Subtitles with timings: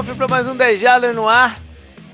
[0.00, 1.60] cofre para mais um 10 Jardas no ar.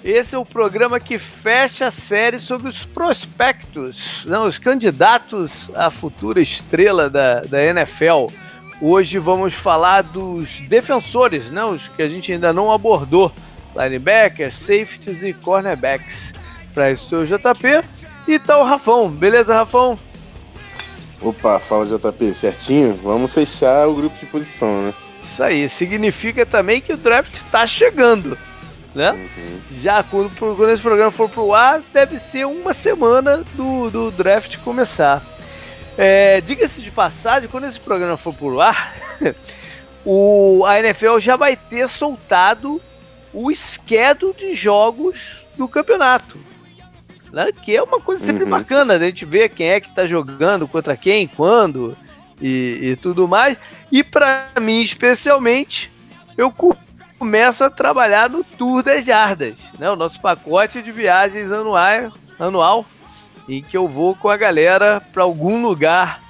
[0.02, 5.88] Esse é o programa que fecha a série sobre os prospectos, não, os candidatos à
[5.88, 8.26] futura estrela da, da NFL.
[8.80, 13.30] Hoje vamos falar dos defensores, não, os que a gente ainda não abordou:
[13.76, 16.34] linebackers, safeties e cornerbacks.
[16.74, 17.84] Para isso, o JP
[18.26, 19.08] e tá o Rafão.
[19.08, 19.96] Beleza, Rafão?
[21.22, 22.98] Opa, fala JP, certinho?
[23.00, 24.94] Vamos fechar o grupo de posição, né?
[25.36, 28.38] Isso aí, significa também que o draft está chegando,
[28.94, 29.10] né?
[29.12, 29.60] Uhum.
[29.82, 34.56] Já quando, quando, esse programa for pro ar, deve ser uma semana do, do draft
[34.64, 35.22] começar.
[35.98, 38.94] É, Diga-se de passagem, quando esse programa for pro ar,
[40.06, 42.80] o, a NFL já vai ter soltado
[43.30, 46.38] o schedule de jogos do campeonato.
[47.30, 47.50] Né?
[47.62, 48.50] Que é uma coisa sempre uhum.
[48.50, 51.94] bacana, a gente ver quem é que está jogando contra quem, quando
[52.40, 53.56] e, e tudo mais.
[53.90, 55.90] E para mim, especialmente,
[56.36, 56.52] eu
[57.18, 59.90] começo a trabalhar no Tour das Jardas, né?
[59.90, 62.86] o nosso pacote de viagens anual, anual
[63.48, 66.24] em que eu vou com a galera para algum lugar.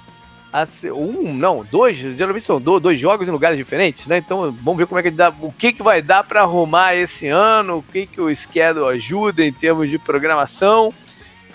[0.94, 4.16] Um, não, dois, geralmente são dois jogos em lugares diferentes, né?
[4.16, 7.26] Então vamos ver como é que dá, o que, que vai dar para arrumar esse
[7.26, 10.94] ano, o que, que o schedule ajuda em termos de programação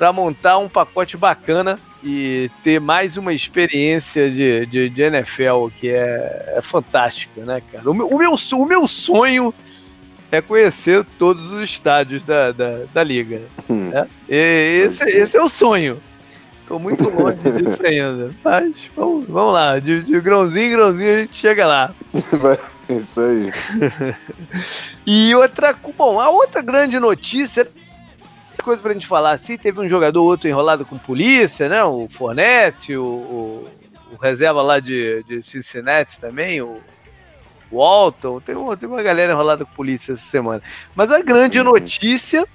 [0.02, 5.90] para montar um pacote bacana e ter mais uma experiência de, de, de NFL que
[5.90, 7.88] é, é fantástica, né, cara?
[7.88, 9.54] O meu, o, meu, o meu sonho
[10.32, 13.42] é conhecer todos os estádios da, da, da liga.
[13.70, 13.92] Hum.
[13.92, 14.08] Né?
[14.28, 16.02] esse, esse é o sonho.
[16.68, 18.32] Tô muito longe disso ainda.
[18.44, 21.94] Mas vamos, vamos lá, de, de grãozinho em grãozinho a gente chega lá.
[22.90, 23.54] Isso aí.
[25.06, 27.68] e outra, bom, a outra grande notícia
[28.64, 29.58] coisa pra gente falar assim.
[29.58, 31.84] Teve um jogador outro enrolado com polícia, né?
[31.84, 33.68] O Fornette, o, o,
[34.14, 36.80] o reserva lá de, de Cincinnati também, o
[37.72, 38.40] Walton.
[38.40, 40.62] Tem, uma, tem uma galera enrolada com polícia essa semana.
[40.96, 41.66] Mas a grande uhum.
[41.66, 42.46] notícia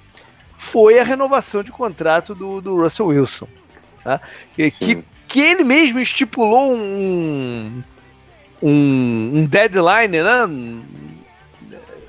[0.57, 3.47] foi a renovação de contrato do, do Russell Wilson.
[4.03, 4.21] Tá?
[4.55, 7.83] Que, que, que, ele mesmo estipulou um,
[8.61, 10.47] um, um deadline, né?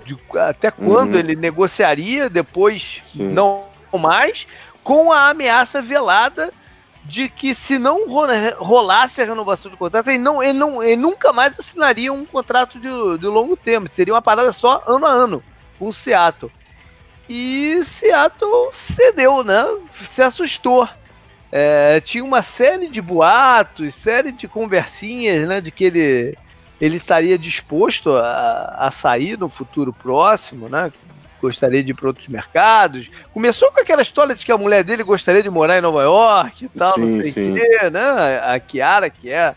[0.04, 1.20] De até quando uhum.
[1.20, 3.28] ele negociaria, depois Sim.
[3.28, 4.46] não mais,
[4.82, 6.52] com a ameaça velada
[7.04, 8.06] de que se não
[8.58, 12.78] rolasse a renovação do contrato, ele, não, ele, não, ele nunca mais assinaria um contrato
[12.78, 12.88] de,
[13.18, 13.88] de longo termo.
[13.90, 15.42] Seria uma parada só ano a ano
[15.78, 16.52] com o Seattle.
[17.28, 19.64] E Seattle cedeu, né?
[19.92, 20.88] Se assustou.
[21.50, 25.60] É, tinha uma série de boatos, série de conversinhas, né?
[25.60, 26.36] De que ele,
[26.78, 30.92] ele estaria disposto a, a sair no futuro próximo, né?
[31.40, 33.10] Gostaria de ir para outros mercados.
[33.32, 36.64] Começou com aquela história de que a mulher dele gostaria de morar em Nova York
[36.64, 38.40] e tal, sim, não sei o quê, né?
[38.44, 39.54] A Kiara, que é,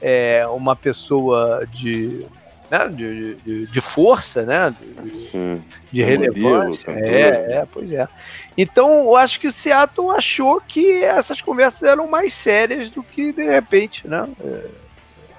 [0.00, 2.26] é uma pessoa de,
[2.70, 2.88] né?
[2.88, 4.74] de, de, de, força, né?
[5.02, 5.62] De, sim.
[5.90, 6.90] de relevância.
[6.90, 8.08] é, é, pois é.
[8.56, 13.32] Então, eu acho que o Seattle achou que essas conversas eram mais sérias do que
[13.32, 14.28] de repente, né?
[14.40, 14.84] É.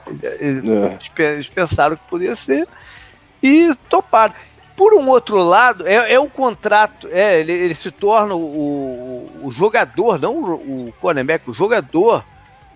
[0.07, 1.34] é.
[1.34, 2.67] Eles pensaram que podia ser
[3.41, 4.34] e toparam.
[4.75, 9.51] Por um outro lado, é, é o contrato, é, ele, ele se torna o, o,
[9.51, 12.25] jogador, não o, o cornerback, o jogador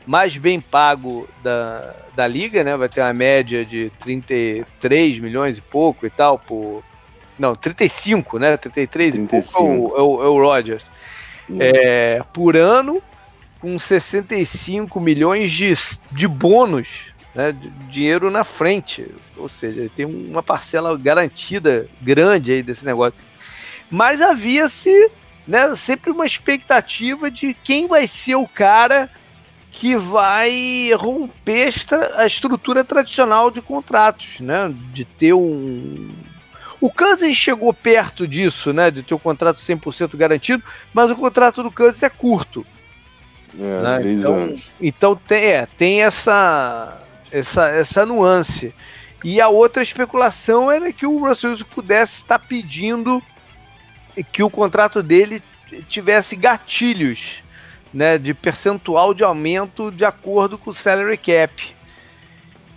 [0.05, 2.75] mais bem pago da, da liga, né?
[2.77, 6.83] Vai ter uma média de 33 milhões e pouco e tal, por.
[7.37, 8.57] Não, 35, né?
[8.57, 9.27] 33 35.
[9.27, 10.89] e pouco é o, é o Rodgers.
[11.59, 13.01] É, por ano,
[13.59, 15.73] com 65 milhões de,
[16.11, 17.55] de bônus né,
[17.89, 19.05] dinheiro na frente.
[19.37, 23.19] Ou seja, tem uma parcela garantida grande aí desse negócio.
[23.89, 25.09] Mas havia-se
[25.47, 29.09] né, sempre uma expectativa de quem vai ser o cara
[29.71, 31.73] que vai romper
[32.15, 34.73] a estrutura tradicional de contratos, né?
[34.91, 36.09] De ter um.
[36.81, 38.89] O Kansas chegou perto disso, né?
[38.89, 42.65] De ter o um contrato 100% garantido, mas o contrato do Kansas é curto.
[43.59, 44.11] É, né?
[44.11, 46.99] então, então tem, é, tem essa
[47.31, 48.73] essa, essa nuance.
[49.23, 53.21] E a outra especulação era que o Russell Wilson pudesse estar pedindo
[54.31, 55.41] que o contrato dele
[55.87, 57.43] tivesse gatilhos
[57.93, 61.75] né, de percentual de aumento de acordo com o salary cap.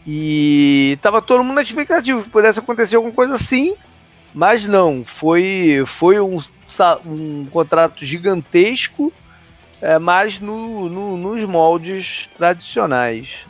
[0.07, 3.77] E estava todo mundo na expectativa que pudesse acontecer alguma coisa assim,
[4.35, 5.05] mas não.
[5.05, 6.39] Foi, foi um,
[7.07, 9.13] um contrato gigantesco,
[9.81, 13.47] é, mas no, no, nos moldes tradicionais.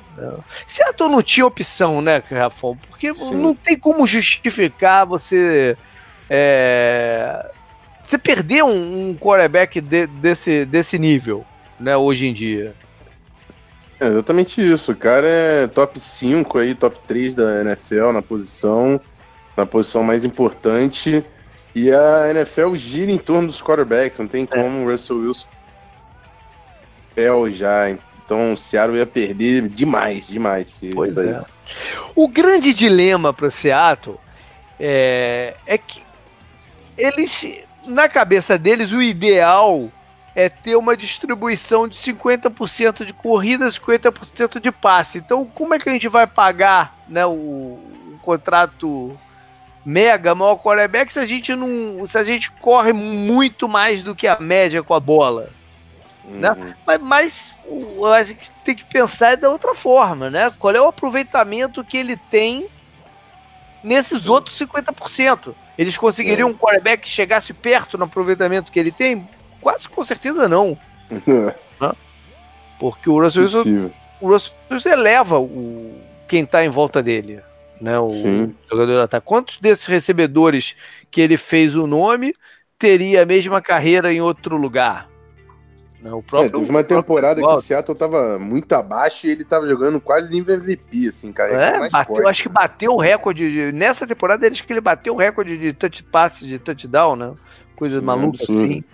[0.66, 2.76] Seattle não tinha opção, né, Rafão?
[2.88, 3.34] Porque Sim.
[3.34, 5.76] não tem como justificar você.
[6.28, 7.50] É,
[8.02, 11.44] você perder um, um quarterback de, desse, desse nível,
[11.78, 12.74] né, hoje em dia.
[14.00, 14.92] É exatamente isso.
[14.92, 19.00] O cara é top 5 aí, top 3 da NFL na posição.
[19.56, 21.24] na posição mais importante.
[21.74, 25.48] E a NFL gira em torno dos quarterbacks, não tem como o Russell Wilson
[27.50, 27.90] já.
[27.90, 30.68] Então o Seattle ia perder demais, demais.
[30.68, 31.40] Se pois é.
[32.14, 34.18] O grande dilema para o Seattle
[34.78, 36.02] é, é que
[36.96, 37.46] eles,
[37.86, 39.90] na cabeça deles, o ideal
[40.34, 45.18] é ter uma distribuição de 50% de corrida, 50% de passe.
[45.18, 49.16] Então, como é que a gente vai pagar né, o, o contrato
[49.84, 52.06] mega maior quarterback se a gente não.
[52.06, 55.50] se a gente corre muito mais do que a média com a bola?
[56.24, 56.50] Né?
[56.50, 56.54] Uhum.
[56.64, 56.74] Né?
[56.86, 60.52] Mas, mas o, a gente tem que pensar da outra forma, né?
[60.58, 62.66] Qual é o aproveitamento que ele tem
[63.82, 65.54] nesses outros 50%?
[65.76, 69.26] Eles conseguiriam um quarterback que chegasse perto no aproveitamento que ele tem?
[69.60, 70.76] Quase com certeza não.
[71.80, 71.92] né?
[72.78, 73.90] Porque o Russell Wilson,
[74.20, 77.40] o Russell Wilson eleva o, quem está em volta dele
[77.82, 77.98] né?
[77.98, 78.54] O Sim.
[78.70, 79.26] jogador de ataque.
[79.26, 80.76] Quantos desses recebedores
[81.10, 82.32] que ele fez o nome
[82.78, 85.08] teria a mesma carreira em outro lugar?
[86.02, 86.12] Né?
[86.12, 89.68] O próprio, é, teve uma temporada que o Seattle tava muito abaixo e ele tava
[89.68, 91.52] jogando quase nível MVP, assim, cara.
[91.52, 93.50] É, bateu, forte, acho que bateu o recorde.
[93.50, 97.34] De, nessa temporada, acho que ele bateu o recorde de touch pass, de touchdown, né?
[97.76, 98.84] Coisa Sim, maluca assim.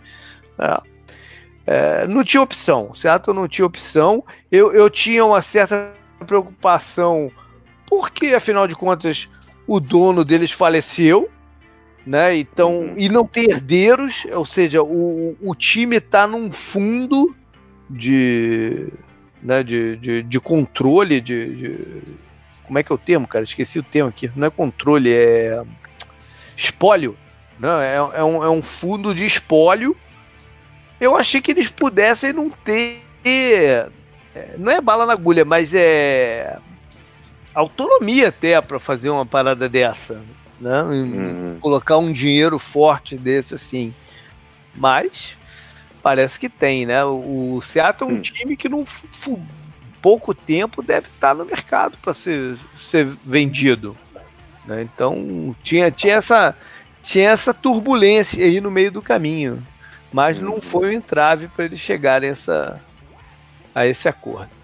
[0.59, 0.99] É.
[1.71, 2.91] É, não tinha opção.
[2.91, 4.23] O Seattle não tinha opção.
[4.51, 5.91] Eu, eu tinha uma certa
[6.27, 7.31] preocupação
[7.87, 9.29] porque afinal de contas
[9.67, 11.29] o dono deles faleceu,
[12.07, 12.37] né?
[12.37, 12.95] Então, uhum.
[12.97, 17.35] e não ter herdeiros, ou seja, o, o time está num fundo
[17.89, 18.89] de,
[19.43, 22.03] né, de, de, de controle, de, de,
[22.67, 23.45] Como é que é o termo, cara?
[23.45, 24.31] Esqueci o termo aqui.
[24.35, 25.63] Não é controle, é.
[26.57, 27.17] Espólio.
[27.59, 27.69] Né?
[27.69, 29.97] É, é, um, é um fundo de espólio.
[31.01, 33.03] Eu achei que eles pudessem não ter.
[33.25, 33.89] É,
[34.59, 36.59] não é bala na agulha, mas é
[37.55, 40.23] autonomia até para fazer uma parada dessa,
[40.61, 40.83] né?
[40.83, 41.59] Uhum.
[41.61, 43.95] Colocar um dinheiro forte desse assim.
[44.75, 45.37] Mas
[46.03, 47.05] parece que tem, né?
[47.05, 48.85] O Seattle é um time que num
[50.01, 53.97] pouco tempo deve estar no mercado para ser, ser vendido.
[54.65, 54.83] Né?
[54.83, 56.55] Então tinha, tinha, essa,
[57.03, 59.65] tinha essa turbulência aí no meio do caminho.
[60.13, 60.61] Mas não uhum.
[60.61, 62.81] foi um entrave para eles chegarem essa,
[63.75, 64.58] a esse acordo.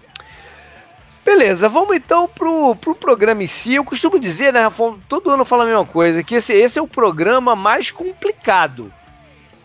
[1.25, 3.73] Beleza, vamos então pro, pro programa em si.
[3.73, 6.81] Eu costumo dizer, né, Rafa, todo ano fala a mesma coisa, que esse, esse é
[6.81, 8.93] o programa mais complicado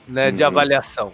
[0.08, 0.48] né, de uhum.
[0.48, 1.12] avaliação.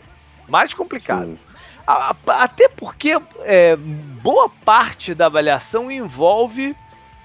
[0.48, 1.36] Mais complicado.
[1.84, 6.76] A, a, até porque é, boa parte da avaliação envolve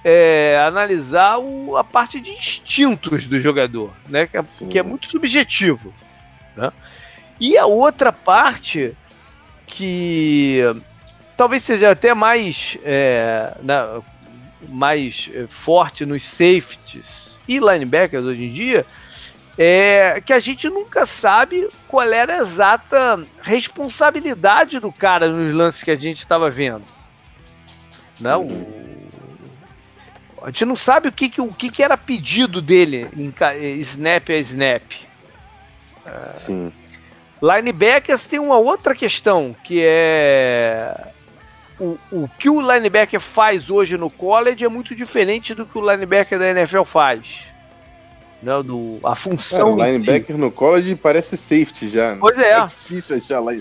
[0.03, 5.07] é, analisar o, a parte de instintos do jogador, né, que é, que é muito
[5.07, 5.93] subjetivo.
[6.55, 6.73] Né?
[7.39, 8.97] E a outra parte
[9.67, 10.59] que
[11.41, 13.99] talvez seja até mais, é, na,
[14.69, 18.85] mais é, forte nos safeties e linebackers hoje em dia,
[19.57, 25.81] é que a gente nunca sabe qual era a exata responsabilidade do cara nos lances
[25.81, 26.83] que a gente estava vendo.
[28.19, 28.47] Não,
[30.43, 33.33] a gente não sabe o que, que, o que, que era pedido dele em
[33.79, 34.83] snap a snap.
[36.35, 36.71] Sim.
[37.41, 41.11] Linebackers tem uma outra questão que é
[41.81, 45.91] o, o que o linebacker faz hoje no college é muito diferente do que o
[45.91, 47.47] linebacker da NFL faz.
[48.41, 49.75] Né, do, a função.
[49.77, 52.11] Cara, o linebacker no college parece safety já.
[52.11, 52.17] Né?
[52.21, 52.51] Pois é.
[52.51, 53.53] É difícil achar lá.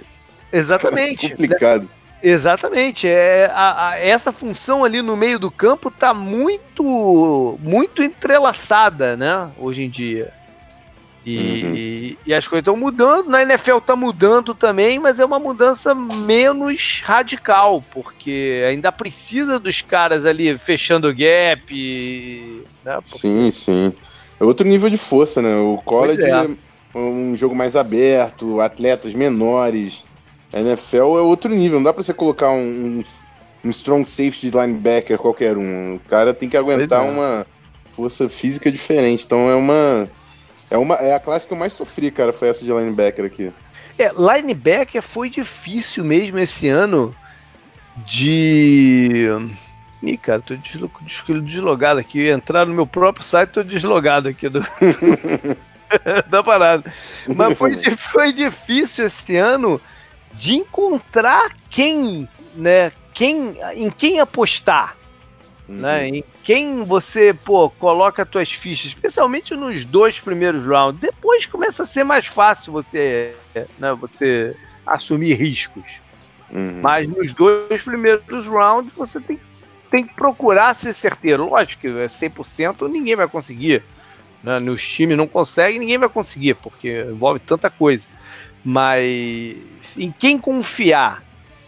[0.53, 1.27] Exatamente.
[1.27, 1.89] É complicado.
[2.23, 3.09] Exatamente.
[3.09, 9.51] É, a, a, essa função ali no meio do campo está muito, muito entrelaçada, né?
[9.59, 10.31] Hoje em dia.
[11.25, 12.17] E, uhum.
[12.27, 17.03] e as coisas estão mudando, na NFL está mudando também, mas é uma mudança menos
[17.05, 21.63] radical, porque ainda precisa dos caras ali fechando o gap.
[21.71, 22.99] E, né.
[23.05, 23.93] Sim, sim.
[24.41, 25.55] É outro nível de força, né?
[25.57, 26.31] O college é.
[26.31, 30.05] é um jogo mais aberto, atletas menores.
[30.51, 33.05] A NFL é outro nível, não dá para você colocar um,
[33.63, 35.97] um, strong safety linebacker qualquer um.
[35.97, 37.11] O cara tem que aguentar é.
[37.11, 37.47] uma
[37.95, 39.25] força física diferente.
[39.27, 40.09] Então é uma
[40.71, 43.53] é, uma, é a classe que eu mais sofri, cara, foi essa de linebacker aqui.
[43.99, 47.15] É, linebacker foi difícil mesmo esse ano
[48.07, 49.27] de.
[50.03, 50.55] Ih, cara, tô
[51.43, 52.29] deslogado aqui.
[52.29, 54.61] Entrar no meu próprio site, tô deslogado aqui do...
[56.31, 56.91] da parada.
[57.27, 59.81] Mas foi, foi difícil esse ano
[60.33, 62.93] de encontrar quem, né?
[63.13, 64.97] Quem, em quem apostar.
[65.71, 65.77] Uhum.
[65.77, 66.09] Né?
[66.09, 71.01] Em quem você, pô, coloca suas fichas, especialmente nos dois primeiros rounds.
[71.01, 73.33] Depois começa a ser mais fácil você,
[73.79, 76.01] né, você assumir riscos.
[76.51, 76.81] Uhum.
[76.83, 79.39] Mas nos dois primeiros rounds você tem,
[79.89, 81.49] tem que procurar ser certeiro.
[81.49, 83.85] Lógico que 100% ninguém vai conseguir.
[84.43, 84.59] Né?
[84.59, 88.09] Nos times não consegue, ninguém vai conseguir, porque envolve tanta coisa.
[88.65, 89.57] Mas
[89.97, 91.23] em quem confiar,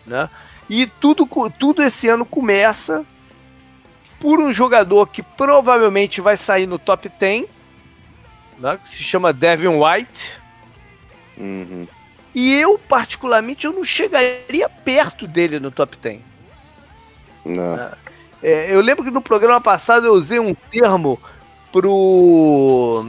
[0.04, 0.28] né?
[0.68, 1.28] E tudo,
[1.58, 3.04] tudo esse ano começa
[4.22, 7.48] por um jogador que provavelmente vai sair no top 10,
[8.56, 8.78] né?
[8.80, 10.30] que se chama Devin White.
[11.36, 11.88] Uhum.
[12.32, 16.20] E eu, particularmente, eu não chegaria perto dele no top 10.
[17.44, 17.76] Não.
[17.76, 17.92] Né?
[18.44, 21.20] É, eu lembro que no programa passado eu usei um termo
[21.72, 23.04] pro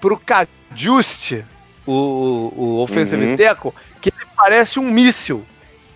[0.00, 1.44] pro Cajuste,
[1.84, 3.36] o, o offensive uhum.
[3.36, 5.44] tackle, que ele parece um míssil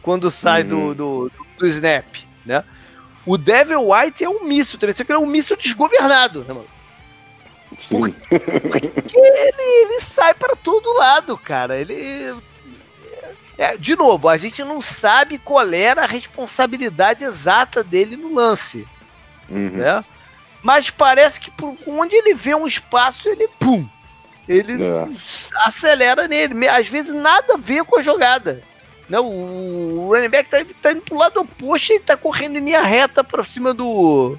[0.03, 0.93] quando sai uhum.
[0.93, 2.05] do, do, do, snap,
[2.45, 2.65] né?
[3.27, 6.69] O Devil White é um míssil, também, que é um míssil desgovernado, né, mano?
[7.77, 8.13] Sim.
[8.13, 11.77] Porque ele, ele sai para todo lado, cara.
[11.77, 12.33] Ele
[13.59, 18.87] é, de novo, a gente não sabe qual era a responsabilidade exata dele no lance.
[19.49, 19.71] Uhum.
[19.71, 20.05] Né?
[20.63, 23.89] Mas parece que por onde ele vê um espaço, ele pum.
[24.49, 25.09] Ele é.
[25.65, 26.69] acelera nele.
[26.69, 28.63] Às vezes nada a ver com a jogada.
[29.09, 29.19] Né?
[29.21, 33.23] O running back tá, tá indo pro lado oposto e tá correndo em linha reta
[33.23, 34.37] pra cima do.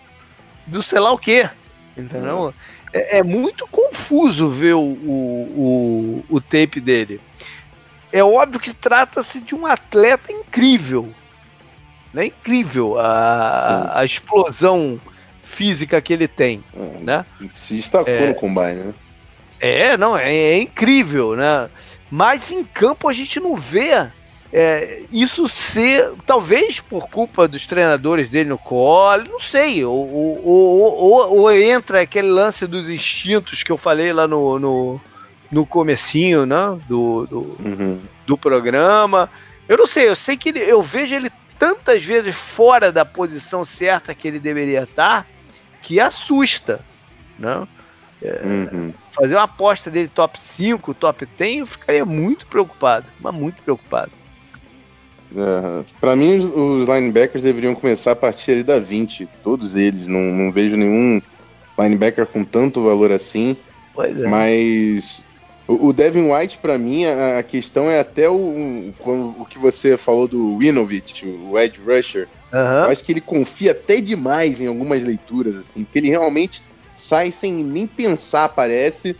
[0.66, 1.50] do sei lá o quê.
[1.96, 2.54] Entendeu?
[2.94, 7.20] É, é muito confuso ver o, o, o, o tape dele
[8.12, 11.10] é óbvio que trata-se de um atleta incrível.
[12.14, 12.28] Né?
[12.28, 15.00] Incrível a, a explosão
[15.44, 16.64] física que ele tem.
[16.76, 17.26] É, né?
[17.56, 18.94] Se destacou é, no combine, né?
[19.60, 21.70] É, não, é, é, incrível, né?
[22.10, 24.10] Mas em campo a gente não vê
[24.52, 30.46] é, isso ser, talvez por culpa dos treinadores dele no colo, não sei, ou, ou,
[30.46, 35.02] ou, ou, entra aquele lance dos instintos que eu falei lá no, no,
[35.52, 38.00] no comecinho, né, do, do, uhum.
[38.26, 39.30] do programa.
[39.68, 43.66] Eu não sei, eu sei que ele, eu vejo ele tantas vezes fora da posição
[43.66, 45.28] certa que ele deveria estar,
[45.82, 46.80] que assusta,
[47.38, 47.68] né?
[48.22, 48.94] É, uhum.
[49.12, 54.12] Fazer uma aposta dele top 5, top 10, eu ficaria muito preocupado, mas muito preocupado.
[55.36, 60.08] É, para mim, os linebackers deveriam começar a partir ali da 20, todos eles.
[60.08, 61.22] Não, não vejo nenhum
[61.78, 63.56] linebacker com tanto valor assim.
[63.94, 64.28] Pois é.
[64.28, 65.22] Mas
[65.68, 68.94] o, Devin White, para mim, a, a, questão é até o, um,
[69.38, 72.28] o que você falou do Winovich, o Edge Rusher.
[72.54, 72.60] Uhum.
[72.60, 76.64] Eu acho que ele confia até demais em algumas leituras, assim, que ele realmente
[76.96, 79.14] sai sem nem pensar, parece,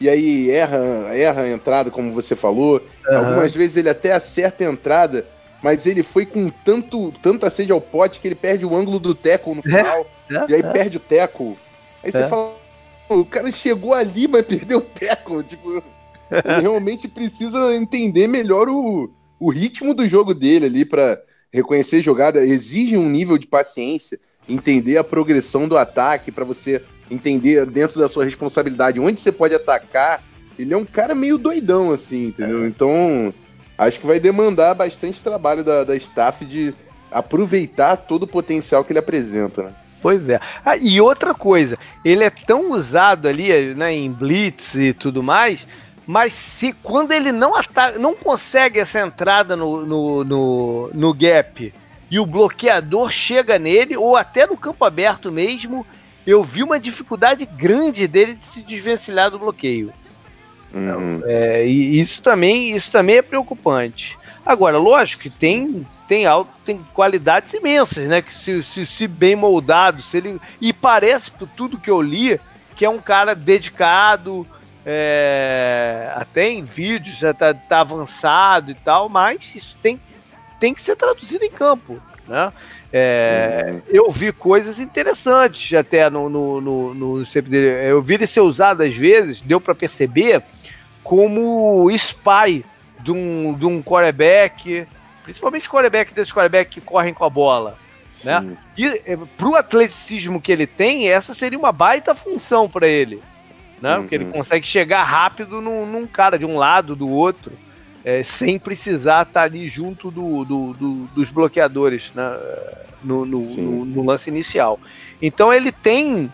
[0.00, 0.78] e aí erra,
[1.14, 2.82] erra a entrada, como você falou.
[3.06, 3.18] Uhum.
[3.18, 5.26] Algumas vezes ele até acerta a entrada,
[5.62, 9.14] mas ele foi com tanto, tanta sede ao pote que ele perde o ângulo do
[9.14, 10.72] tackle no final, é, é, e aí é.
[10.72, 11.56] perde o tackle.
[12.02, 12.28] Aí você é.
[12.28, 12.56] fala,
[13.08, 15.42] o cara chegou ali, mas perdeu o teco.
[15.42, 15.82] Tipo, ele
[16.62, 21.20] realmente precisa entender melhor o, o ritmo do jogo dele ali para
[21.52, 22.44] reconhecer jogada.
[22.44, 28.08] Exige um nível de paciência, entender a progressão do ataque para você entender dentro da
[28.08, 30.22] sua responsabilidade onde você pode atacar.
[30.58, 32.64] Ele é um cara meio doidão, assim, entendeu?
[32.64, 32.68] É.
[32.68, 33.32] Então,
[33.86, 36.74] acho que vai demandar bastante trabalho da, da staff de
[37.10, 39.72] aproveitar todo o potencial que ele apresenta, né?
[40.02, 40.40] Pois é.
[40.64, 45.66] Ah, e outra coisa, ele é tão usado ali né, em blitz e tudo mais,
[46.06, 51.72] mas se quando ele não ataca, não consegue essa entrada no, no, no, no gap
[52.10, 55.86] e o bloqueador chega nele, ou até no campo aberto mesmo,
[56.26, 59.92] eu vi uma dificuldade grande dele de se desvencilhar do bloqueio.
[60.72, 61.22] Uhum.
[61.24, 64.18] É, e isso também, isso também é preocupante.
[64.44, 68.20] Agora, lógico que tem tem, alto, tem qualidades imensas, né?
[68.20, 70.40] Que se, se, se, bem moldado, se ele.
[70.60, 72.40] E parece, por tudo que eu li,
[72.74, 74.44] que é um cara dedicado,
[74.84, 80.00] é, até em vídeos já tá, tá, avançado e tal, mas isso tem,
[80.58, 82.02] tem que ser traduzido em campo.
[82.26, 82.52] Né?
[82.92, 83.82] É, uhum.
[83.88, 87.22] Eu vi coisas interessantes até no, no, no, no
[87.84, 90.42] Eu vi ele ser usado às vezes, deu para perceber,
[91.02, 92.64] como spy
[93.00, 94.86] de um, de um quarterback
[95.22, 97.78] Principalmente quarterback desses quarterback que correm com a bola.
[98.24, 98.56] Né?
[98.76, 103.22] E é, pro atleticismo que ele tem, essa seria uma baita função para ele.
[103.80, 103.94] Né?
[103.94, 104.02] Uhum.
[104.02, 107.52] Porque ele consegue chegar rápido num, num cara de um lado, do outro,
[108.04, 112.36] é, sem precisar estar tá ali junto do, do, do, dos bloqueadores né?
[113.04, 114.80] no, no, no, no, lance inicial.
[115.22, 116.30] Então ele tem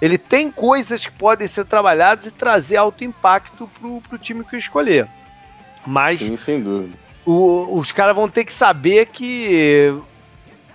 [0.00, 4.56] ele tem coisas que podem ser trabalhadas e trazer alto impacto pro, pro time que
[4.56, 5.08] escolher.
[5.86, 9.94] Mas Sim, sem dúvida o, os caras vão ter que saber que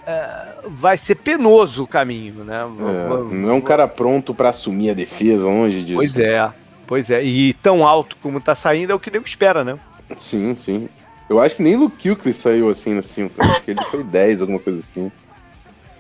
[0.05, 2.61] é, vai ser penoso o caminho, né?
[2.61, 5.97] É, não é um cara pronto para assumir a defesa, longe disso.
[5.97, 6.51] Pois é,
[6.87, 7.23] pois é.
[7.23, 9.77] E tão alto como tá saindo é o que nego espera, né?
[10.17, 10.87] Sim, sim.
[11.27, 13.33] Eu acho que nem o Kuechly saiu assim no 5.
[13.41, 15.11] Acho que ele foi 10, alguma coisa assim.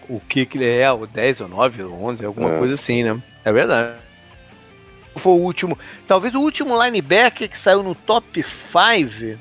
[0.09, 0.91] O que que ele é?
[0.91, 2.57] O 10 ou 9 ou 11, alguma é.
[2.57, 3.21] coisa assim, né?
[3.43, 3.97] É verdade.
[5.15, 5.77] foi o último.
[6.07, 9.39] Talvez o último linebacker que saiu no top 5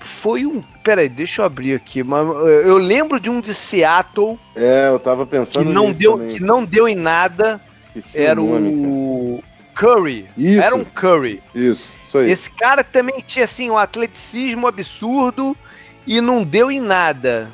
[0.00, 0.62] foi um.
[0.82, 2.02] Peraí, deixa eu abrir aqui.
[2.02, 2.26] Mas
[2.64, 4.38] eu lembro de um de Seattle.
[4.56, 6.36] É, eu tava pensando que não deu também.
[6.36, 7.60] Que não deu em nada.
[7.82, 9.42] Esqueci era o, nome, o
[9.74, 10.26] Curry.
[10.36, 10.62] Isso.
[10.62, 11.42] Era um Curry.
[11.54, 12.30] Isso, isso aí.
[12.30, 15.56] Esse cara também tinha assim um atleticismo absurdo
[16.06, 17.50] e não deu em nada.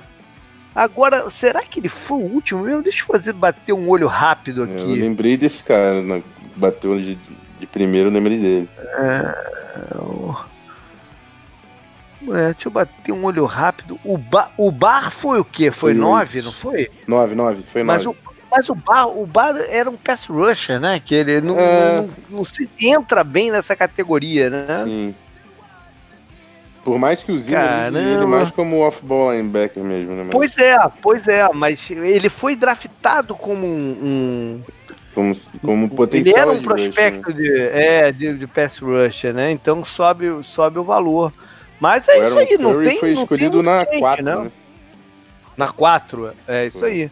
[0.76, 2.82] Agora, será que ele foi o último mesmo?
[2.82, 4.82] Deixa eu fazer bater um olho rápido aqui.
[4.82, 6.22] Eu lembrei desse cara, né?
[6.54, 7.18] bateu de,
[7.58, 8.68] de primeiro, eu lembrei dele.
[8.78, 9.34] É...
[12.28, 13.98] é, deixa eu bater um olho rápido.
[14.04, 15.70] O, ba o bar foi o quê?
[15.70, 16.90] Foi, foi nove, não foi?
[17.06, 18.18] Nove, nove, foi mas nove.
[18.18, 21.00] O, mas o bar, o bar era um pass rusher, né?
[21.02, 21.96] Que ele não, é...
[21.96, 24.84] não, não, não se entra bem nessa categoria, né?
[24.84, 25.14] Sim.
[26.86, 30.22] Por mais que o Zimmer use ele mais como off-ball linebacker mesmo, né?
[30.22, 30.30] Mas...
[30.30, 33.98] Pois é, pois é, mas ele foi draftado como um...
[34.00, 34.62] um...
[35.12, 37.42] Como, como potencial Ele era um prospecto rush, né?
[37.42, 39.50] de, é, de, de pass rusher, né?
[39.50, 41.32] Então sobe, sobe o valor.
[41.80, 43.00] Mas é isso aí, não tem.
[43.00, 44.36] foi escolhido na 4, né?
[44.36, 44.50] né?
[45.56, 46.90] Na 4, é isso foi.
[46.90, 47.10] aí.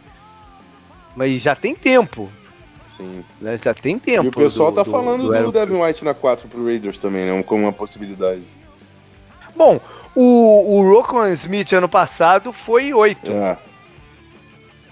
[1.17, 2.31] Mas já tem tempo.
[2.97, 3.25] Sim.
[3.41, 3.59] Né?
[3.61, 4.27] Já tem tempo.
[4.27, 6.97] E o pessoal do, tá falando do, do, do Devin White na 4 pro Raiders
[6.97, 7.43] também, né?
[7.43, 8.43] Como uma possibilidade.
[9.55, 9.81] Bom,
[10.15, 13.31] o, o Rockwell Smith ano passado foi 8.
[13.31, 13.59] É.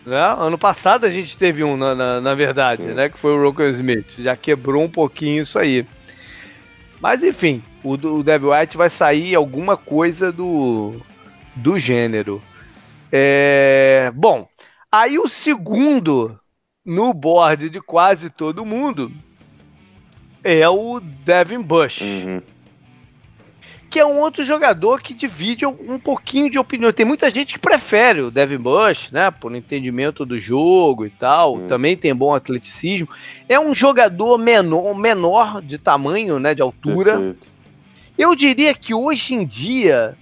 [0.05, 0.37] Né?
[0.39, 2.95] Ano passado a gente teve um, na, na, na verdade, Sim.
[2.95, 3.09] né?
[3.09, 4.19] Que foi o Rockwell Smith.
[4.19, 5.87] Já quebrou um pouquinho isso aí.
[7.01, 10.95] Mas enfim, o, o Devil White vai sair alguma coisa do,
[11.55, 12.43] do gênero.
[13.11, 14.49] É, bom,
[14.91, 16.39] aí o segundo
[16.85, 19.13] no board de quase todo mundo
[20.43, 22.01] é o Devin Bush.
[22.01, 22.43] Uhum
[23.93, 26.91] que é um outro jogador que divide um pouquinho de opinião.
[26.91, 31.57] Tem muita gente que prefere o Devin Bush, né, por entendimento do jogo e tal.
[31.57, 31.69] Hum.
[31.69, 33.07] Também tem bom atleticismo.
[33.47, 37.19] É um jogador menor, menor de tamanho, né, de altura.
[37.19, 37.53] Perfeito.
[38.17, 40.17] Eu diria que hoje em dia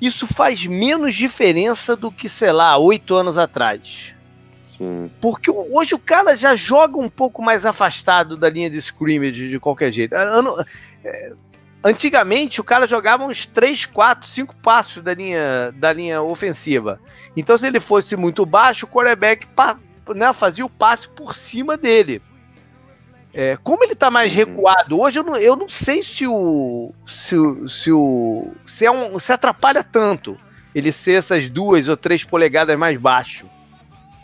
[0.00, 4.14] isso faz menos diferença do que, sei lá, oito anos atrás.
[4.78, 5.10] Sim.
[5.20, 9.58] Porque hoje o cara já joga um pouco mais afastado da linha de scrimmage de
[9.58, 10.14] qualquer jeito.
[10.14, 10.54] Ano,
[11.04, 11.32] é,
[11.84, 16.98] Antigamente o cara jogava uns 3, 4, 5 passos da linha, da linha ofensiva.
[17.36, 19.46] Então, se ele fosse muito baixo, o quarterback
[20.14, 22.22] né, fazia o passe por cima dele.
[23.34, 24.38] É, como ele está mais uhum.
[24.38, 26.94] recuado hoje, eu não, eu não sei se o.
[27.06, 27.36] Se,
[27.68, 28.52] se o.
[28.64, 30.38] Se, é um, se atrapalha tanto
[30.74, 33.44] ele ser essas duas ou três polegadas mais baixo.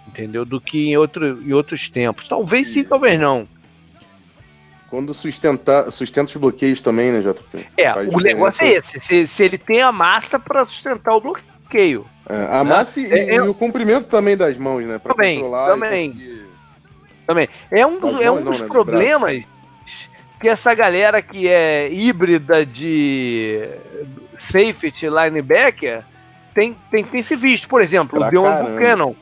[0.08, 0.46] Entendeu?
[0.46, 2.26] Do que em, outro, em outros tempos.
[2.26, 3.46] Talvez sim, talvez não.
[4.90, 7.66] Quando sustentar, sustenta os bloqueios também, né, JP?
[7.76, 9.00] É, Faz o negócio é esse.
[9.00, 12.04] Se, se ele tem a massa para sustentar o bloqueio.
[12.28, 12.70] É, a né?
[12.70, 14.98] massa e, é, e, o comprimento também das mãos, né?
[14.98, 16.10] Pra também, também.
[16.10, 16.46] Conseguir...
[17.24, 17.48] Também.
[17.70, 19.44] É um, dos, é um dos não, né, problemas
[20.40, 23.68] que essa galera que é híbrida de
[24.38, 26.02] safety linebacker
[26.52, 27.68] tem, tem, tem se visto.
[27.68, 29.14] Por exemplo, pra o Deon Buchanan.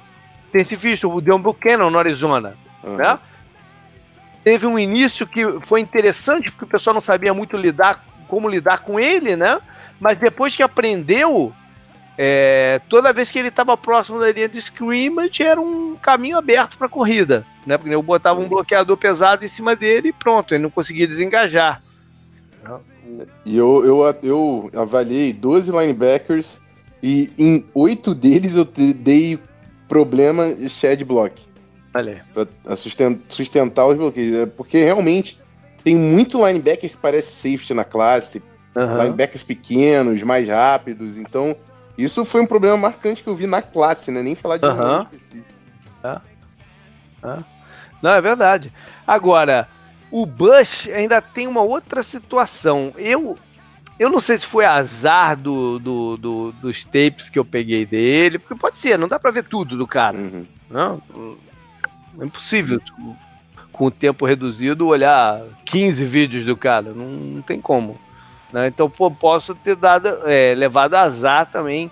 [0.50, 2.56] Tem se visto o Deon Buchanan no Arizona.
[2.82, 2.96] Uhum.
[2.96, 3.18] Né?
[4.48, 8.78] Teve um início que foi interessante, porque o pessoal não sabia muito lidar, como lidar
[8.78, 9.60] com ele, né?
[10.00, 11.52] Mas depois que aprendeu,
[12.16, 16.78] é, toda vez que ele estava próximo da linha de scrimmage, era um caminho aberto
[16.78, 17.76] para a corrida, né?
[17.76, 21.82] Porque eu botava um bloqueador pesado em cima dele e pronto, ele não conseguia desengajar.
[23.44, 26.58] E eu, eu, eu avaliei 12 linebackers
[27.02, 29.38] e em oito deles eu dei
[29.86, 31.47] problema shed block.
[32.32, 34.36] Pra sustentar os bloqueios.
[34.36, 35.38] É porque realmente
[35.82, 38.42] tem muito linebacker que parece safety na classe.
[38.74, 39.02] Uhum.
[39.02, 41.18] Linebackers pequenos, mais rápidos.
[41.18, 41.56] Então,
[41.96, 44.22] isso foi um problema marcante que eu vi na classe, né?
[44.22, 44.98] Nem falar de uhum.
[44.98, 45.46] um específico.
[46.04, 46.20] É.
[47.24, 47.38] É.
[48.00, 48.72] Não, é verdade.
[49.06, 49.66] Agora,
[50.10, 52.92] o Bush ainda tem uma outra situação.
[52.96, 53.36] Eu
[53.98, 58.38] eu não sei se foi azar do, do, do, dos tapes que eu peguei dele,
[58.38, 60.16] porque pode ser, não dá pra ver tudo do cara.
[60.16, 60.46] Uhum.
[60.70, 61.02] Não?
[62.20, 63.16] É impossível, tipo,
[63.72, 66.92] com o tempo reduzido, olhar 15 vídeos do cara.
[66.92, 67.98] Não, não tem como.
[68.52, 68.68] Né?
[68.68, 71.90] Então, pô, posso ter dado, é, levado azar também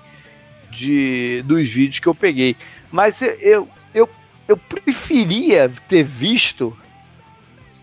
[0.71, 2.57] de, dos vídeos que eu peguei.
[2.91, 4.09] Mas eu, eu,
[4.49, 6.77] eu preferia ter visto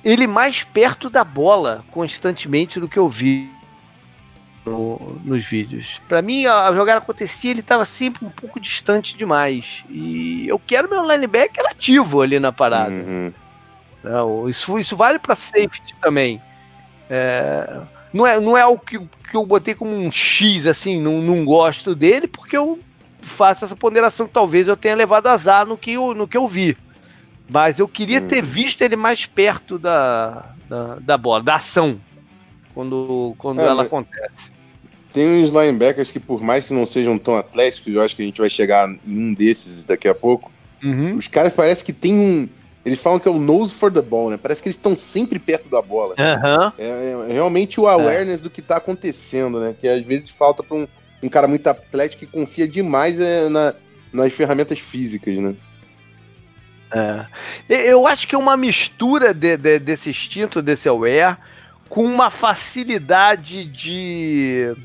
[0.04, 3.50] ele mais perto da bola constantemente do que eu vi
[4.66, 6.02] no, nos vídeos.
[6.08, 9.84] Para mim, a, jogada acontecia, ele estava sempre um pouco distante demais.
[9.90, 12.92] E eu quero meu linebacker ativo ali na parada.
[12.92, 13.34] Uhum.
[14.04, 16.42] Não, isso, isso vale para safety também.
[17.10, 17.82] É,
[18.14, 21.46] não, é, não é o que, que eu botei como um X, assim, não, não
[21.46, 22.80] gosto dele, porque eu
[23.22, 26.48] faço essa ponderação que talvez eu tenha levado azar no que eu, no que eu
[26.48, 26.78] vi.
[27.50, 32.00] Mas eu queria ter visto ele mais perto da, da, da bola, da ação,
[32.74, 34.52] quando, quando é, ela acontece.
[35.14, 38.26] Tem uns linebackers que, por mais que não sejam tão atléticos, eu acho que a
[38.26, 40.52] gente vai chegar em um desses daqui a pouco.
[40.84, 41.16] Uhum.
[41.16, 42.50] Os caras parecem que tem um.
[42.86, 44.38] Eles falam que é o nose for the ball, né?
[44.42, 46.16] Parece que eles estão sempre perto da bola.
[46.18, 46.72] Uhum.
[46.78, 48.44] É, é, realmente o awareness é.
[48.44, 49.76] do que tá acontecendo, né?
[49.80, 50.88] Que às vezes falta pra um,
[51.22, 53.74] um cara muito atlético que confia demais é, na,
[54.12, 55.56] nas ferramentas físicas, né?
[56.94, 57.26] É.
[57.70, 61.38] Eu acho que é uma mistura de, de, desse instinto, desse aware,
[61.90, 64.76] com uma facilidade de,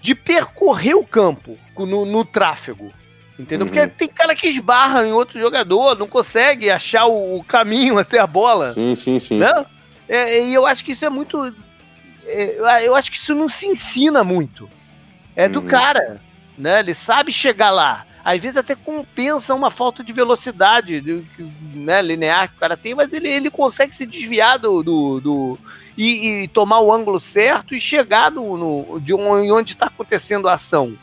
[0.00, 2.92] de percorrer o campo no, no tráfego.
[3.38, 3.66] Entendeu?
[3.66, 3.72] Uhum.
[3.72, 8.18] Porque tem cara que esbarra em outro jogador, não consegue achar o, o caminho até
[8.18, 8.74] a bola.
[8.74, 9.38] Sim, sim, sim.
[9.38, 9.66] Né?
[10.08, 11.52] É, e eu acho que isso é muito.
[12.24, 14.68] É, eu acho que isso não se ensina muito.
[15.34, 15.66] É do uhum.
[15.66, 16.20] cara.
[16.56, 16.80] Né?
[16.80, 21.24] Ele sabe chegar lá às vezes até compensa uma falta de velocidade
[21.74, 24.82] né, linear que o cara tem, mas ele, ele consegue se desviar do.
[24.82, 25.58] do, do
[25.96, 30.54] e, e, tomar o ângulo certo e chegar no, no de onde está acontecendo a
[30.54, 30.96] ação.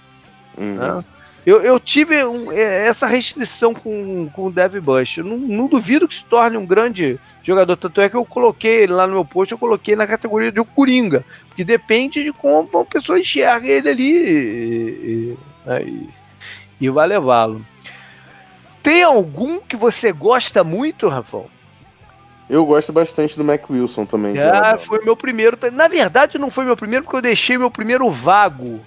[0.58, 0.76] Uhum.
[0.76, 1.04] Né?
[1.46, 5.18] Eu, eu, tive um, é, essa restrição com, com o Dev Bush.
[5.18, 7.78] Eu não, não, duvido que se torne um grande jogador.
[7.78, 10.60] Tanto é que eu coloquei ele lá no meu post, eu coloquei na categoria de
[10.60, 11.24] um Coringa.
[11.48, 14.12] Porque depende de como a pessoa enxerga ele ali.
[14.12, 16.10] E, e, né, e,
[16.82, 17.66] e vai levá-lo.
[18.84, 21.50] Tem algum que você gosta muito, Rafael?
[22.50, 24.34] Eu gosto bastante do Mac Wilson também.
[24.40, 25.58] Ah, foi meu primeiro.
[25.72, 28.82] Na verdade, não foi meu primeiro, porque eu deixei meu primeiro vago.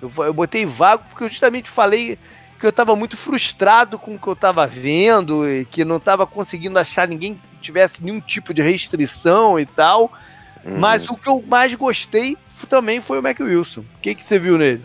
[0.00, 2.18] Eu, eu botei vago porque eu justamente falei
[2.58, 6.26] que eu estava muito frustrado com o que eu estava vendo e que não estava
[6.26, 10.10] conseguindo achar ninguém que tivesse nenhum tipo de restrição e tal.
[10.64, 10.78] Uhum.
[10.78, 12.38] Mas o que eu mais gostei
[12.70, 13.80] também foi o Mac Wilson.
[13.80, 14.82] O que, que você viu nele?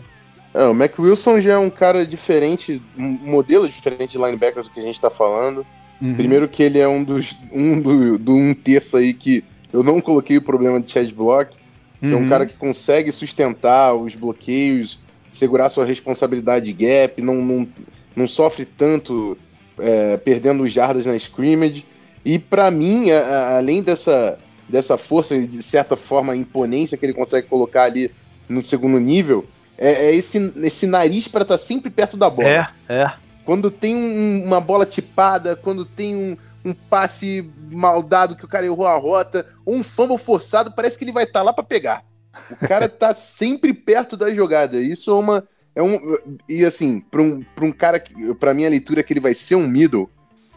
[0.52, 4.70] É, o Mac Wilson já é um cara diferente, um modelo diferente de linebacker do
[4.70, 5.64] que a gente está falando.
[6.00, 6.14] Uhum.
[6.14, 10.00] Primeiro que ele é um dos um do, do, um terço aí que eu não
[10.00, 11.56] coloquei o problema de Chad Block.
[12.00, 12.12] Uhum.
[12.12, 12.28] É um uhum.
[12.28, 14.98] cara que consegue sustentar os bloqueios,
[15.30, 17.68] segurar sua responsabilidade de gap, não, não,
[18.14, 19.36] não sofre tanto
[19.78, 21.84] é, perdendo jardas na scrimmage.
[22.24, 27.04] E para mim, a, a, além dessa, dessa força e de certa forma imponência que
[27.04, 28.10] ele consegue colocar ali
[28.48, 29.44] no segundo nível,
[29.76, 32.48] é, é esse, esse nariz para estar tá sempre perto da bola.
[32.48, 33.12] É, é.
[33.48, 38.48] Quando tem um, uma bola tipada, quando tem um, um passe mal dado que o
[38.48, 41.50] cara errou a rota, ou um fumble forçado, parece que ele vai estar tá lá
[41.50, 42.04] para pegar.
[42.50, 44.76] O cara tá sempre perto da jogada.
[44.76, 45.48] Isso é uma.
[45.74, 48.04] É um, e assim, para um, pra um cara.
[48.38, 50.10] Pra minha leitura, que ele vai ser um middle,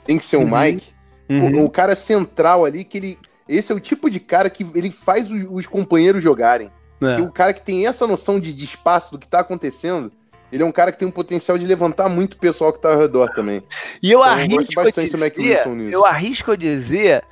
[0.03, 0.59] tem que ser um uhum.
[0.59, 0.91] Mike.
[1.29, 1.61] Uhum.
[1.61, 3.19] O, o, cara central ali, que ele.
[3.47, 6.69] Esse é o tipo de cara que ele faz os, os companheiros jogarem.
[6.99, 7.21] É.
[7.21, 10.11] o cara que tem essa noção de, de espaço do que tá acontecendo,
[10.51, 12.91] ele é um cara que tem um potencial de levantar muito o pessoal que tá
[12.91, 13.63] ao redor também.
[14.01, 17.23] E eu então, arrisco eu bastante dizer, Eu arrisco dizer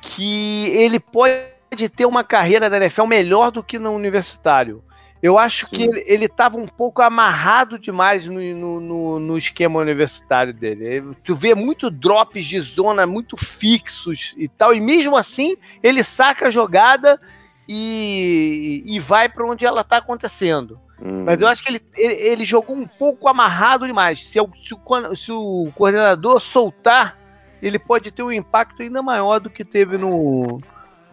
[0.00, 4.82] que ele pode ter uma carreira da NFL melhor do que no universitário.
[5.22, 5.76] Eu acho Sim.
[5.76, 11.02] que ele, ele tava um pouco amarrado demais no, no, no, no, esquema universitário dele.
[11.24, 16.48] Tu vê muito drops de zona muito fixos e tal, e mesmo assim ele saca
[16.48, 17.18] a jogada
[17.66, 20.78] e, e vai para onde ela está acontecendo.
[21.04, 21.24] Hum.
[21.24, 24.20] Mas eu acho que ele, ele, ele, jogou um pouco amarrado demais.
[24.20, 27.18] Se, se, o, se o coordenador soltar,
[27.62, 30.62] ele pode ter um impacto ainda maior do que teve no,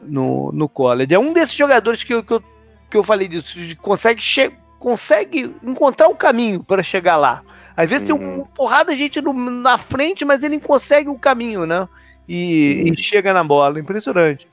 [0.01, 1.13] no, no college.
[1.13, 2.43] É um desses jogadores que eu, que eu,
[2.89, 4.21] que eu falei disso, consegue,
[4.79, 7.43] consegue encontrar o um caminho para chegar lá.
[7.75, 11.65] Às vezes tem uma porrada de gente no, na frente, mas ele consegue o caminho,
[11.65, 11.87] né?
[12.27, 13.79] E, e, chega na bola.
[13.79, 14.47] Impressionante.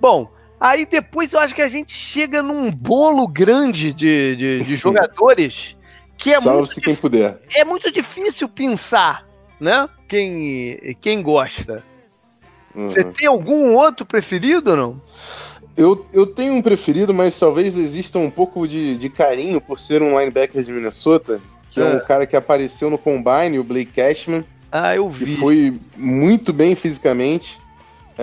[0.00, 0.30] Bom,
[0.62, 5.76] aí depois eu acho que a gente chega num bolo grande de, de, de jogadores
[6.16, 7.40] que é muito, quem puder.
[7.52, 9.26] é muito difícil pensar,
[9.58, 9.88] né?
[10.06, 11.82] Quem, quem gosta.
[12.74, 12.86] Uhum.
[12.86, 15.00] Você tem algum outro preferido ou não?
[15.76, 20.00] Eu, eu tenho um preferido, mas talvez exista um pouco de, de carinho por ser
[20.00, 23.92] um linebacker de Minnesota, que é, é um cara que apareceu no Combine, o Blake
[23.92, 24.44] Cashman.
[24.70, 25.24] Ah, eu vi.
[25.24, 27.58] Que foi muito bem fisicamente.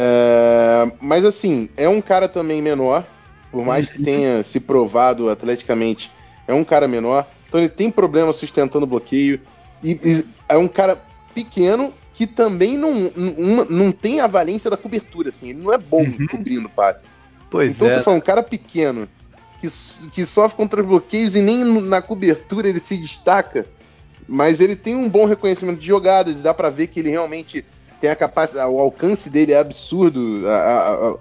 [0.01, 3.05] É, mas assim, é um cara também menor,
[3.51, 4.05] por mais que uhum.
[4.05, 6.09] tenha se provado atleticamente,
[6.47, 7.27] é um cara menor.
[7.49, 9.41] Então ele tem problema sustentando bloqueio.
[9.83, 11.01] E, e é um cara
[11.33, 15.49] pequeno que também não, não, não tem a valência da cobertura, assim.
[15.49, 16.27] Ele não é bom uhum.
[16.27, 17.12] cobrindo passe.
[17.49, 17.91] Pois então é.
[17.91, 19.05] você fala, um cara pequeno
[19.59, 19.67] que,
[20.12, 23.65] que sofre contra os bloqueios e nem na cobertura ele se destaca,
[24.27, 27.65] mas ele tem um bom reconhecimento de jogadas, dá para ver que ele realmente
[27.99, 30.43] tem a capacidade, o alcance dele é absurdo.
[30.47, 31.17] A, a, a,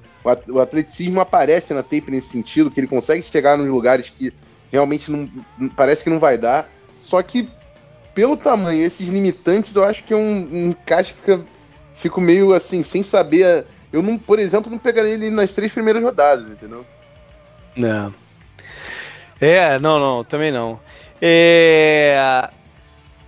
[0.48, 4.32] o atleticismo aparece na tape nesse sentido, que ele consegue chegar nos lugares que
[4.70, 5.28] realmente não
[5.76, 6.68] parece que não vai dar.
[7.02, 7.48] Só que
[8.14, 11.40] pelo tamanho, esses limitantes, eu acho que é um, um encaixe que
[11.94, 13.64] fico meio assim, sem saber.
[13.92, 16.84] Eu, não, por exemplo, não pegaria ele nas três primeiras rodadas, entendeu?
[17.76, 18.12] Não.
[19.40, 20.80] É, não, não, também não.
[21.22, 22.50] É,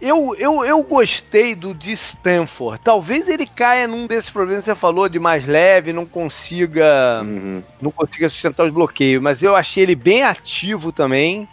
[0.00, 2.80] eu, eu, eu gostei do de Stanford.
[2.82, 7.62] Talvez ele caia num desses problemas que você falou, de mais leve, não consiga, uhum.
[7.80, 9.22] não consiga sustentar os bloqueios.
[9.22, 11.46] Mas eu achei ele bem ativo também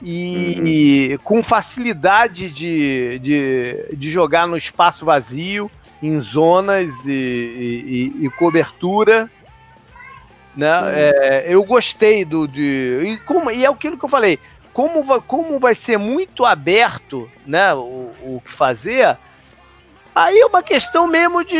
[0.00, 1.18] e uhum.
[1.24, 5.70] com facilidade de, de, de, jogar no espaço vazio,
[6.02, 9.28] em zonas e, e, e cobertura.
[10.56, 10.68] Né?
[10.94, 12.46] É, eu gostei do.
[12.46, 14.38] De, e, como, e é aquilo que eu falei
[14.72, 19.16] como, vai, como vai ser muito aberto né, o, o que fazer,
[20.14, 21.56] aí é uma questão mesmo de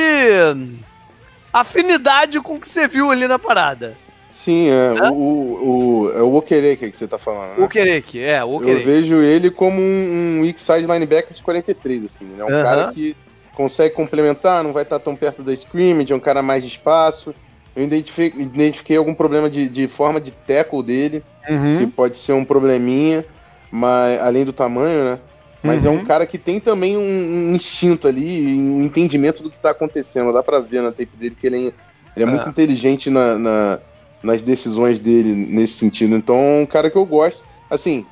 [1.52, 3.96] afinidade com o que você viu ali na parada.
[4.30, 5.10] Sim, é?
[5.10, 7.58] O, o, é o Okereke que você tá falando.
[7.58, 7.64] Né?
[7.64, 8.80] Okereke, é, o Okereke.
[8.80, 12.44] Eu vejo ele como um, um weak side linebacker de 43, assim, né?
[12.44, 12.62] Um uh -huh.
[12.62, 13.14] cara que
[13.54, 17.34] consegue complementar, não vai estar tão perto da scrimmage, é um cara mais de espaço.
[17.74, 21.78] Eu identifiquei, identifiquei algum problema de, de forma de tackle dele, uhum.
[21.78, 23.24] que pode ser um probleminha,
[23.70, 25.18] mas além do tamanho, né?
[25.62, 25.92] Mas uhum.
[25.92, 26.04] é um uhum.
[26.06, 30.32] cara que tem também um, um, instinto ali, um entendimento do que tá acontecendo.
[30.32, 31.72] Dá pra ver na tape dele que ele é,
[32.16, 32.50] ele é muito ah.
[32.50, 33.78] inteligente na, na,
[34.22, 36.16] nas decisões dele nesse sentido.
[36.16, 37.44] Então é um cara que eu gosto.
[37.68, 38.06] Assim,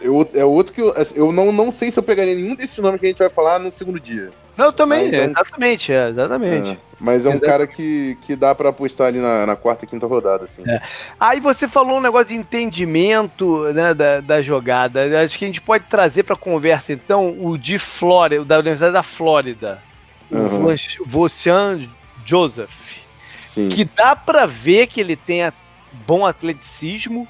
[0.00, 2.78] eu, é outro que eu, assim, eu não, não sei se eu pegaria nenhum desses
[2.78, 4.30] nomes que a gente vai falar no segundo dia.
[4.56, 6.70] Não, também, é um, exatamente, é, exatamente.
[6.72, 9.88] É, mas é um cara que, que dá para apostar ali na, na, quarta e
[9.88, 10.62] quinta rodada, assim.
[10.66, 10.80] É.
[11.20, 15.22] Aí você falou um negócio de entendimento né, da, da jogada.
[15.22, 19.02] Acho que a gente pode trazer para conversa, então, o de Flórida, da Universidade da
[19.02, 19.82] Flórida,
[20.30, 20.66] uhum.
[20.66, 21.86] o Vocian
[22.24, 23.04] Joseph.
[23.44, 23.68] Sim.
[23.68, 25.50] Que dá para ver que ele tem
[26.06, 27.28] bom atleticismo,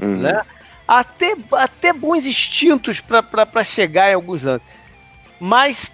[0.00, 0.16] uhum.
[0.18, 0.40] né?
[0.86, 4.66] Até, até bons instintos para chegar em alguns lances.
[5.40, 5.92] Mas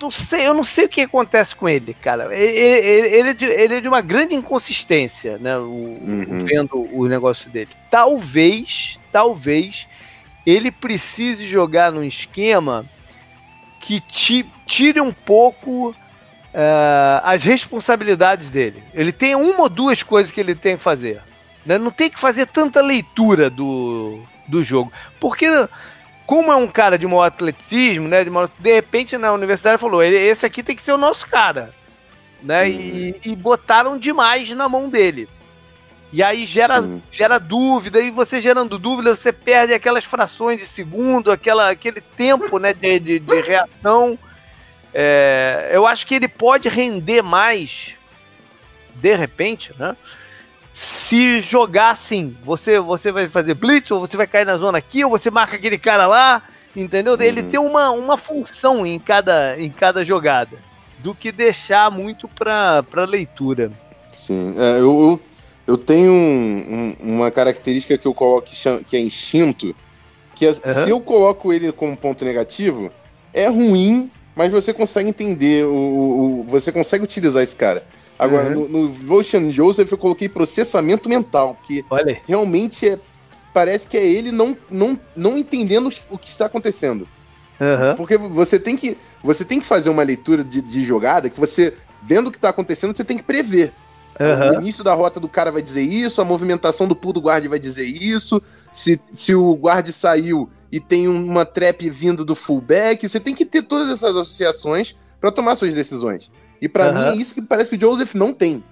[0.00, 2.34] não sei, eu não sei o que acontece com ele, cara.
[2.34, 5.56] Ele, ele, ele, é, de, ele é de uma grande inconsistência, né?
[5.56, 6.38] O, uhum.
[6.40, 7.70] Vendo o negócio dele.
[7.90, 9.86] Talvez, talvez,
[10.44, 12.84] ele precise jogar num esquema
[13.80, 14.02] que
[14.66, 18.82] tire um pouco uh, as responsabilidades dele.
[18.92, 21.22] Ele tem uma ou duas coisas que ele tem que fazer.
[21.66, 21.76] Né?
[21.76, 24.92] Não tem que fazer tanta leitura do, do jogo.
[25.18, 25.46] Porque,
[26.24, 28.22] como é um cara de maior atleticismo, né?
[28.22, 31.74] De, maior, de repente na universidade falou: esse aqui tem que ser o nosso cara.
[32.42, 32.70] Né?
[32.70, 35.28] E, e botaram demais na mão dele.
[36.12, 41.32] E aí gera, gera dúvida, e você gerando dúvida, você perde aquelas frações de segundo,
[41.32, 44.16] aquela, aquele tempo né, de, de, de reação.
[44.94, 47.96] É, eu acho que ele pode render mais,
[48.94, 49.96] de repente, né?
[50.76, 55.02] Se jogar assim, você você vai fazer blitz, ou você vai cair na zona aqui,
[55.02, 56.42] ou você marca aquele cara lá,
[56.76, 57.14] entendeu?
[57.14, 57.22] Uhum.
[57.22, 60.58] Ele tem uma, uma função em cada, em cada jogada,
[60.98, 63.72] do que deixar muito para leitura.
[64.14, 65.20] Sim, é, eu, eu,
[65.66, 68.50] eu, tenho um, um, uma característica que eu coloco
[68.86, 69.74] que é instinto,
[70.34, 70.84] que é, uhum.
[70.84, 72.92] se eu coloco ele como ponto negativo,
[73.32, 77.82] é ruim, mas você consegue entender, o, o, você consegue utilizar esse cara.
[78.18, 78.68] Agora, uhum.
[78.68, 82.20] no, no Votion Joseph eu coloquei processamento mental, que Olha.
[82.26, 82.98] realmente é,
[83.52, 87.06] parece que é ele não, não, não entendendo o que está acontecendo.
[87.60, 87.96] Uhum.
[87.96, 91.74] Porque você tem que você tem que fazer uma leitura de, de jogada que você,
[92.02, 93.72] vendo o que está acontecendo, você tem que prever.
[94.18, 94.58] Uhum.
[94.58, 97.48] O início da rota do cara vai dizer isso, a movimentação do pull do guarda
[97.48, 98.40] vai dizer isso,
[98.72, 103.44] se, se o guarda saiu e tem uma trap vindo do fullback, você tem que
[103.44, 106.30] ter todas essas associações para tomar suas decisões.
[106.60, 108.62] E para mim é isso que parece que o Joseph não tem.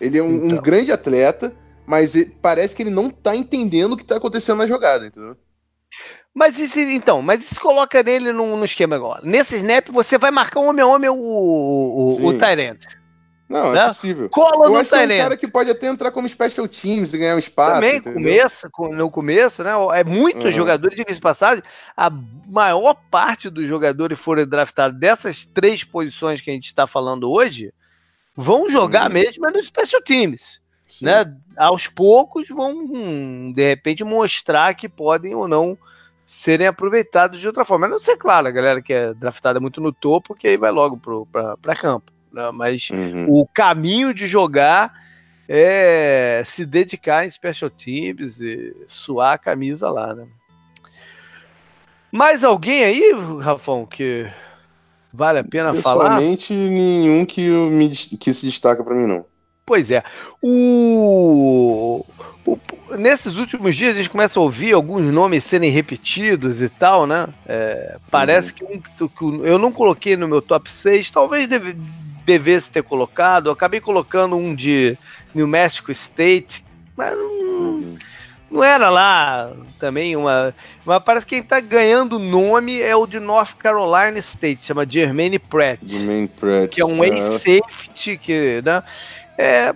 [0.00, 0.58] Ele é um, então.
[0.58, 1.54] um grande atleta,
[1.86, 5.36] mas parece que ele não tá entendendo o que tá acontecendo na jogada, entendeu?
[6.34, 9.22] Mas e se, então, mas se coloca nele no, no, esquema agora.
[9.24, 12.84] Nesse snap você vai marcar um homem a homem o, o, o Tyrant.
[13.48, 13.80] Não, é né?
[13.80, 14.28] é possível.
[14.28, 17.14] Cola Eu no acho que é um cara que pode até entrar como special teams
[17.14, 17.74] e ganhar um espaço.
[17.76, 19.70] Também, começa, no começo, né?
[19.94, 20.52] É muitos uhum.
[20.52, 21.62] jogadores, diga de passagem,
[21.96, 22.10] a
[22.46, 27.72] maior parte dos jogadores foram draftados dessas três posições que a gente está falando hoje,
[28.36, 29.14] vão jogar uhum.
[29.14, 30.60] mesmo nos special teams.
[31.02, 31.34] Né?
[31.56, 35.76] Aos poucos vão, de repente, mostrar que podem ou não
[36.26, 37.86] serem aproveitados de outra forma.
[37.86, 40.70] A não ser, claro, a galera que é draftada muito no topo, que aí vai
[40.70, 42.12] logo para campo.
[42.38, 42.50] Né?
[42.52, 43.26] Mas uhum.
[43.28, 44.92] o caminho de jogar
[45.48, 50.26] é se dedicar em special teams e suar a camisa lá, né?
[52.12, 54.26] Mais alguém aí, Rafão, que
[55.12, 56.04] vale a pena falar?
[56.04, 59.24] Pessoalmente, nenhum que, me, que se destaca para mim, não.
[59.66, 60.02] Pois é.
[60.40, 62.04] O,
[62.46, 62.58] o,
[62.96, 67.28] nesses últimos dias a gente começa a ouvir alguns nomes serem repetidos e tal, né?
[67.46, 68.80] É, parece uhum.
[68.80, 71.76] que, um, que eu não coloquei no meu top 6, talvez deve,
[72.28, 73.46] devesse ter colocado.
[73.46, 74.98] Eu acabei colocando um de
[75.34, 76.62] New Mexico State,
[76.94, 77.96] mas não,
[78.50, 80.54] não era lá também uma.
[80.84, 85.38] Mas parece que quem está ganhando nome é o de North Carolina State, chama Jermaine
[85.38, 85.80] Pratt.
[85.82, 86.70] Jermaine Pratt.
[86.70, 88.60] Que é um ex-safety que.
[88.62, 88.82] Né,
[89.38, 89.74] é,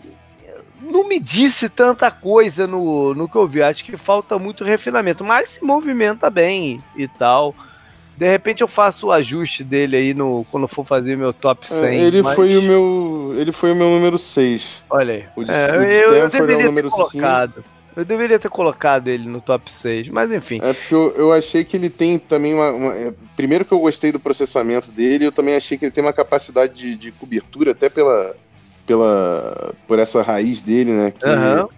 [0.82, 3.62] não me disse tanta coisa no, no que eu vi.
[3.62, 7.54] Acho que falta muito refinamento, mas se movimenta bem e tal.
[8.16, 11.84] De repente eu faço o ajuste dele aí no, quando for fazer meu top 100.
[11.84, 12.34] É, ele, mas...
[12.34, 14.82] foi o meu, ele foi o meu número 6.
[14.90, 15.24] Olha aí.
[15.34, 17.54] O de, é, o de eu, eu deveria é o ter colocado.
[17.54, 17.64] 5.
[17.94, 20.60] Eu deveria ter colocado ele no top 6, mas enfim.
[20.62, 23.80] É porque eu, eu achei que ele tem também uma, uma, é, Primeiro que eu
[23.80, 27.72] gostei do processamento dele, eu também achei que ele tem uma capacidade de, de cobertura,
[27.72, 28.34] até pela,
[28.86, 31.10] pela por essa raiz dele, né?
[31.10, 31.68] Que uhum.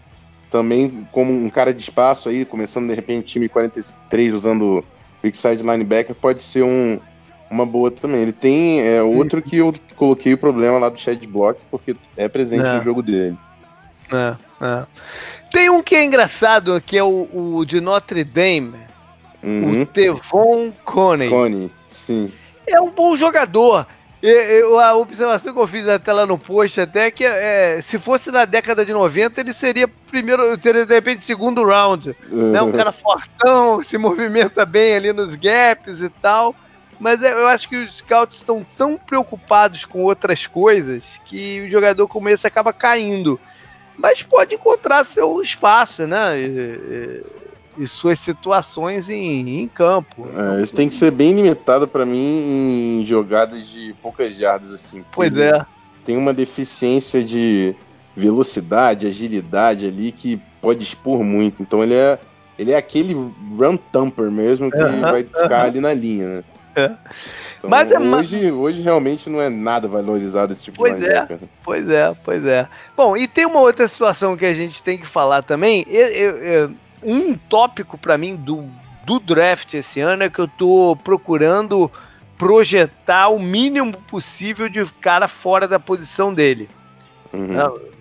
[0.50, 4.84] também, como um cara de espaço aí, começando de repente time 43 usando
[5.24, 7.00] Big Side Linebacker, pode ser um,
[7.50, 8.20] uma boa também.
[8.20, 12.28] Ele tem é, outro que eu coloquei o problema lá do Shed Block, porque é
[12.28, 12.76] presente é.
[12.76, 13.36] no jogo dele.
[14.12, 14.86] É, é.
[15.50, 18.74] Tem um que é engraçado, que é o, o de Notre Dame,
[19.42, 19.80] uhum.
[19.80, 21.30] o Tevon Coney.
[21.30, 22.30] Coney, sim.
[22.66, 23.86] É um bom jogador.
[24.26, 27.98] Eu, a observação que eu fiz até lá no post até é que é, se
[27.98, 32.16] fosse na década de 90, ele seria primeiro, seria de repente segundo round.
[32.32, 32.52] Uhum.
[32.52, 32.62] Né?
[32.62, 36.54] Um cara fortão, se movimenta bem ali nos gaps e tal.
[36.98, 41.68] Mas é, eu acho que os scouts estão tão preocupados com outras coisas que o
[41.68, 43.38] jogador como esse acaba caindo.
[43.94, 46.40] Mas pode encontrar seu espaço, né?
[46.40, 47.24] E, e,
[47.76, 50.26] e suas situações em, em campo.
[50.36, 55.04] É, isso tem que ser bem limitado para mim em jogadas de poucas jardas assim.
[55.12, 55.64] Pois é.
[56.04, 57.74] Tem uma deficiência de
[58.16, 61.62] velocidade, agilidade ali que pode expor muito.
[61.62, 62.18] Então ele é
[62.58, 66.44] ele é aquele run thumper mesmo que vai ficar ali na linha, né?
[66.76, 66.90] É.
[67.58, 71.26] Então, Mas é hoje, hoje realmente não é nada valorizado esse tipo pois de é,
[71.62, 72.68] Pois é, pois é.
[72.96, 75.86] Bom, e tem uma outra situação que a gente tem que falar também.
[75.88, 76.70] Eu, eu, eu,
[77.04, 78.68] um tópico para mim do,
[79.04, 81.90] do draft esse ano é que eu tô procurando
[82.38, 86.68] projetar o mínimo possível de cara fora da posição dele.
[87.32, 87.94] Uhum.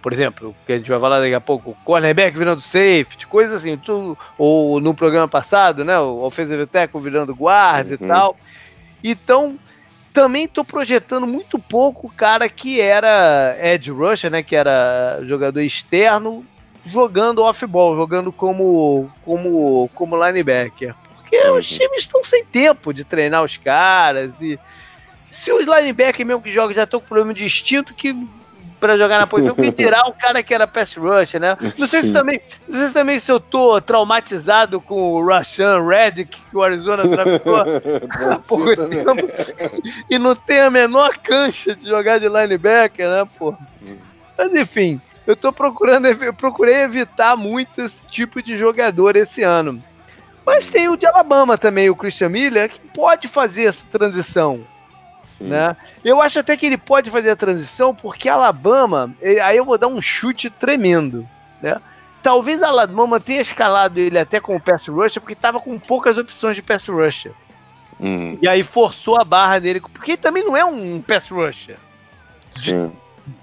[0.00, 3.76] Por exemplo, que a gente vai falar daqui a pouco, cornerback virando safety, coisa assim,
[3.76, 8.04] tudo, ou no programa passado, né, o offensive tackle virando guarda uhum.
[8.04, 8.36] e tal.
[9.02, 9.58] Então,
[10.12, 15.60] também estou projetando muito pouco o cara que era edge rusher, né, que era jogador
[15.60, 16.44] externo,
[16.86, 20.94] jogando off-ball, jogando como, como, como linebacker.
[21.16, 21.58] Porque uhum.
[21.58, 24.58] os times estão sem tempo de treinar os caras e
[25.30, 28.16] se os linebackers mesmo que jogam já estão com problema de instinto, que
[28.80, 31.56] para jogar na posição, quem tirar o cara que era pass rush, né?
[31.78, 35.86] Não sei se também, não sei se também se eu tô traumatizado com o Rashan
[35.86, 37.56] Reddick que o Arizona draftou
[38.30, 39.28] há pouco tempo
[40.10, 43.54] e não tem a menor cancha de jogar de linebacker, né, pô?
[44.36, 49.82] Mas enfim, eu tô procurando, eu procurei evitar muito esse tipo de jogador esse ano.
[50.44, 54.64] Mas tem o de Alabama também, o Christian Miller, que pode fazer essa transição.
[55.40, 55.76] Né?
[56.04, 59.12] Eu acho até que ele pode fazer a transição porque Alabama,
[59.42, 61.28] aí eu vou dar um chute tremendo.
[61.60, 61.80] Né?
[62.22, 66.56] Talvez Alabama tenha escalado ele até com o pass rusher porque estava com poucas opções
[66.56, 67.32] de pass rusher.
[68.00, 68.38] Hum.
[68.40, 71.76] E aí forçou a barra dele, porque ele também não é um pass rusher.
[72.50, 72.92] Sim.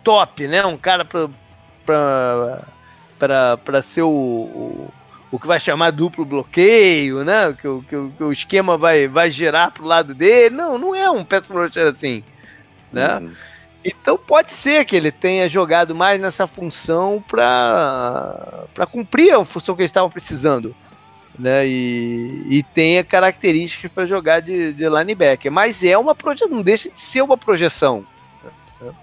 [0.03, 0.65] Top, né?
[0.65, 1.05] Um cara
[1.85, 4.93] pra, para ser o, o,
[5.31, 7.53] o, que vai chamar duplo bloqueio, né?
[7.53, 10.55] Que, que, que o esquema vai, vai girar pro lado dele.
[10.55, 12.23] Não, não é um pass rusher assim,
[12.91, 13.17] né?
[13.17, 13.31] Uhum.
[13.83, 19.81] Então pode ser que ele tenha jogado mais nessa função para cumprir a função que
[19.81, 20.75] eles estavam precisando.
[21.37, 25.51] Né, e, e tenha características para jogar de, de linebacker.
[25.51, 28.05] Mas é uma projeção, não deixa de ser uma projeção.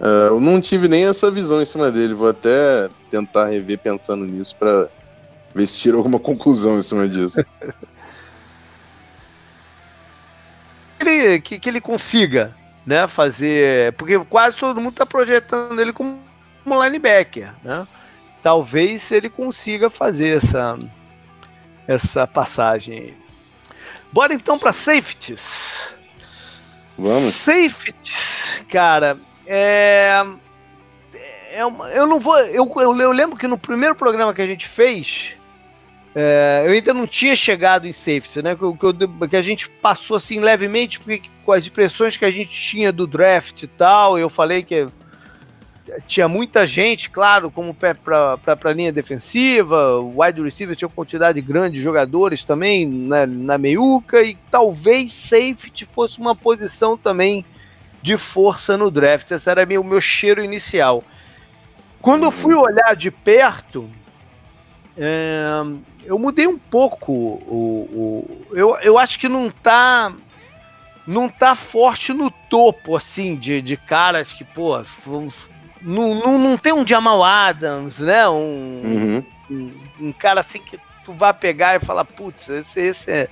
[0.01, 2.15] É, eu não tive nem essa visão em cima dele.
[2.15, 4.89] Vou até tentar rever pensando nisso para
[5.55, 7.37] ver se tira alguma conclusão em cima disso.
[11.01, 12.55] ele, que, que ele consiga
[12.87, 13.93] né, fazer.
[13.95, 16.19] Porque quase todo mundo está projetando ele como,
[16.65, 17.53] como linebacker.
[17.63, 17.87] Né?
[18.43, 20.79] Talvez ele consiga fazer essa,
[21.87, 23.15] essa passagem.
[24.13, 25.93] Bora então para safeties.
[26.99, 27.35] Vamos.
[27.35, 29.17] Safeties, cara,
[29.53, 30.25] é,
[31.51, 32.39] é uma, eu não vou.
[32.39, 35.35] Eu, eu, eu, lembro que no primeiro programa que a gente fez,
[36.15, 38.55] é, eu ainda não tinha chegado em safety, né?
[38.55, 42.93] Que, que, a gente passou assim levemente, porque com as impressões que a gente tinha
[42.93, 44.87] do draft e tal, eu falei que
[46.07, 51.79] tinha muita gente, claro, como para a linha defensiva, wide receiver tinha uma quantidade grande
[51.79, 57.45] de jogadores também na, na meiuca, e talvez safety fosse uma posição também
[58.03, 59.31] de força no draft.
[59.31, 61.05] Esse era o meu cheiro inicial.
[62.01, 63.89] Quando eu fui olhar de perto,
[64.97, 65.51] é,
[66.05, 67.13] eu mudei um pouco.
[67.13, 70.13] O, o, eu, eu acho que não tá
[71.07, 74.81] não tá forte no topo, assim, de, de caras que, pô,
[75.83, 78.29] não, não, não tem um Jamal Adams, né?
[78.29, 78.33] Um,
[78.85, 79.25] uhum.
[79.51, 83.29] um, um, cara assim que tu vai pegar e falar, putz, esse, esse é,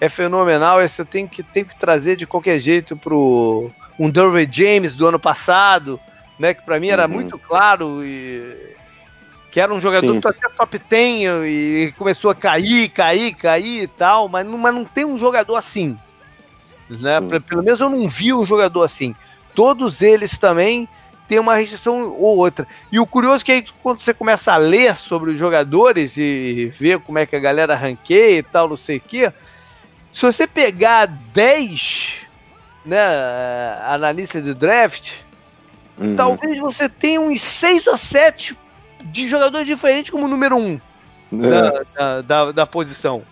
[0.00, 4.48] é fenomenal, esse eu tenho que, tenho que trazer de qualquer jeito pro um Derwin
[4.50, 5.98] James do ano passado,
[6.38, 6.54] né?
[6.54, 7.12] Que para mim era uhum.
[7.12, 8.74] muito claro e
[9.50, 10.20] que era um jogador Sim.
[10.22, 14.84] até top 10 e começou a cair, cair, cair e tal, mas não, mas não
[14.84, 15.96] tem um jogador assim.
[16.90, 17.20] Né?
[17.48, 19.14] Pelo menos eu não vi um jogador assim.
[19.54, 20.86] Todos eles também
[21.26, 22.66] têm uma restrição ou outra.
[22.92, 26.70] E o curioso é que aí, quando você começa a ler sobre os jogadores e
[26.78, 29.32] ver como é que a galera ranqueia e tal, não sei o quê,
[30.12, 32.25] se você pegar 10
[32.86, 32.98] né,
[33.84, 35.12] analistas de draft,
[35.98, 36.14] uhum.
[36.14, 38.56] talvez você tenha uns 6 ou 7
[39.04, 40.80] de jogadores diferentes como número um
[41.32, 41.36] é.
[41.36, 43.22] da, da, da, da, posição.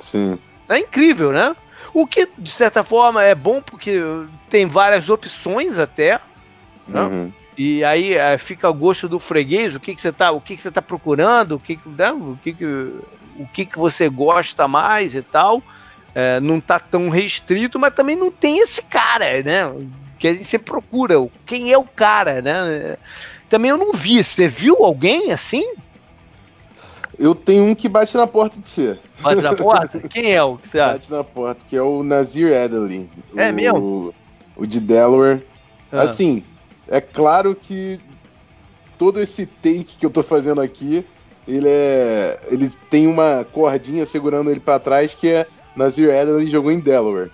[0.00, 0.38] Sim.
[0.68, 1.54] É incrível, né?
[1.92, 4.00] O que, de certa forma, é bom porque
[4.50, 6.20] tem várias opções até.
[6.88, 7.00] Né?
[7.00, 7.32] Uhum.
[7.56, 10.56] E aí é, fica ao gosto do freguês, o que, que você está o que,
[10.56, 12.10] que você tá procurando, o que, que, né?
[12.10, 15.62] o, que, que, o que, que você gosta mais e tal.
[16.14, 19.72] É, não tá tão restrito, mas também não tem esse cara, né?
[20.18, 21.14] Que a gente sempre procura.
[21.44, 22.96] Quem é o cara, né?
[23.48, 24.22] também eu não vi.
[24.22, 25.64] Você viu alguém assim?
[27.18, 28.98] Eu tenho um que bate na porta de ser.
[29.20, 30.00] Bate na porta?
[30.08, 33.08] Quem é o que você Bate na porta, que é o Nazir Adderley.
[33.36, 34.14] É o, mesmo?
[34.56, 35.44] O de Delaware.
[35.92, 36.02] Ah.
[36.02, 36.42] Assim,
[36.88, 38.00] é claro que
[38.98, 41.06] todo esse take que eu tô fazendo aqui,
[41.46, 42.40] ele é.
[42.50, 45.46] Ele tem uma cordinha segurando ele para trás que é
[45.76, 47.30] Nazir Adderley jogou em Delaware.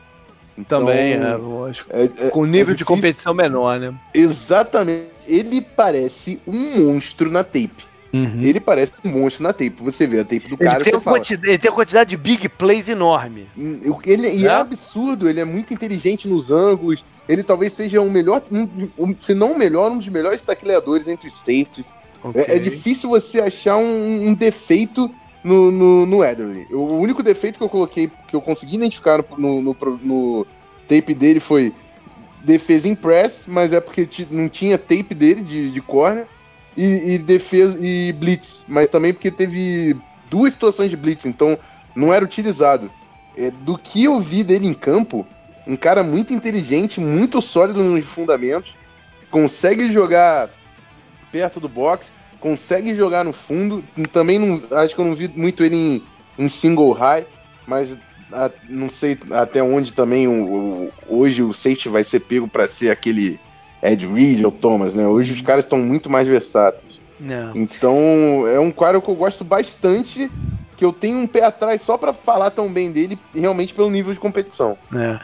[0.56, 1.90] Então, Também, é, lógico.
[1.92, 3.94] É, é, Com nível é de competição menor, né?
[4.12, 5.08] Exatamente.
[5.26, 7.90] Ele parece um monstro na tape.
[8.12, 8.42] Uhum.
[8.42, 9.76] Ele parece um monstro na tape.
[9.78, 12.48] Você vê a tape do cara ele tem, fala, ele tem uma quantidade de big
[12.48, 13.46] plays enorme.
[13.56, 14.34] Hum, ele, é?
[14.34, 17.04] E é absurdo, ele é muito inteligente nos ângulos.
[17.28, 18.68] Ele talvez seja um melhor, um,
[18.98, 21.92] um, se não o melhor, um dos melhores tacleadores entre os safeties.
[22.22, 22.42] Okay.
[22.42, 25.10] É, é, difícil você achar um, um defeito
[25.42, 26.66] no, no, no Ederly.
[26.70, 30.46] O único defeito que eu coloquei, que eu consegui identificar no, no, no
[30.88, 31.72] tape dele foi
[32.44, 36.26] defesa em press, mas é porque não tinha tape dele de, de corner,
[36.76, 39.96] e, e, defesa e blitz, mas também porque teve
[40.30, 41.58] duas situações de blitz, então
[41.94, 42.90] não era utilizado.
[43.36, 45.26] É, do que eu vi dele em campo,
[45.66, 48.74] um cara muito inteligente, muito sólido nos fundamentos,
[49.30, 50.50] consegue jogar
[51.30, 53.84] perto do box, consegue jogar no fundo.
[54.12, 56.02] Também não, acho que eu não vi muito ele em,
[56.38, 57.26] em single high,
[57.66, 57.96] mas
[58.32, 62.66] a, não sei até onde também o, o, hoje o safety vai ser pego para
[62.66, 63.38] ser aquele
[63.82, 65.06] Ed Reed ou Thomas, né?
[65.06, 67.00] Hoje os caras estão muito mais versáteis.
[67.18, 67.52] Não.
[67.54, 67.96] Então
[68.48, 70.30] é um cara que eu gosto bastante
[70.80, 74.14] que eu tenho um pé atrás só para falar tão bem dele, realmente pelo nível
[74.14, 74.78] de competição.
[74.96, 75.20] É.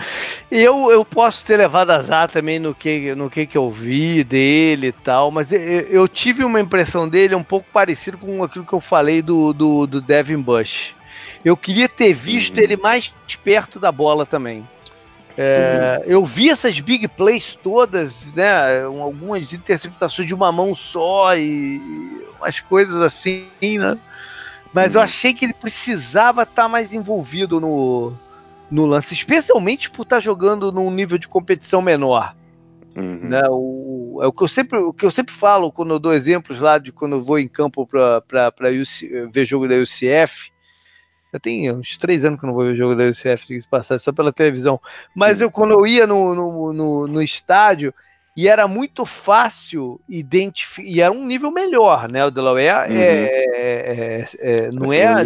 [0.51, 4.89] Eu, eu posso ter levado azar também no que, no que, que eu vi dele
[4.89, 8.73] e tal, mas eu, eu tive uma impressão dele um pouco parecido com aquilo que
[8.75, 10.95] eu falei do, do, do Devin Bush.
[11.43, 12.63] Eu queria ter visto uhum.
[12.63, 14.63] ele mais perto da bola também.
[15.39, 16.13] É, uhum.
[16.13, 18.83] Eu vi essas big plays todas, né?
[18.83, 21.81] Algumas interceptações de uma mão só e
[22.39, 23.47] umas coisas assim,
[23.79, 23.97] né?
[24.77, 28.13] Mas eu achei que ele precisava estar tá mais envolvido no,
[28.71, 32.37] no lance, especialmente por estar tá jogando num nível de competição menor.
[32.95, 33.21] Uhum.
[33.27, 36.13] Né, o, é o que, eu sempre, o que eu sempre falo quando eu dou
[36.13, 38.53] exemplos lá de quando eu vou em campo para
[39.33, 40.53] ver jogo da UCF.
[41.33, 44.13] Já tem uns três anos que eu não vou ver jogo da UCF, passar só
[44.13, 44.79] pela televisão.
[45.15, 47.95] Mas eu, quando eu ia no, no, no, no estádio,
[48.37, 52.27] e era muito fácil identificar, e era um nível melhor, né?
[52.27, 52.97] O Delaware uhum.
[52.97, 55.23] é, é, é, não, é a,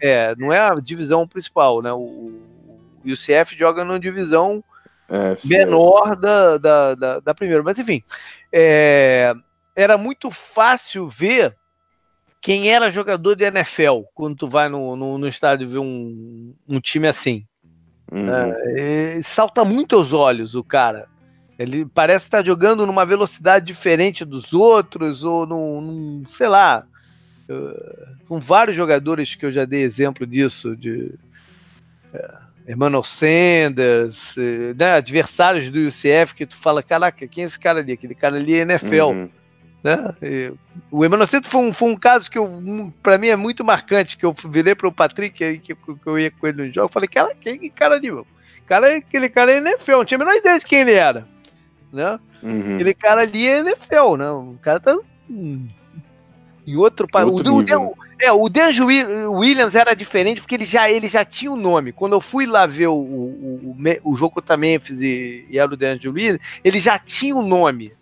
[0.00, 1.92] é, não é a divisão principal, né?
[1.92, 4.64] O, o UCF joga numa divisão
[5.06, 8.02] é, menor da, da, da, da, primeira, mas enfim,
[8.50, 9.34] é,
[9.76, 11.54] era muito fácil ver
[12.40, 16.80] quem era jogador de NFL quando tu vai no, no, no estádio ver um, um
[16.80, 17.44] time assim.
[18.10, 18.30] Uhum.
[18.76, 21.06] É, salta muito aos olhos o cara.
[21.58, 26.84] Ele parece estar jogando numa velocidade diferente dos outros, ou num, num sei lá,
[27.48, 31.14] uh, com vários jogadores que eu já dei exemplo disso, de
[32.12, 32.38] uh,
[32.68, 37.80] Emmanuel Sanders, uh, né, adversários do UCF, que tu fala, caraca, quem é esse cara
[37.80, 37.92] ali?
[37.92, 39.04] Aquele cara ali é NFL.
[39.04, 39.30] Uhum.
[39.82, 40.14] Né?
[40.20, 40.52] E,
[40.90, 42.38] o Emanocito foi um, foi um caso que
[43.02, 46.18] para mim é muito marcante, que eu virei para o Patrick, que, que, que, eu
[46.18, 48.12] ia com ele no jogo, falei, cara, que cara de
[48.66, 51.26] cara, aquele cara é NFL, não tinha a menor ideia de quem ele era.
[51.92, 52.18] Né?
[52.42, 52.74] Uhum.
[52.74, 54.30] Aquele cara ali é NFL, né?
[54.30, 54.98] O cara tá.
[56.66, 57.06] E outro.
[57.12, 58.26] outro o, nível, o, né?
[58.26, 61.92] é, o Danjo Williams era diferente porque ele já, ele já tinha o um nome.
[61.92, 65.72] Quando eu fui lá ver o, o, o, o jogo contra Memphis e, e era
[65.72, 67.92] o Danjo Williams, ele já tinha o nome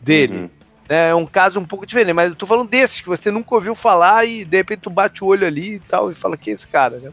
[0.00, 0.36] dele.
[0.36, 0.50] Uhum.
[0.88, 3.54] É, é um caso um pouco diferente, mas eu tô falando desses que você nunca
[3.54, 6.50] ouviu falar e de repente tu bate o olho ali e tal e fala que
[6.50, 7.12] é esse cara, né?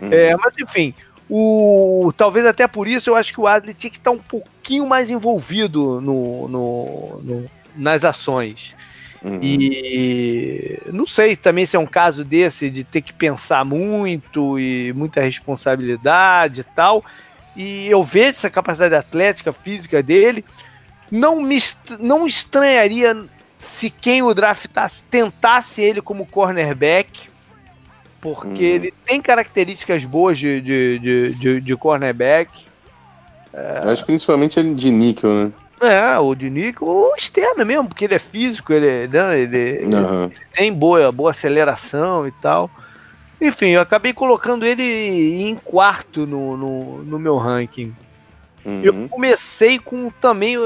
[0.00, 0.12] Uhum.
[0.12, 0.92] É, mas enfim,
[1.28, 4.86] o, talvez até por isso eu acho que o Adley tinha que estar um pouquinho
[4.86, 8.74] mais envolvido no, no, no nas ações.
[9.22, 9.40] Uhum.
[9.42, 14.92] E não sei também se é um caso desse de ter que pensar muito e
[14.92, 17.04] muita responsabilidade e tal.
[17.56, 20.44] E eu vejo essa capacidade atlética, física dele.
[21.10, 21.58] Não me
[21.98, 23.16] não estranharia
[23.58, 27.28] se quem o draftasse tentasse ele como cornerback
[28.20, 28.74] porque uhum.
[28.74, 32.66] ele tem características boas de, de, de, de, de cornerback.
[33.52, 33.82] É...
[33.90, 35.52] Acho principalmente ele de níquel, né?
[35.80, 40.24] É, o de níquel, ou externo mesmo, porque ele é físico, ele, né, ele, uhum.
[40.24, 42.70] ele, tem boa, boa aceleração e tal.
[43.40, 47.94] Enfim, eu acabei colocando ele em quarto no, no, no meu ranking.
[48.64, 48.80] Uhum.
[48.82, 50.56] Eu comecei com também,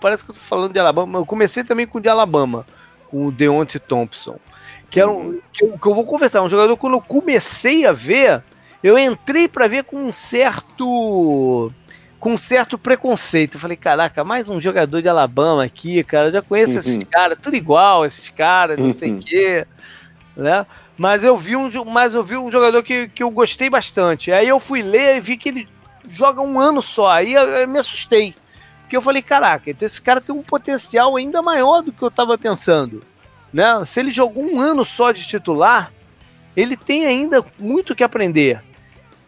[0.00, 2.66] parece que eu tô falando de Alabama, eu comecei também com o de Alabama,
[3.08, 4.36] com o Deontay Thompson.
[4.90, 7.92] Que, era um, que, eu, que eu vou confessar, um jogador quando eu comecei a
[7.92, 8.42] ver,
[8.82, 11.72] eu entrei para ver com um certo
[12.18, 13.54] com um certo preconceito.
[13.54, 16.28] Eu falei, caraca, mais um jogador de Alabama aqui, cara.
[16.28, 16.78] Eu já conheço uhum.
[16.78, 18.94] esses caras, tudo igual, esses caras, não uhum.
[18.94, 19.66] sei o quê.
[20.36, 20.66] Né?
[20.96, 24.32] Mas eu vi um, mas eu vi um jogador que, que eu gostei bastante.
[24.32, 25.68] Aí eu fui ler e vi que ele
[26.08, 27.10] joga um ano só.
[27.10, 28.34] Aí eu, eu me assustei.
[28.80, 32.08] Porque eu falei, caraca, então esse cara tem um potencial ainda maior do que eu
[32.08, 33.02] estava pensando.
[33.56, 33.64] Né?
[33.86, 35.90] Se ele jogou um ano só de titular,
[36.54, 38.60] ele tem ainda muito que aprender.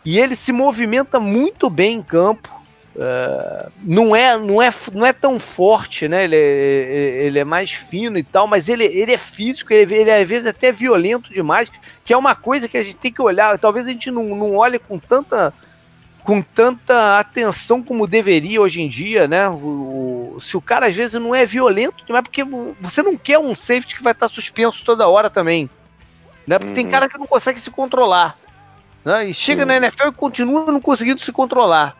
[0.04, 2.50] E ele se movimenta muito bem em campo.
[2.94, 6.24] Uh, não, é, não, é, não é tão forte, né?
[6.24, 10.10] Ele é, ele é mais fino e tal, mas ele, ele é físico, ele, ele
[10.10, 11.70] é às vezes até violento demais,
[12.04, 13.58] que é uma coisa que a gente tem que olhar.
[13.58, 15.54] Talvez a gente não, não olhe com tanta
[16.28, 19.48] com tanta atenção como deveria hoje em dia, né?
[19.48, 22.44] O, o, se o cara às vezes não é violento, não é porque
[22.78, 25.70] você não quer um safety que vai estar suspenso toda hora também.
[26.46, 26.58] Né?
[26.58, 26.74] Porque uhum.
[26.74, 28.36] tem cara que não consegue se controlar.
[29.02, 29.30] Né?
[29.30, 29.68] E chega uhum.
[29.68, 31.96] na NFL e continua não conseguindo se controlar.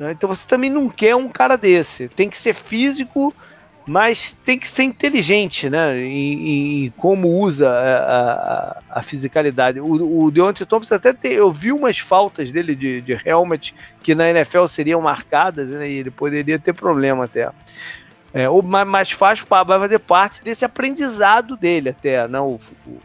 [0.00, 0.10] Né?
[0.10, 2.08] Então você também não quer um cara desse.
[2.08, 3.32] Tem que ser físico
[3.88, 5.98] mas tem que ser inteligente, né?
[5.98, 9.80] Em, como usa a, a, a, fisicalidade.
[9.80, 14.14] O, o Deontay Thompson até tem, eu vi umas faltas dele de, de helmet que
[14.14, 15.88] na NFL seriam marcadas, né?
[15.88, 17.50] E ele poderia ter problema até.
[18.34, 18.46] É,
[18.86, 22.28] mas faz vai fazer parte desse aprendizado dele até?
[22.28, 22.38] Né?
[22.38, 22.98] O, o,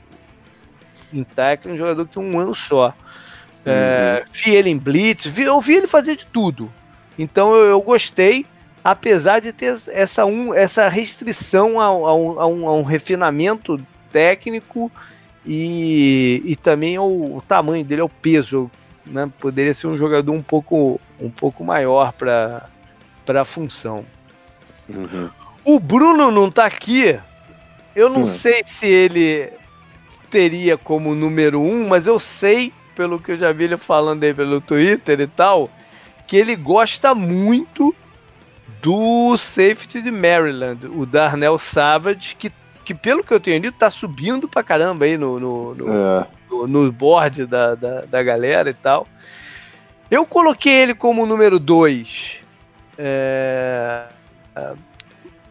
[1.13, 2.93] em tackle, um jogador que tem um ano só.
[3.65, 4.31] É, uhum.
[4.33, 6.69] Vi ele em blitz, vi, eu vi ele fazer de tudo.
[7.17, 8.45] Então eu, eu gostei
[8.83, 13.79] apesar de ter essa, um, essa restrição a, a, um, a, um, a um refinamento
[14.11, 14.91] técnico
[15.45, 18.69] e, e também o, o, tamanho dele, o peso.
[19.05, 19.29] Né?
[19.39, 22.69] Poderia ser um jogador um pouco, um pouco maior para
[23.27, 24.05] a função.
[24.89, 25.29] Uhum.
[25.63, 27.17] O Bruno não está aqui.
[27.95, 28.27] Eu não uhum.
[28.27, 29.49] sei se ele
[30.29, 34.33] teria como número um, mas eu sei, pelo que eu já vi ele falando aí
[34.33, 35.69] pelo Twitter e tal,
[36.25, 37.95] que ele gosta muito
[38.81, 42.51] do safety de Maryland, o Darnell Savage, que,
[42.83, 46.27] que pelo que eu tenho dito, tá subindo pra caramba aí no, no, no, é.
[46.49, 49.07] no, no board da, da, da, galera e tal.
[50.11, 52.39] Eu coloquei ele como número 2.
[52.97, 54.03] É...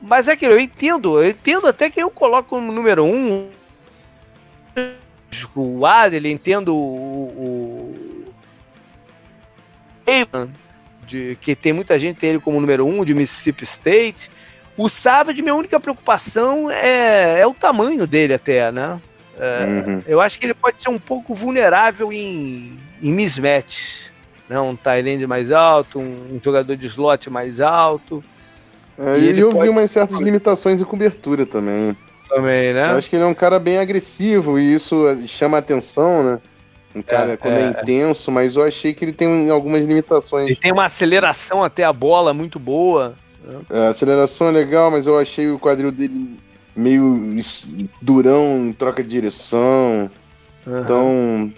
[0.00, 3.50] Mas é que eu entendo, eu entendo até que eu coloco como número 1 um,
[5.54, 8.24] o Adel, entendo o, o
[11.06, 14.30] de, que tem muita gente tem ele como número um de Mississippi State.
[14.76, 19.00] O Savage, minha única preocupação é, é o tamanho dele até, né?
[19.38, 20.02] É, uhum.
[20.06, 24.10] Eu acho que ele pode ser um pouco vulnerável em, em mismatch.
[24.48, 24.58] Né?
[24.60, 28.22] Um Tyrande mais alto, um, um, jogador de slot mais alto.
[28.98, 29.64] É, e, eu pode...
[29.64, 31.96] vi umas certas limitações de cobertura também.
[32.28, 32.92] Também, né?
[32.92, 36.40] Eu acho que ele é um cara bem agressivo e isso chama atenção, né?
[36.94, 40.46] Um cara é, quando é, é, intenso, mas eu achei que ele tem algumas limitações.
[40.46, 43.14] Ele tem uma aceleração até a bola muito boa.
[43.70, 46.38] É, a aceleração é legal, mas eu achei o quadril dele
[46.76, 47.36] meio
[48.00, 50.10] durão em troca de direção.
[50.66, 50.80] Uhum.
[50.80, 51.52] Então,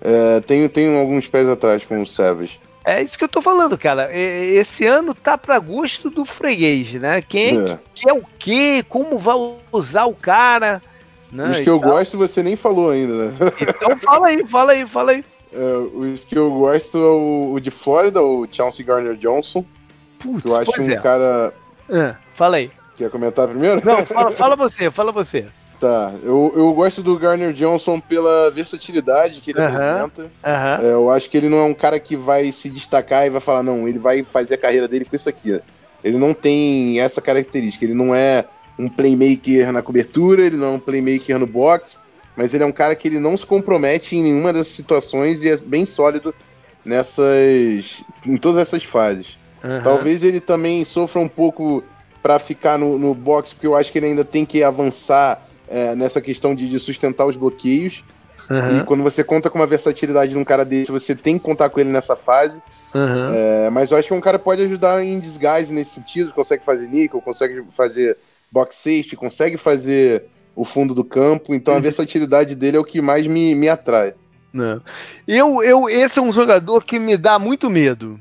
[0.00, 2.60] é, tenho, tenho alguns pés atrás com o Savage.
[2.84, 4.10] É isso que eu tô falando, cara.
[4.16, 7.20] Esse ano tá para gosto do freguês, né?
[7.20, 7.78] Quem é, é.
[7.94, 8.84] que é o quê?
[8.88, 9.36] Como vai
[9.70, 10.82] usar o cara?
[11.32, 11.50] Né?
[11.50, 11.90] Os que eu tal.
[11.90, 13.34] gosto você nem falou ainda, né?
[13.60, 15.24] Então fala aí, fala aí, fala aí.
[15.52, 19.64] É, os que eu gosto é o, o de Flórida, o Chauncey Garner Johnson.
[20.18, 20.96] Putz, eu acho um é.
[20.96, 21.52] cara.
[21.90, 22.70] Ah, fala aí.
[22.96, 23.80] Quer comentar primeiro?
[23.84, 25.46] Não, fala, fala você, fala você.
[25.80, 30.22] Tá, eu, eu gosto do Garner Johnson pela versatilidade que ele uh -huh, apresenta.
[30.24, 30.84] Uh -huh.
[30.84, 33.40] é, eu acho que ele não é um cara que vai se destacar e vai
[33.40, 35.58] falar, não, ele vai fazer a carreira dele com isso aqui.
[36.04, 38.44] Ele não tem essa característica, ele não é
[38.80, 41.98] um playmaker na cobertura, ele não é um playmaker no box,
[42.36, 45.50] mas ele é um cara que ele não se compromete em nenhuma dessas situações e
[45.50, 46.34] é bem sólido
[46.84, 48.02] nessas.
[48.26, 49.38] em todas essas fases.
[49.62, 49.82] Uhum.
[49.82, 51.84] Talvez ele também sofra um pouco
[52.22, 55.94] para ficar no, no box, porque eu acho que ele ainda tem que avançar é,
[55.94, 58.04] nessa questão de, de, sustentar os bloqueios.
[58.48, 58.80] Uhum.
[58.80, 61.78] E quando você conta com uma versatilidade num cara desse, você tem que contar com
[61.78, 62.60] ele nessa fase.
[62.94, 63.34] Uhum.
[63.34, 66.88] É, mas eu acho que um cara pode ajudar em desguise nesse sentido, consegue fazer
[66.88, 68.16] nickel, consegue fazer
[68.50, 70.24] box safety, consegue fazer
[70.54, 71.82] o fundo do campo, então a uhum.
[71.82, 74.14] versatilidade dele é o que mais me, me atrai.
[74.54, 74.80] É.
[75.26, 78.18] Eu, eu, esse é um jogador que me dá muito medo.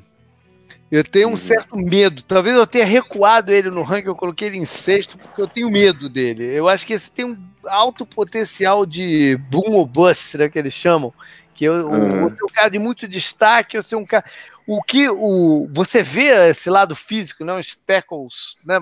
[0.91, 1.37] Eu tenho um uhum.
[1.37, 2.23] certo medo.
[2.23, 5.69] Talvez eu tenha recuado ele no ranking, eu coloquei ele em sexto, porque eu tenho
[5.69, 6.45] medo dele.
[6.45, 10.73] Eu acho que esse tem um alto potencial de boom ou bust, né, que eles
[10.73, 11.13] chamam.
[11.53, 11.95] Que eu, uhum.
[11.95, 14.25] eu, eu um cara de muito destaque, eu ser um cara.
[14.65, 18.79] O que o, você vê esse lado físico, né, os tackles né,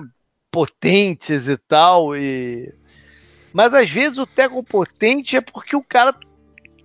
[0.50, 2.72] potentes e tal, e...
[3.52, 6.14] mas às vezes o tackle potente é porque o cara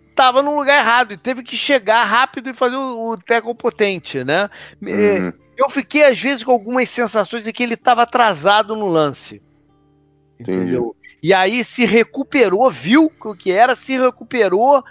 [0.09, 4.23] estava no lugar errado e teve que chegar rápido e fazer o, o tackle potente,
[4.23, 4.49] né?
[4.85, 5.33] É, uhum.
[5.57, 9.41] Eu fiquei, às vezes, com algumas sensações de que ele estava atrasado no lance.
[10.39, 10.95] Entendeu?
[11.21, 14.83] E aí se recuperou, viu o que era, se recuperou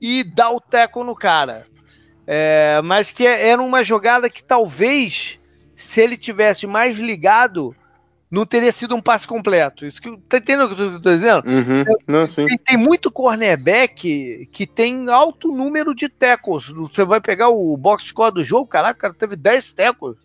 [0.00, 1.66] e dá o tackle no cara.
[2.26, 5.38] É, mas que era uma jogada que talvez,
[5.74, 7.74] se ele tivesse mais ligado,
[8.30, 9.86] não teria sido um passe completo.
[9.86, 11.48] Isso que, tá entendendo o que eu tô dizendo?
[11.48, 11.84] Uhum.
[12.06, 16.68] Não, tem, tem, muito cornerback que tem alto número de tackles.
[16.68, 20.16] Você vai pegar o box score do jogo, caraca, o cara teve 10 tackles.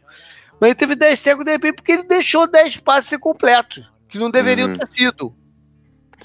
[0.59, 4.29] Mas ele teve 10 tackles de repente porque ele deixou 10 passes completos, que não
[4.29, 4.73] deveriam uhum.
[4.73, 5.33] ter sido.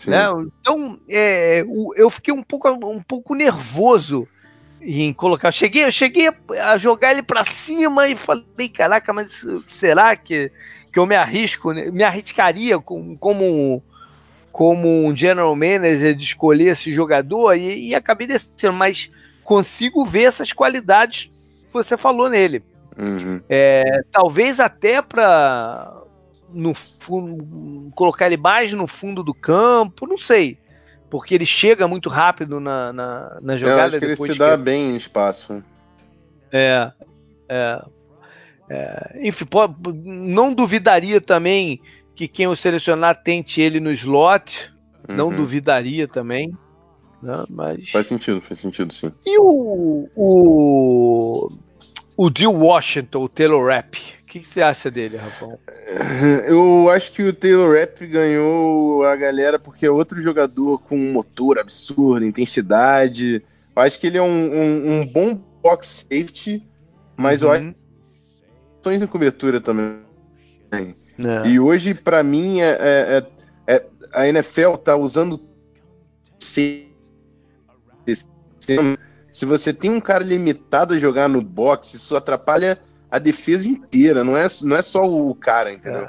[0.07, 0.27] Né?
[0.61, 1.65] Então, é,
[1.97, 4.29] eu fiquei um pouco, um pouco nervoso
[4.81, 5.49] em colocar.
[5.49, 10.53] Eu cheguei, eu cheguei a jogar ele para cima e falei, caraca, mas será que
[10.93, 13.83] que eu me arrisco, né, me arriscaria como, como,
[14.51, 19.11] como um general manager de escolher esse jogador e, e acabei descendo, mas
[19.45, 21.25] consigo ver essas qualidades
[21.67, 22.63] que você falou nele.
[22.99, 23.41] Uhum.
[23.49, 26.03] É, talvez até para
[26.53, 30.59] no fundo, colocar ele mais no fundo do campo, não sei.
[31.11, 33.81] Porque ele chega muito rápido na, na, na jogada.
[33.81, 35.63] Eu acho que ele se dá bem em espaço.
[36.53, 36.93] É,
[37.49, 37.83] é.
[38.69, 41.81] É, enfim, pode, não duvidaria também
[42.15, 44.73] que quem o selecionar tente ele no slot.
[45.09, 45.17] Uhum.
[45.17, 46.53] Não duvidaria também.
[47.23, 47.45] Né?
[47.49, 47.91] Mas...
[47.91, 49.13] Faz sentido, faz sentido, sim.
[49.25, 50.09] E o.
[50.15, 51.51] O,
[52.17, 53.97] o Jill Washington, o Taylor Rapp.
[54.23, 55.59] O que, que, você acha dele, Rafael?
[56.47, 61.13] Eu acho que o Taylor Rapp ganhou a galera porque é outro jogador com um
[61.13, 63.43] motor absurdo, intensidade.
[63.75, 66.63] Eu acho que ele é um, um, um bom box safety,
[67.17, 67.49] mas uhum.
[67.49, 67.75] eu acho
[68.97, 69.99] de cobertura também.
[70.73, 71.49] É.
[71.49, 73.27] E hoje, para mim, é, é,
[73.67, 75.41] é, é a NFL tá usando
[76.39, 76.89] se
[79.47, 82.79] você tem um cara limitado a jogar no boxe, isso atrapalha
[83.11, 86.09] a defesa inteira, não é, não é só o cara, entendeu?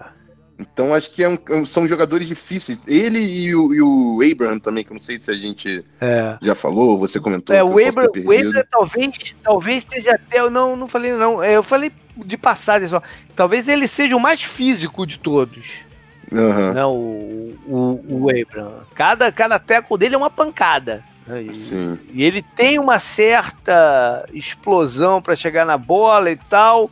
[0.60, 0.62] É.
[0.62, 2.78] Então acho que é um, são jogadores difíceis.
[2.88, 6.38] Ele e o, e o, Abraham também, que eu não sei se a gente é.
[6.42, 7.56] já falou, você comentou.
[7.56, 10.40] É, o Abraham, o Abraham talvez, talvez esteja até.
[10.40, 11.44] Eu não, não falei, não.
[11.44, 13.02] Eu falei de passagem só.
[13.36, 15.90] Talvez ele seja o mais físico de todos.
[16.32, 16.74] Uhum.
[16.74, 18.84] Né, o, o, o Abraham.
[18.94, 21.04] Cada, cada teco dele é uma pancada.
[21.38, 22.00] E, Sim.
[22.12, 26.90] e ele tem uma certa explosão para chegar na bola e tal,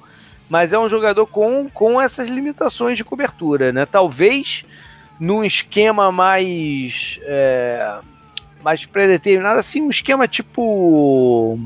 [0.50, 3.72] mas é um jogador com, com essas limitações de cobertura.
[3.72, 3.86] Né?
[3.86, 4.66] Talvez
[5.20, 7.20] num esquema mais.
[7.24, 8.00] É,
[8.64, 11.60] mais predeterminado, assim, um esquema tipo.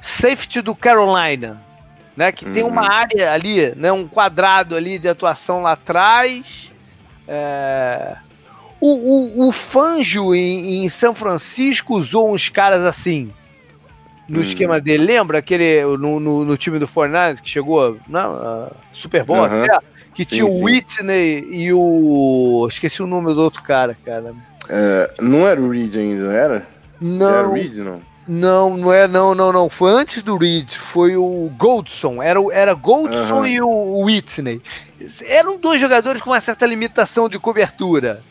[0.00, 1.62] Safety do Carolina
[2.16, 2.32] né?
[2.32, 2.52] Que uhum.
[2.52, 2.92] tem uma uhum.
[2.92, 3.92] área ali, né?
[3.92, 6.70] Um quadrado ali de atuação lá atrás.
[7.26, 8.16] É...
[8.80, 13.32] O, o, o Fangio em, em, São Francisco usou uns caras assim
[14.28, 14.44] no uhum.
[14.44, 15.04] esquema dele.
[15.04, 19.64] Lembra aquele no, no, no time do Fortnite que chegou na uh, Super Bowl uhum.
[19.64, 19.78] até,
[20.14, 24.34] que sim, tinha o Whitney e o esqueci o nome do outro cara, cara.
[24.68, 26.66] É, não era o Reed ainda, não era?
[27.00, 27.28] Não.
[27.28, 28.00] Era o Reed, não?
[28.26, 29.68] Não, não é, não, não, não.
[29.68, 32.22] Foi antes do Reed, foi o Goldson.
[32.22, 33.46] Era, era Goldson uhum.
[33.46, 34.62] e o Whitney.
[35.26, 38.22] Eram dois jogadores com uma certa limitação de cobertura,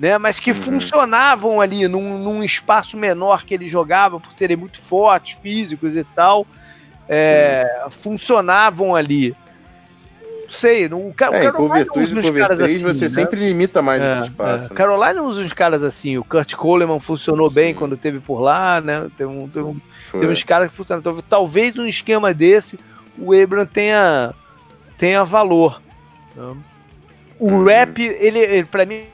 [0.00, 0.18] né?
[0.18, 0.56] Mas que uhum.
[0.56, 6.02] funcionavam ali num, num, espaço menor que eles jogavam, por serem muito fortes, físicos e
[6.02, 6.44] tal.
[7.08, 9.36] É, funcionavam ali
[10.50, 10.88] sei.
[10.88, 13.08] Não, o, é, o Carolina usa uns caras assim, você né?
[13.08, 14.66] sempre limita mais é, esse espaço.
[14.66, 14.68] É.
[14.68, 14.74] Né?
[14.74, 16.18] Carolina usa uns caras assim.
[16.18, 17.54] O Kurt Coleman funcionou Sim.
[17.54, 19.08] bem quando teve por lá, né?
[19.16, 19.80] Tem, um, tem, um,
[20.12, 21.00] tem uns caras que funcionam.
[21.00, 22.78] Então, talvez um esquema desse
[23.18, 24.34] o Abram tenha,
[24.96, 25.80] tenha valor.
[26.34, 26.56] Né?
[27.38, 27.64] O uhum.
[27.64, 29.04] Rap, ele, ele para mim,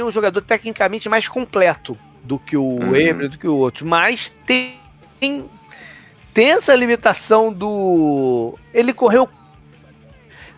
[0.00, 3.10] é um jogador tecnicamente mais completo do que o uhum.
[3.10, 3.86] Abram, do que o outro.
[3.86, 4.78] Mas tem,
[6.34, 8.58] tem essa limitação do.
[8.72, 9.28] Ele correu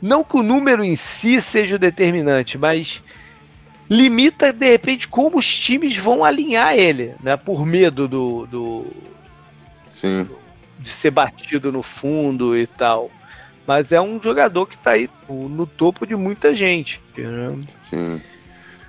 [0.01, 3.03] não que o número em si seja o determinante, mas
[3.88, 7.36] limita de repente como os times vão alinhar ele, né?
[7.36, 8.86] Por medo do, do
[9.91, 10.26] Sim.
[10.78, 13.11] de ser batido no fundo e tal.
[13.66, 17.01] Mas é um jogador que está aí no topo de muita gente.
[17.16, 17.59] Né?
[17.82, 18.20] Sim.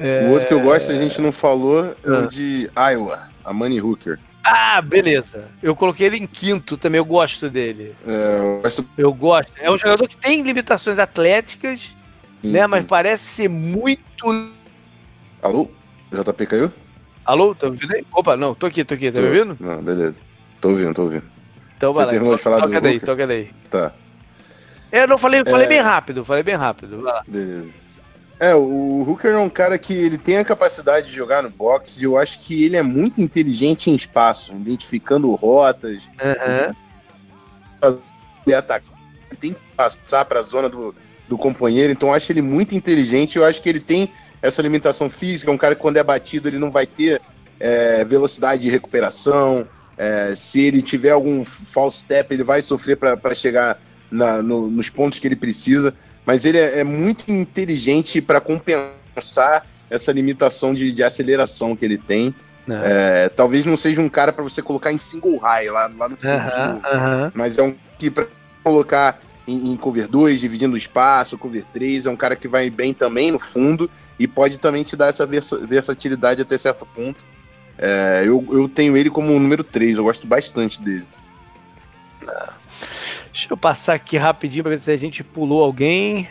[0.02, 0.26] É...
[0.28, 2.28] O outro que eu gosto, a gente não falou, é o ah.
[2.28, 4.20] de Iowa, a Money Hooker.
[4.44, 5.48] Ah, beleza.
[5.62, 7.96] Eu coloquei ele em quinto também, eu gosto dele.
[8.08, 8.86] É, eu gosto.
[8.98, 9.52] Eu gosto.
[9.60, 11.92] É um jogador que tem limitações atléticas,
[12.44, 12.52] uhum.
[12.52, 12.66] né?
[12.66, 14.50] Mas parece ser muito.
[15.42, 15.70] Alô?
[16.12, 16.72] JP caiu?
[17.24, 18.04] Alô, tá ouvindo aí?
[18.12, 19.28] Opa, não, tô aqui, tô aqui, tá tô.
[19.28, 19.58] me ouvindo?
[19.60, 20.18] Não, beleza.
[20.60, 21.24] Tô ouvindo, tô ouvindo.
[21.78, 22.12] Então Você vai lá.
[22.12, 23.52] terminou de falar toca daí, toca daí.
[23.70, 23.94] Tá.
[24.92, 25.70] Eu não falei, falei é...
[25.70, 27.02] bem rápido, falei bem rápido.
[27.02, 27.24] Vai lá.
[27.28, 27.81] Beleza.
[28.42, 32.02] É, o Hooker é um cara que ele tem a capacidade de jogar no boxe
[32.02, 36.10] e eu acho que ele é muito inteligente em espaço, identificando rotas.
[37.84, 38.02] Uhum.
[38.48, 38.84] Ele ataca,
[39.30, 40.96] ele tem que passar para a zona do,
[41.30, 43.38] do companheiro, então eu acho ele muito inteligente.
[43.38, 44.12] Eu acho que ele tem
[44.42, 45.52] essa limitação física.
[45.52, 47.22] É um cara que quando é batido ele não vai ter
[47.60, 49.68] é, velocidade de recuperação.
[49.96, 53.80] É, se ele tiver algum false step, ele vai sofrer para chegar
[54.10, 55.94] na, no, nos pontos que ele precisa
[56.26, 61.98] mas ele é, é muito inteligente para compensar essa limitação de, de, aceleração que ele
[61.98, 62.34] tem.
[62.70, 63.26] É.
[63.26, 66.16] É, talvez não seja um cara para você colocar em single high lá, lá no
[66.16, 67.32] fundo, uh -huh, uh -huh.
[67.34, 68.28] mas é um que para
[68.64, 72.70] colocar em, em, cover 2, dividindo o espaço, cover 3, é um cara que vai
[72.70, 77.20] bem também no fundo e pode também te dar essa vers versatilidade até certo ponto.
[77.78, 81.06] É, eu, eu tenho ele como número 3, eu gosto bastante dele.
[83.32, 86.28] Deixa eu passar aqui rapidinho para ver se a gente pulou alguém.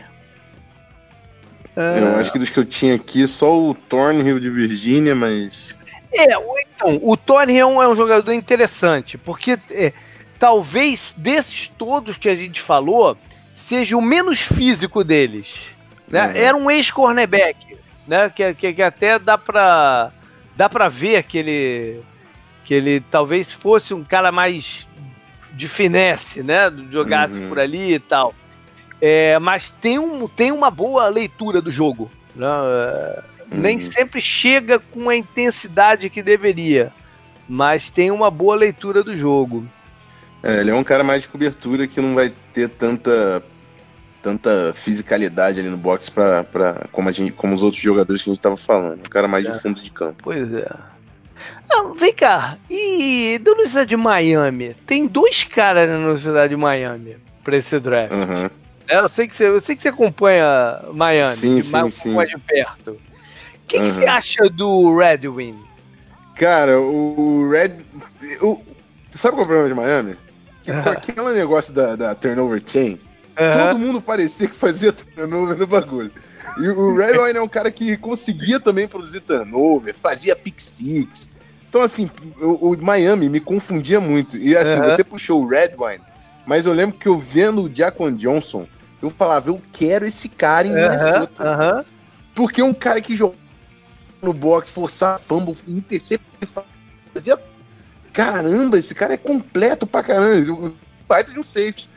[1.77, 5.75] Eu acho que dos que eu tinha aqui, só o Thornhill de Virgínia, mas.
[6.13, 9.93] É, então, o Thornhill é um jogador interessante, porque é,
[10.39, 13.17] talvez desses todos que a gente falou,
[13.55, 15.61] seja o menos físico deles.
[16.09, 16.27] Né?
[16.27, 16.33] Uhum.
[16.35, 18.29] Era um ex-cornerback, né?
[18.29, 20.11] Que, que, que, até dá pra,
[20.57, 22.01] dá pra ver que ele,
[22.65, 24.89] que ele talvez fosse um cara mais
[25.53, 26.73] de finesse, né?
[26.91, 27.49] Jogasse uhum.
[27.49, 28.35] por ali e tal.
[29.01, 32.11] É, mas tem, um, tem uma boa leitura do jogo.
[32.35, 32.47] Né?
[33.51, 33.61] Uhum.
[33.61, 36.93] Nem sempre chega com a intensidade que deveria,
[37.49, 39.67] mas tem uma boa leitura do jogo.
[40.43, 43.43] É, ele é um cara mais de cobertura que não vai ter tanta
[44.23, 46.45] tanta fisicalidade ali no box para
[46.93, 49.01] como, a gente, como os outros jogadores que a gente estava falando.
[49.01, 49.51] Um cara mais é.
[49.51, 50.23] de fundo de campo.
[50.23, 50.69] Pois é.
[51.71, 52.59] Não, vem cá.
[52.69, 54.75] E da Universidade de Miami?
[54.87, 58.13] Tem dois caras na Universidade de Miami pra esse draft.
[58.13, 58.51] Uhum.
[58.89, 62.15] Eu, sei que você, eu sei que você acompanha Miami, sim, sim, sim.
[62.15, 62.91] mais de perto.
[62.91, 62.99] O
[63.69, 63.85] que, uhum.
[63.85, 65.57] que, você acha do Redwin?
[66.35, 67.77] Cara, o Red.
[68.43, 68.61] O,
[69.15, 70.17] sabe qual é o problema de Miami?
[70.65, 72.99] Que com aquele negócio da, da turnover chain,
[73.37, 76.11] todo mundo parecia que fazia turnover no bagulho.
[76.59, 81.30] E o Redwine é um cara que conseguia também produzir turnover, fazia pick six,
[81.71, 82.11] então, assim,
[82.41, 84.37] o, o, Miami me confundia muito.
[84.37, 84.91] E assim, uhum.
[84.91, 86.03] você puxou o Redwine,
[86.45, 88.67] mas eu lembro que eu vendo o Jaquan Johnson,
[89.01, 91.31] eu falava, eu quero esse cara em Minnesota.
[91.39, 91.85] Uhum.
[92.35, 93.37] Porque é um cara que jogou
[94.21, 96.65] no box, forçar fumble, interceptar,
[97.15, 97.39] fazia.
[98.13, 100.73] Caramba, esse cara é completo pra caramba.
[101.07, 101.89] Baita de um safety.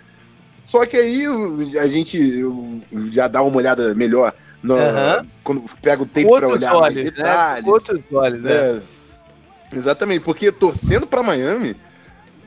[0.68, 1.26] Só que aí
[1.80, 2.44] a gente
[3.12, 5.28] já dá uma olhada melhor no, uhum.
[5.44, 7.04] quando pega o tempo para olhar olhos, mais né?
[7.12, 7.66] detalhes.
[7.66, 7.72] Né?
[7.72, 8.82] Outros olhos, é.
[9.78, 11.76] Exatamente, porque torcendo para Miami,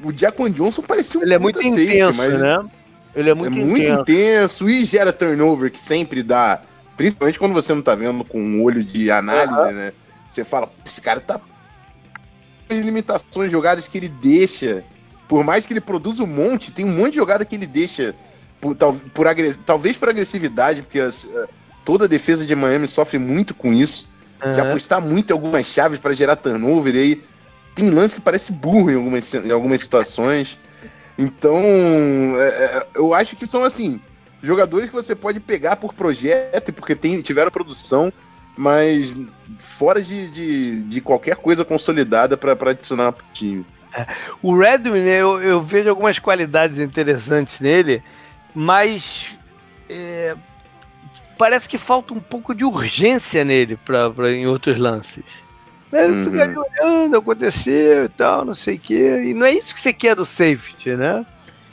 [0.02, 2.64] o Jaquan Johnson parecia um Ele é muito safe, intenso, mas né?
[3.14, 4.02] Ele é muito, é muito intenso.
[4.02, 4.70] intenso.
[4.70, 6.60] e gera turnover que sempre dá,
[6.96, 9.72] principalmente quando você não tá vendo com um olho de análise, uhum.
[9.72, 9.92] né?
[10.26, 11.40] Você fala, esse cara tá
[12.68, 14.84] limitações, jogadas que ele deixa.
[15.28, 18.14] Por mais que ele produza um monte, tem um monte de jogada que ele deixa
[18.60, 19.26] por, tal, por
[19.64, 21.28] talvez por agressividade, porque as,
[21.84, 24.06] toda a defesa de Miami sofre muito com isso
[24.44, 24.54] uhum.
[24.54, 26.94] de apostar muito em algumas chaves para gerar turnover.
[26.94, 27.24] E aí
[27.74, 30.58] tem lance que parece burro em algumas, em algumas situações.
[31.18, 31.60] Então,
[32.38, 34.00] é, é, eu acho que são assim
[34.42, 38.12] jogadores que você pode pegar por projeto, porque tem, tiveram produção,
[38.56, 39.14] mas
[39.58, 43.66] fora de, de, de qualquer coisa consolidada para adicionar pro time.
[43.92, 44.06] É,
[44.42, 48.02] o Redwin, eu, eu, vejo algumas qualidades interessantes nele,
[48.54, 49.38] mas
[49.88, 50.34] é,
[51.36, 55.24] parece que falta um pouco de urgência nele pra, pra em outros lances.
[55.90, 56.06] Né?
[56.06, 56.24] Uhum.
[56.24, 59.22] Fica ali olhando, aconteceu e tal, não sei o quê.
[59.26, 61.24] E não é isso que você quer do safety, né?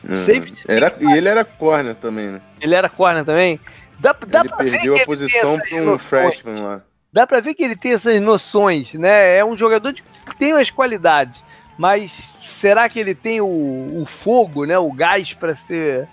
[0.08, 0.16] Uhum.
[0.16, 2.42] Safety era, e ele era corner também, né?
[2.60, 3.60] Ele era corner também?
[4.00, 6.82] Dá, dá ele perdeu a posição para um freshman lá.
[7.12, 9.38] Dá pra ver que ele tem essas noções, né?
[9.38, 10.02] É um jogador que
[10.38, 11.44] tem as qualidades,
[11.78, 14.78] mas será que ele tem o, o fogo, né?
[14.78, 16.08] O gás para ser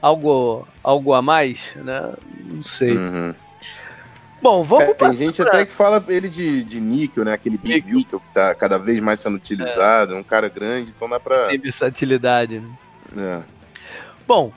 [0.00, 2.12] algo, algo a mais, né?
[2.44, 2.96] Não sei.
[2.96, 3.34] Uhum.
[4.42, 5.46] Bom, vamos é, Tem gente pra...
[5.46, 7.34] até que fala ele de, de níquel, né?
[7.34, 10.16] Aquele big níquel que tá cada vez mais sendo utilizado, é.
[10.16, 11.48] um cara grande, então dá pra.
[11.48, 12.60] Tem versatilidade,
[13.12, 13.42] né?
[13.44, 13.60] É.
[14.26, 14.52] Bom,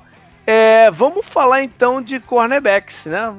[0.45, 3.35] é, vamos falar então de cornerbacks, né?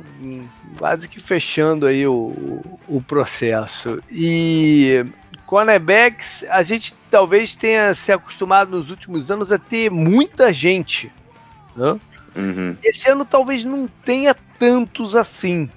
[0.78, 4.02] Quase que fechando aí o, o processo.
[4.11, 5.05] E
[5.46, 11.12] cornerbacks, a gente talvez tenha se acostumado nos últimos anos a ter muita gente.
[11.77, 12.01] Né?
[12.37, 12.77] Uhum.
[12.83, 15.70] Esse ano talvez não tenha tantos assim.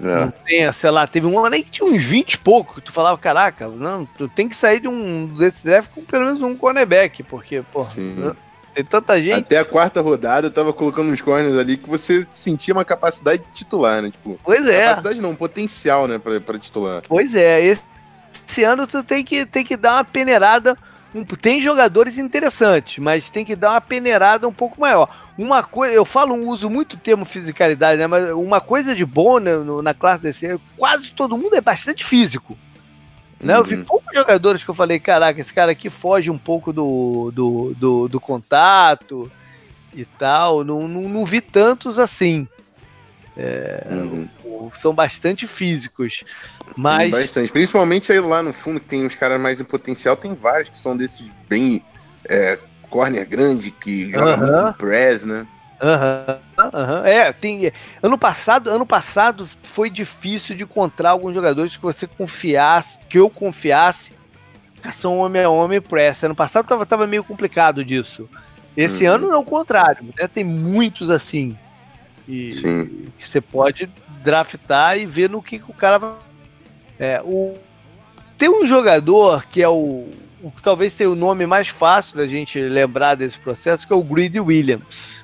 [0.00, 0.24] É.
[0.24, 2.90] Não tenha, sei lá, teve um ano aí que tinha uns 20 e pouco, tu
[2.90, 6.56] falava, caraca, não, tu tem que sair de um desse draft com pelo menos um
[6.56, 8.34] cornerback, porque, pô, né?
[8.74, 9.34] tem tanta gente.
[9.34, 13.42] Até a quarta rodada eu tava colocando uns corners ali que você sentia uma capacidade
[13.42, 14.10] de titular, né?
[14.10, 14.88] Tipo, pois é.
[14.88, 17.02] Capacidade não, potencial, né, pra, pra titular.
[17.06, 17.84] Pois é, esse,
[18.48, 20.76] esse ano tu tem que, tem que dar uma peneirada
[21.40, 25.08] tem jogadores interessantes, mas tem que dar uma peneirada um pouco maior.
[25.36, 28.06] Uma coisa, eu falo, uso muito o termo fisicalidade, né?
[28.06, 29.52] Mas uma coisa de bom né,
[29.82, 32.56] na classe DC, quase todo mundo é bastante físico.
[33.40, 33.54] Né?
[33.54, 33.60] Uhum.
[33.60, 33.84] Eu vi uhum.
[33.84, 38.08] poucos jogadores que eu falei, caraca, esse cara aqui foge um pouco do, do, do,
[38.08, 39.30] do contato
[39.92, 40.64] e tal.
[40.64, 42.46] Não, não, não, vi tantos assim.
[43.36, 44.28] É, uhum.
[44.74, 46.24] São bastante físicos.
[46.76, 47.10] Mas...
[47.10, 47.50] Bastante.
[47.50, 50.78] Principalmente aí lá no fundo, que tem os caras mais em potencial, tem vários que
[50.78, 51.82] são desses bem
[52.28, 52.58] é,
[52.90, 55.46] corner grande, que joga muito em press, né?
[55.82, 57.72] Aham, uhum, É, tem.
[58.00, 63.28] Ano passado, ano passado foi difícil de encontrar alguns jogadores que você confiasse, que eu
[63.28, 64.12] confiasse,
[64.80, 66.22] que são homem a homem press.
[66.22, 68.30] Ano passado tava, tava meio complicado disso.
[68.76, 69.14] Esse uhum.
[69.14, 70.28] ano não é o contrário, né?
[70.28, 71.58] Tem muitos assim.
[72.28, 73.06] E, Sim.
[73.18, 73.90] que você pode
[74.22, 76.12] draftar e ver no que, que o cara vai
[76.98, 77.56] é, o,
[78.38, 80.08] tem um jogador que é o,
[80.40, 83.96] o que talvez tenha o nome mais fácil da gente lembrar desse processo, que é
[83.96, 85.22] o Greedy Williams.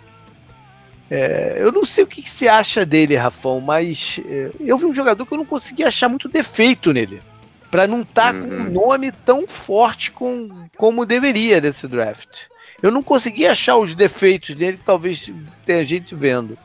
[1.11, 4.87] É, eu não sei o que, que você acha dele, Rafão, mas é, eu vi
[4.87, 7.23] um jogador que eu não consegui achar muito defeito nele.
[7.71, 8.49] para não estar tá uhum.
[8.49, 12.47] com um nome tão forte com, como deveria desse draft.
[12.83, 15.31] Eu não consegui achar os defeitos dele talvez
[15.65, 16.59] tenha gente vendo.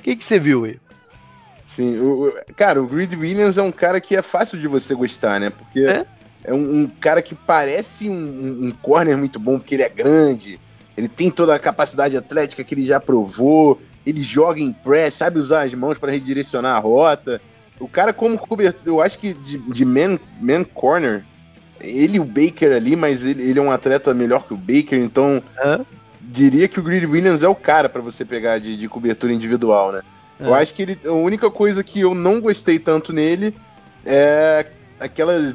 [0.00, 0.78] O que, que você viu aí?
[1.66, 5.38] Sim, o, cara, o Greed Williams é um cara que é fácil de você gostar,
[5.38, 5.50] né?
[5.50, 6.06] Porque é,
[6.42, 10.58] é um, um, cara que parece um, um, corner muito bom, porque ele é grande,
[10.96, 15.38] ele tem toda a capacidade atlética que ele já provou, ele joga em press, sabe
[15.38, 17.40] usar as mãos para redirecionar a rota.
[17.78, 21.24] O cara, como cobertor, eu acho que de, de man, man corner,
[21.78, 24.98] ele e o Baker ali, mas ele, ele é um atleta melhor que o Baker,
[24.98, 25.80] então é.
[26.30, 29.92] Diria que o Greed Williams é o cara para você pegar de, de cobertura individual,
[29.92, 30.02] né?
[30.38, 30.46] É.
[30.46, 33.54] Eu acho que ele, a única coisa que eu não gostei tanto nele
[34.04, 34.66] é
[34.98, 35.54] aquela.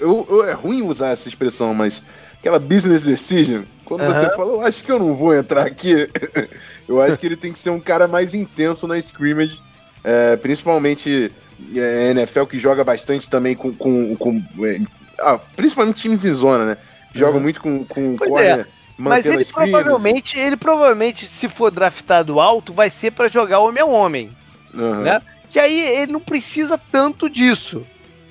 [0.00, 2.02] Eu, eu, é ruim usar essa expressão, mas
[2.38, 3.62] aquela business decision.
[3.84, 4.14] Quando uhum.
[4.14, 6.08] você fala, eu acho que eu não vou entrar aqui,
[6.88, 9.60] eu acho que ele tem que ser um cara mais intenso na scrimmage,
[10.02, 11.30] é, principalmente
[11.74, 13.72] é, NFL que joga bastante também com.
[13.72, 14.80] com, com é,
[15.18, 16.76] ah, principalmente times em zona, né?
[17.14, 17.42] Joga uhum.
[17.42, 18.60] muito com, com corner.
[18.60, 18.83] É.
[18.96, 23.86] Mas ele provavelmente, ele provavelmente, se for draftado alto, vai ser para jogar homem a
[23.86, 24.36] homem.
[24.72, 25.02] Uhum.
[25.02, 25.20] Né?
[25.50, 27.84] Que aí ele não precisa tanto disso.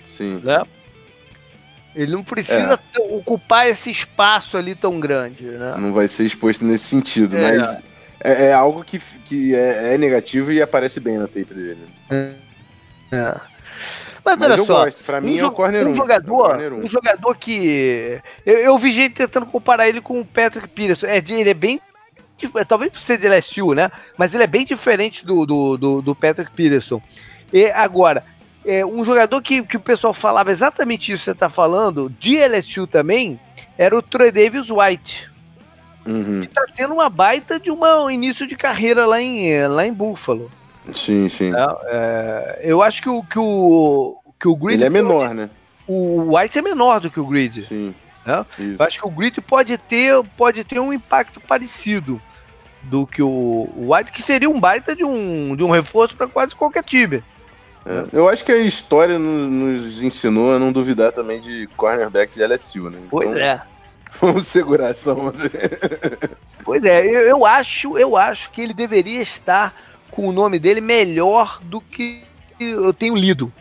[0.05, 0.41] Sim.
[0.43, 0.63] Né?
[1.95, 2.99] Ele não precisa é.
[3.15, 5.43] ocupar esse espaço ali tão grande.
[5.43, 5.75] Né?
[5.77, 7.41] Não vai ser exposto nesse sentido, é.
[7.41, 7.79] mas
[8.19, 11.85] é, é, algo que, que é, é, negativo e aparece bem na tape dele.
[13.11, 13.35] É.
[14.23, 15.03] Mas, Mas olha só, gosto.
[15.03, 18.91] Pra mim um, é o corner um jogador, é um jogador que eu, eu, vi
[18.91, 21.07] gente tentando comparar ele com o Patrick Peterson.
[21.07, 21.81] É, ele é bem
[22.67, 23.91] talvez por ser de LSU, né?
[24.17, 27.01] Mas ele é bem diferente do, do, do, do Patrick Peterson.
[27.51, 28.23] E agora,
[28.65, 32.37] é, um jogador que, que o pessoal falava exatamente isso que você está falando, de
[32.37, 33.39] LSU também,
[33.77, 35.31] era o Troy Davis White.
[36.05, 36.41] Uhum.
[36.41, 40.51] Que tá tendo uma baita de um início de carreira lá em, lá em Buffalo.
[40.93, 41.51] Sim, sim.
[41.55, 45.49] É, é, eu acho que o, que o, que o Green Ele é menor, né?
[45.87, 47.61] o White é menor do que o Grid.
[47.61, 47.93] Sim.
[48.25, 48.45] Né?
[48.57, 52.21] Eu acho que o Grid pode ter, pode ter um impacto parecido
[52.83, 56.27] do que o, o White, que seria um baita de um, de um reforço para
[56.27, 57.23] quase qualquer time.
[57.85, 62.45] É, eu acho que a história nos ensinou a não duvidar também de cornerbacks de
[62.45, 62.97] LSU, né?
[62.97, 63.61] Então, pois é.
[64.21, 65.39] Vamos segurar essa onda.
[66.63, 69.73] pois é, eu, eu, acho, eu acho que ele deveria estar
[70.13, 72.21] com o nome dele melhor do que
[72.59, 73.51] eu tenho lido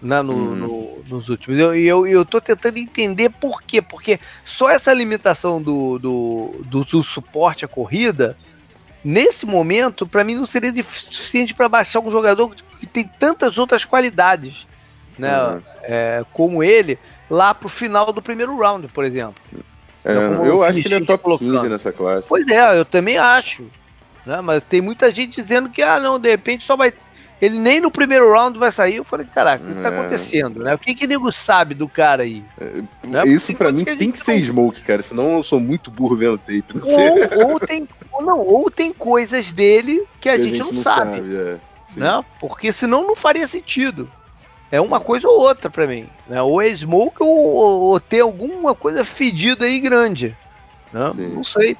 [0.00, 0.54] né, no, uhum.
[0.54, 1.58] no, nos últimos.
[1.58, 3.82] E eu, eu, eu tô tentando entender por quê.
[3.82, 8.36] Porque só essa limitação do, do, do, do suporte à corrida,
[9.04, 13.84] nesse momento, para mim não seria suficiente para baixar um jogador que tem tantas outras
[13.84, 14.64] qualidades,
[15.18, 15.36] né?
[15.42, 15.60] Uhum.
[15.82, 19.42] É, como ele, lá pro final do primeiro round, por exemplo.
[20.04, 21.52] É, então, eu acho que ele é top colocando.
[21.52, 22.28] 15 nessa classe.
[22.28, 23.64] Pois é, eu também acho.
[24.26, 24.40] Né?
[24.40, 26.92] Mas tem muita gente dizendo que, ah, não, de repente só vai.
[27.40, 28.96] Ele nem no primeiro round vai sair.
[28.96, 29.92] Eu falei, caraca, o que tá é.
[29.92, 30.74] acontecendo, né?
[30.74, 32.42] O que que nego sabe do cara aí?
[32.58, 33.26] É, né?
[33.26, 34.44] Isso para mim que tem que ser não...
[34.46, 35.02] smoke, cara.
[35.02, 36.64] Senão eu sou muito burro vendo tape.
[36.82, 40.66] Ou, ou, tem, ou, não, ou tem coisas dele que a, que gente, a gente,
[40.66, 41.16] não, não sabe.
[41.16, 41.56] sabe é.
[41.96, 42.24] Né?
[42.40, 44.10] Porque senão não faria sentido.
[44.72, 46.08] É uma coisa ou outra para mim.
[46.26, 46.40] Né?
[46.42, 50.34] Ou é smoke ou, ou, ou ter alguma coisa fedida aí grande.
[50.92, 51.12] Né?
[51.14, 51.76] Não sei.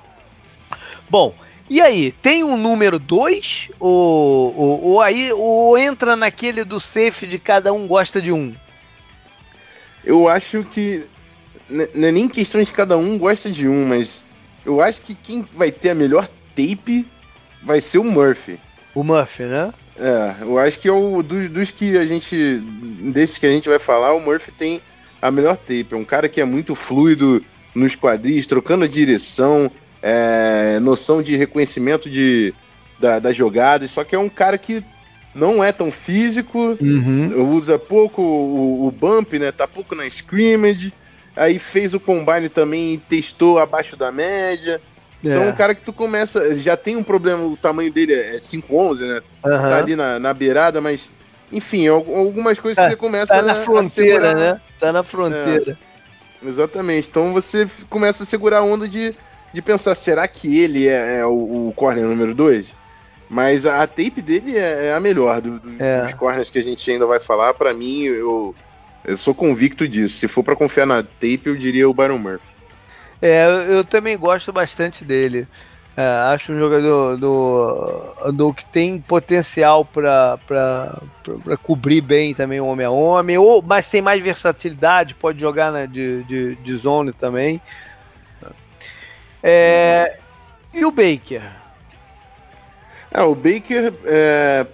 [1.09, 1.34] Bom,
[1.69, 3.71] e aí, tem um número 2?
[3.81, 8.55] Ou, ou, ou, aí ou entra naquele do safe de cada um gosta de um?
[10.05, 11.05] Eu acho que.
[11.69, 14.23] Não é nem questão de cada um gosta de um, mas
[14.64, 17.05] eu acho que quem vai ter a melhor tape
[17.61, 18.61] vai ser o Murphy.
[18.95, 19.75] O Murphy, né?
[19.99, 22.62] É, eu acho que é o dos, dos, que a gente.
[23.12, 24.81] Desses que a gente vai falar, o Murphy tem
[25.21, 25.89] a melhor tape.
[25.91, 27.45] É um cara que é muito fluido
[27.75, 29.71] nos quadris, trocando a direção,
[30.03, 32.55] é, noção de reconhecimento de,
[32.99, 33.90] da, das jogadas.
[33.90, 34.84] Só que é um cara que
[35.34, 37.55] não é tão físico, uhum.
[37.55, 39.53] usa pouco o, o, bump, né?
[39.53, 40.92] Tá pouco na scrimmage.
[41.36, 44.80] Aí fez o combine também e testou abaixo da média.
[45.22, 46.57] Então, é um cara que tu começa.
[46.57, 49.22] Já tem um problema, o tamanho dele é 5'11, né?
[49.44, 49.51] Uhum.
[49.51, 51.11] Tá ali na, na beirada, mas.
[51.53, 54.61] Enfim, algumas coisas tá, você começa tá na a, fronteira, a né?
[54.80, 55.78] Tá na fronteira.
[56.42, 57.09] É, exatamente.
[57.09, 59.14] Então você começa a segurar a onda de,
[59.57, 62.66] de pensar, será que ele é, é o, o corner número 2?
[63.28, 66.02] Mas a, a, tape dele é, é a melhor do, do, é.
[66.02, 67.54] dos corners que a gente ainda vai falar.
[67.54, 68.54] Para mim, eu,
[69.02, 70.18] eu sou convicto disso.
[70.18, 72.46] Se for para confiar na tape, eu diria o Byron Murphy.
[73.20, 75.48] É, eu, também gosto bastante dele.
[75.96, 80.38] É, acho um jogador do, do que tem potencial para
[81.62, 85.86] cobrir bem também o homem a homem, ou, mas tem mais versatilidade, pode jogar né,
[85.86, 87.59] de, de, de zone também.
[89.49, 90.18] É,
[90.74, 91.40] e o Baker?
[93.12, 94.66] É, o Baker, é,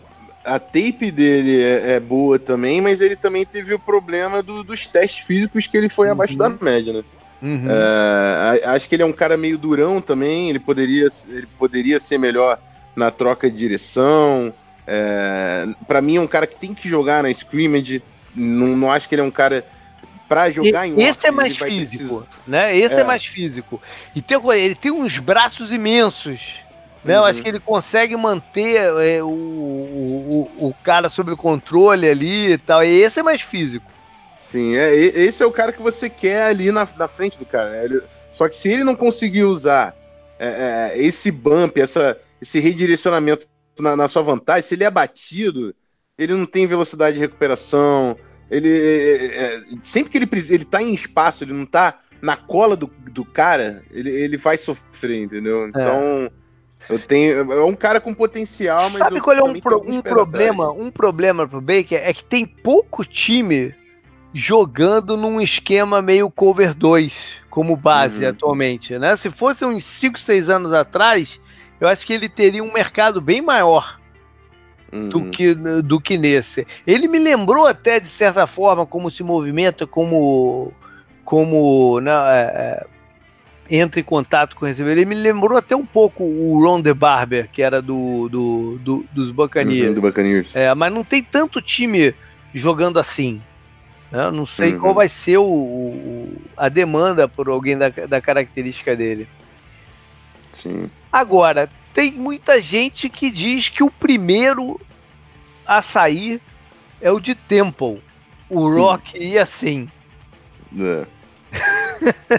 [0.43, 4.87] a tape dele é, é, boa também, mas ele também teve o problema do, dos
[4.87, 6.13] testes físicos que ele foi uhum.
[6.13, 7.05] abaixo da média, né?
[7.43, 7.67] Uhum.
[7.69, 10.49] É, acho que ele é um cara meio durão também.
[10.49, 12.59] Ele poderia, ele poderia ser melhor
[12.97, 14.55] na troca de direção.
[14.87, 18.03] É, para mim é um cara que tem que jogar na scrimmage.
[18.35, 19.67] Não, não acho que ele é um cara
[20.33, 22.75] para jogar e, em Esse é mais físico, né?
[22.75, 23.01] Esse é.
[23.01, 23.05] é.
[23.05, 23.83] mais físico.
[24.15, 26.55] E tem, ele tem uns braços imensos.
[27.05, 27.15] Né?
[27.15, 27.21] Uhum.
[27.21, 27.43] Eu acho uhum.
[27.43, 32.83] que ele consegue manter é, o, o, o, cara sob controle ali e tal.
[32.83, 33.85] E esse é mais físico.
[34.39, 37.71] Sim, é, esse é o cara que você quer ali na, na frente do cara.
[37.71, 37.85] Né?
[37.85, 39.95] Ele, só que se ele não conseguir usar
[40.39, 43.47] é, é, esse bump, essa, esse redirecionamento
[43.79, 45.75] na, na, sua vantagem, se ele é batido,
[46.17, 48.17] ele não tem velocidade de recuperação.
[48.53, 52.77] Ele é, é sempre que ele ele tá em espaço, ele não tá na cola
[52.77, 55.65] do, do cara, ele, ele vai sofrer, entendeu?
[55.65, 55.69] É.
[55.69, 56.31] Então
[56.89, 60.71] eu tenho é um cara com potencial, mas sabe qual é um, pro, um problema?
[60.71, 63.75] Um problema pro Baker é que tem pouco time
[64.35, 68.31] jogando num esquema meio cover 2 como base uhum.
[68.31, 69.17] atualmente, né?
[69.17, 71.41] Se fosse uns 5, 6 anos atrás,
[71.81, 73.99] eu acho que ele teria um mercado bem maior
[74.93, 75.09] uhum.
[75.09, 76.67] do, que, do que nesse.
[76.87, 80.73] Ele me lembrou até, de certa forma, como se movimenta, como,
[81.25, 82.87] como né, é,
[83.71, 84.99] é, entra em contato com o recebedor.
[84.99, 89.05] Ele me lembrou até um pouco o Ron The Barber, que era do, do, do
[89.13, 89.95] dos Buccaneers.
[89.95, 90.55] Do Buccaneers.
[90.55, 92.15] É, mas não tem tanto time
[92.55, 93.41] jogando assim.
[94.13, 94.81] Eu não sei uhum.
[94.81, 99.27] qual vai ser o, o, a demanda por alguém da, da característica dele.
[100.53, 100.91] Sim.
[101.11, 104.81] Agora, tem muita gente que diz que o primeiro
[105.67, 106.41] a sair
[107.01, 108.03] é o de Temple.
[108.49, 109.23] O Rock hum.
[109.23, 109.91] ia assim.
[110.79, 111.07] É.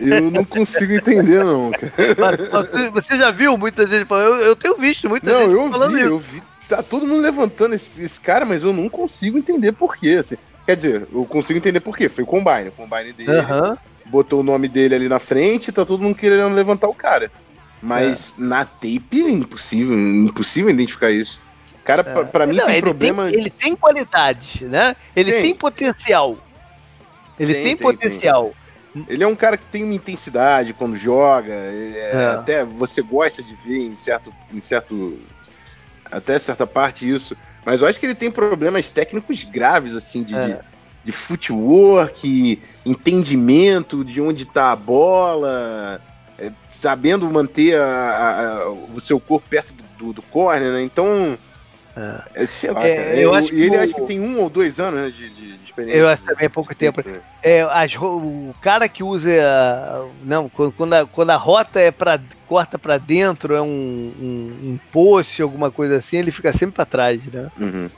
[0.02, 1.72] Eu não consigo entender, não.
[2.18, 4.42] Mas, você já viu muita gente falando?
[4.42, 6.10] Eu, eu tenho visto muita não, gente eu falando vi, isso.
[6.10, 6.44] Eu vi.
[6.68, 10.18] Tá todo mundo levantando esse, esse, cara, mas eu não consigo entender por quê.
[10.20, 12.10] Assim, Quer dizer, eu consigo entender por quê.
[12.10, 12.70] Foi o combine.
[12.70, 13.78] O combine dele uhum.
[14.06, 17.32] botou o nome dele ali na frente tá todo mundo querendo levantar o cara.
[17.84, 18.42] Mas é.
[18.42, 21.38] na tape é impossível, impossível identificar isso.
[21.84, 22.04] Cara, é.
[22.04, 23.30] pra, pra mim Não, tem ele problema.
[23.30, 24.96] Tem, ele tem qualidade, né?
[25.14, 26.38] Ele tem, tem potencial.
[27.38, 28.54] Ele tem, tem potencial.
[29.10, 31.52] Ele é um cara que tem uma intensidade quando joga.
[31.52, 32.26] É, é.
[32.28, 35.20] Até você gosta de ver em certo, em certo.
[36.10, 37.36] Até certa parte isso.
[37.66, 40.48] Mas eu acho que ele tem problemas técnicos graves, assim, de, é.
[40.48, 40.60] de,
[41.04, 46.00] de footwork, entendimento de onde está a bola,
[46.38, 50.82] é, sabendo manter a, a, o seu corpo perto do, do, do corner, né?
[50.82, 51.38] Então,
[51.96, 52.44] é.
[52.44, 53.82] é sei lá, é, eu, eu acho e ele o...
[53.82, 56.00] acho que tem um ou dois anos né, de, de, de experiência.
[56.00, 57.02] Eu acho também é pouco tempo.
[57.42, 59.30] É, as, o cara que usa.
[60.24, 64.80] Não, quando a, quando a rota é para corta para dentro, é um, um, um
[64.92, 67.52] post, alguma coisa assim, ele fica sempre para trás, né?
[67.60, 67.90] Uhum.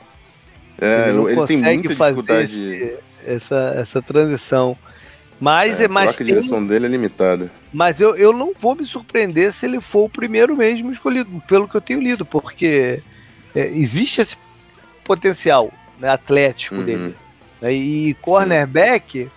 [0.78, 4.76] É, ele não ele consegue fazer esse, essa, essa transição.
[5.40, 6.18] Mas é, é mais.
[6.18, 7.50] A direção dele é limitada.
[7.72, 11.68] Mas eu, eu não vou me surpreender se ele for o primeiro mesmo escolhido, pelo
[11.68, 13.02] que eu tenho lido, porque
[13.54, 14.36] é, existe esse
[15.04, 16.84] potencial né, atlético uhum.
[16.84, 17.14] dele.
[17.60, 19.30] Né, e cornerback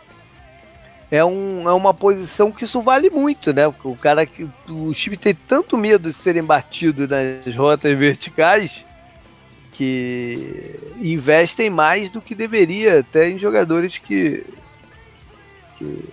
[1.11, 3.67] é, um, é uma posição que isso vale muito, né?
[3.83, 4.47] O cara que.
[4.69, 8.85] O time tem tanto medo de serem batidos nas rotas verticais
[9.71, 14.43] que investem mais do que deveria até em jogadores que.
[15.79, 16.09] Que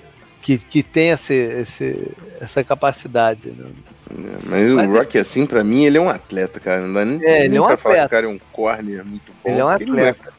[0.47, 3.49] que, que tem esse, esse, essa capacidade.
[3.49, 3.67] Né?
[4.12, 6.83] É, mas, mas, o Rock, assim, pra mim, ele é um atleta, cara.
[6.83, 7.83] Não dá nem, é, ele é um atleta.
[7.83, 9.51] falar que o cara é um corner muito bom.
[9.51, 10.29] Ele é um atleta.
[10.29, 10.33] É,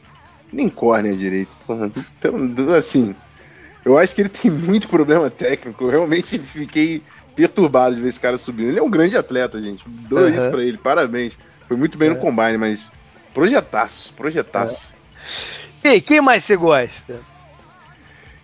[0.50, 1.54] nem corner direito.
[2.18, 3.14] Então, assim,
[3.84, 5.84] eu acho que ele tem muito problema técnico.
[5.84, 7.02] Eu realmente fiquei
[7.36, 8.70] perturbado de ver esse cara subindo.
[8.70, 9.84] Ele é um grande atleta, gente.
[9.86, 10.34] Dou uhum.
[10.34, 11.38] isso pra ele, parabéns.
[11.66, 12.14] Foi muito bem é.
[12.14, 12.90] no combine, mas
[13.34, 14.90] projetaço, projetaço.
[15.84, 15.88] É.
[15.88, 17.20] E aí, quem mais você gosta?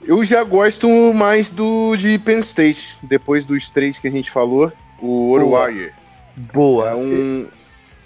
[0.06, 4.72] Eu já gosto mais do de Penn State, depois dos três que a gente falou,
[5.00, 5.90] o Ouro Warrior.
[6.36, 6.90] Boa.
[6.90, 7.46] É um...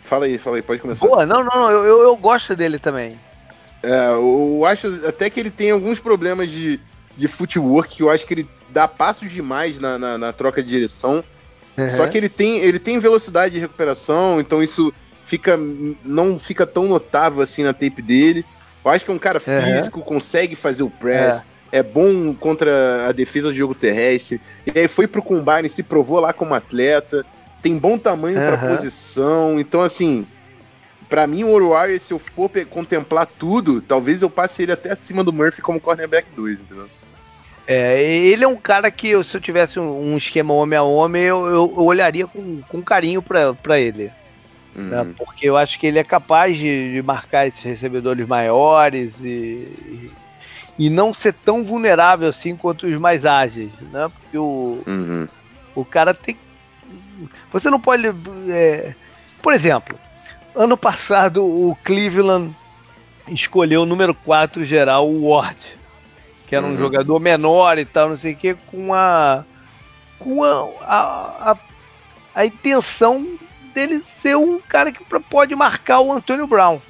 [0.04, 1.06] Fala aí, fala aí, pode começar.
[1.06, 3.18] Boa, não, não, eu, eu, eu gosto dele também.
[3.82, 6.80] É, eu acho até que ele tem alguns problemas de,
[7.16, 11.22] de footwork, eu acho que ele dá passos demais na, na, na troca de direção.
[11.76, 11.90] Uhum.
[11.90, 14.92] Só que ele tem, ele tem velocidade de recuperação, então isso
[15.24, 15.58] fica
[16.04, 18.44] não fica tão notável assim na tape dele.
[18.84, 20.04] Eu acho que é um cara físico, uhum.
[20.04, 21.44] consegue fazer o press.
[21.44, 24.40] É é bom contra a defesa do jogo terrestre.
[24.66, 27.24] E aí foi pro combine, se provou lá como atleta,
[27.62, 28.46] tem bom tamanho uhum.
[28.46, 29.60] para posição.
[29.60, 30.26] Então, assim,
[31.08, 35.24] para mim, o Warrior, se eu for contemplar tudo, talvez eu passe ele até acima
[35.24, 36.88] do Murphy como cornerback 2, entendeu?
[37.66, 41.46] É, ele é um cara que, se eu tivesse um esquema homem a homem, eu,
[41.46, 44.10] eu, eu olharia com, com carinho para ele.
[44.74, 44.84] Uhum.
[44.84, 45.06] Né?
[45.18, 50.10] Porque eu acho que ele é capaz de, de marcar esses recebedores maiores e, e
[50.88, 54.08] não ser tão vulnerável assim quanto os mais ágeis, né?
[54.08, 55.26] Porque o, uhum.
[55.74, 56.36] o cara tem.
[57.52, 58.06] Você não pode.
[58.48, 58.94] É...
[59.42, 59.98] Por exemplo,
[60.54, 62.54] ano passado o Cleveland
[63.28, 65.66] escolheu o número 4 geral, o Ward,
[66.46, 66.76] que era um uhum.
[66.76, 69.44] jogador menor e tal, não sei o que, com a.
[70.20, 71.56] com a, a, a,
[72.36, 73.36] a intenção
[73.74, 76.80] dele ser um cara que pode marcar o Antônio Brown.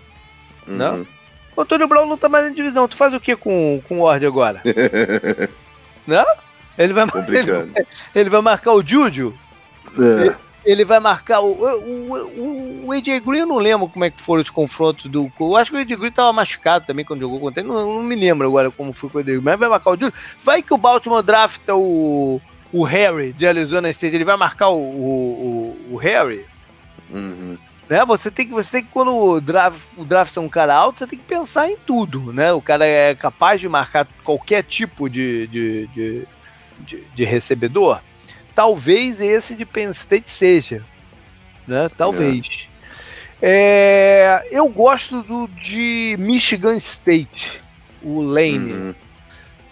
[0.67, 0.91] Né?
[0.91, 0.99] Uhum.
[0.99, 1.07] Né?
[1.59, 2.87] O Antônio Brown não tá mais em divisão.
[2.87, 4.63] Tu faz o que com, com o Ward agora?
[6.07, 6.25] não?
[6.79, 7.73] Ele vai, ele,
[8.15, 9.37] ele, vai marcar o Júlio?
[9.99, 10.27] É.
[10.27, 14.11] Ele, ele, vai marcar o, o, o, o AJ Green, eu não lembro como é
[14.13, 15.33] que foram os confrontos do.
[15.41, 17.69] Eu acho que o AJ Green tava machucado também quando jogou contra ele.
[17.69, 19.41] Não, não me lembro agora como foi com o AJ Green.
[19.43, 20.15] Mas vai marcar o Júlio.
[20.45, 22.41] Vai que o Baltimore drafta o,
[22.73, 24.15] o Harry de Arizona State.
[24.15, 26.47] Ele vai marcar o, o, o Harry?
[27.11, 27.59] Uhum.
[27.89, 28.05] Né?
[28.05, 30.99] Você tem que, você tem que quando o draft, o draft é um cara alto,
[30.99, 32.53] você tem que pensar em tudo, né?
[32.53, 36.27] O cara é capaz de marcar qualquer tipo de, de, de,
[36.81, 38.01] de, de recebedor.
[38.55, 40.83] Talvez esse de Penn State seja,
[41.67, 41.89] né?
[41.97, 42.69] Talvez.
[42.75, 42.79] É.
[43.41, 47.61] É, eu gosto do de Michigan State,
[48.03, 48.73] o Lane.
[48.73, 48.95] Uhum.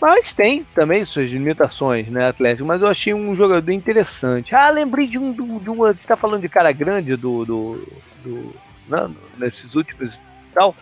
[0.01, 2.67] Mas tem também suas limitações, né, Atlético?
[2.67, 4.55] Mas eu achei um jogador interessante.
[4.55, 5.33] Ah, lembrei de um.
[5.33, 7.45] De um você tá falando de cara grande do.
[7.45, 7.89] do,
[8.23, 8.55] do
[8.89, 10.19] né, nesses últimos e
[10.55, 10.77] tal.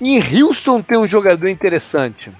[0.00, 2.30] Em Houston tem um jogador interessante.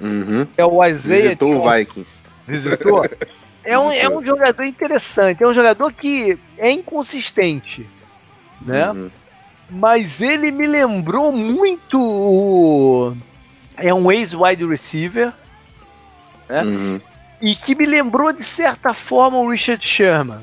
[0.00, 0.46] Uhum.
[0.56, 1.22] É o Isaiah.
[1.22, 2.20] Visitou o Vikings.
[2.46, 3.04] Visitou?
[3.64, 5.42] é, um, é um jogador interessante.
[5.42, 7.88] É um jogador que é inconsistente.
[8.60, 8.90] Né?
[8.90, 9.10] Uhum.
[9.70, 13.16] Mas ele me lembrou muito o
[13.76, 15.32] é um ex-wide receiver,
[16.48, 16.62] né?
[16.62, 17.00] Uhum.
[17.40, 20.40] E que me lembrou de certa forma o Richard Sherman.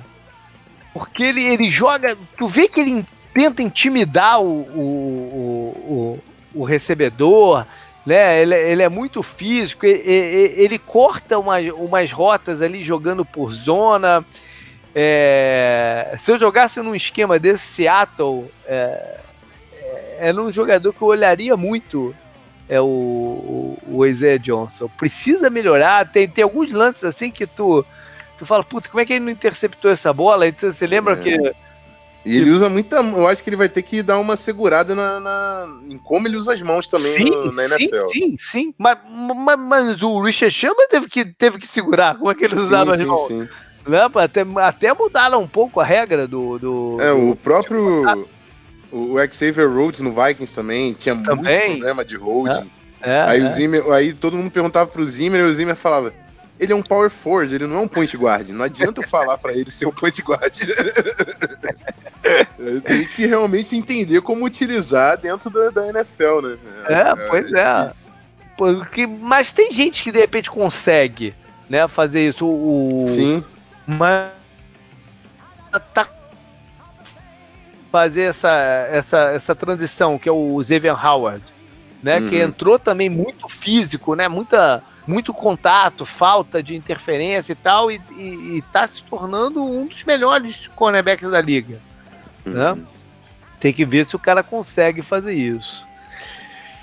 [0.94, 2.16] Porque ele, ele joga.
[2.38, 6.20] Tu vê que ele tenta intimidar o, o,
[6.54, 7.66] o, o recebedor,
[8.06, 8.42] né?
[8.42, 14.24] Ele, ele é muito físico, ele, ele corta umas, umas rotas ali jogando por zona.
[14.96, 19.18] É, se eu jogasse num esquema desse Seattle, é,
[19.74, 22.16] é, era um jogador que eu olharia muito.
[22.70, 24.90] É o, o, o Isaiah Johnson.
[24.98, 26.10] Precisa melhorar.
[26.10, 27.86] Tem, tem alguns lances assim que tu,
[28.38, 30.48] tu fala, puta, como é que ele não interceptou essa bola?
[30.48, 31.18] E você lembra é.
[31.18, 31.54] que
[32.26, 32.98] e ele usa muita.
[32.98, 36.38] Eu acho que ele vai ter que dar uma segurada na, na em como ele
[36.38, 38.08] usa as mãos também sim, no, na NFL.
[38.08, 38.74] Sim, sim, sim.
[38.78, 42.16] Mas, mas, mas, o Richard Chamba teve que, teve que segurar.
[42.18, 43.28] Como é que eles usavam as mãos?
[43.28, 43.48] Sim.
[43.86, 44.00] Né?
[44.16, 46.58] Até, até mudaram um pouco a regra do.
[46.58, 48.28] do é, do, o próprio.
[48.94, 51.70] O Xavier Rhodes no Vikings também tinha também.
[51.70, 52.70] muito problema de holding.
[53.02, 53.46] É, é, aí, é.
[53.46, 56.14] O Zimmer, aí todo mundo perguntava pro Zimmer e o Zimmer falava:
[56.60, 58.50] ele é um power forward, ele não é um point guard.
[58.50, 60.54] Não adianta eu falar para ele ser um point guard.
[62.86, 66.58] Tem que realmente entender como utilizar dentro da, da NFL, né?
[66.88, 67.60] É, é pois é.
[67.60, 67.92] é.
[68.56, 71.34] Porque, mas tem gente que de repente consegue,
[71.68, 72.46] né, fazer isso.
[72.46, 73.44] O, Sim.
[73.86, 74.30] Mas
[75.94, 76.06] tá
[77.94, 78.50] fazer essa,
[78.90, 81.44] essa, essa transição que é o Xavier Howard,
[82.02, 82.28] né, uhum.
[82.28, 88.02] que entrou também muito físico, né, muita muito contato, falta de interferência e tal, e,
[88.18, 91.80] e, e tá se tornando um dos melhores cornerbacks da liga.
[92.44, 92.72] Né?
[92.72, 92.76] Uhum.
[92.78, 92.86] Né?
[93.60, 95.86] Tem que ver se o cara consegue fazer isso.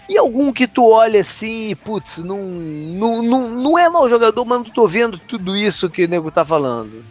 [0.09, 4.59] E algum que tu olha assim, putz, não, não, não, não é mau jogador, mas
[4.59, 7.03] não tô vendo tudo isso que o nego tá falando.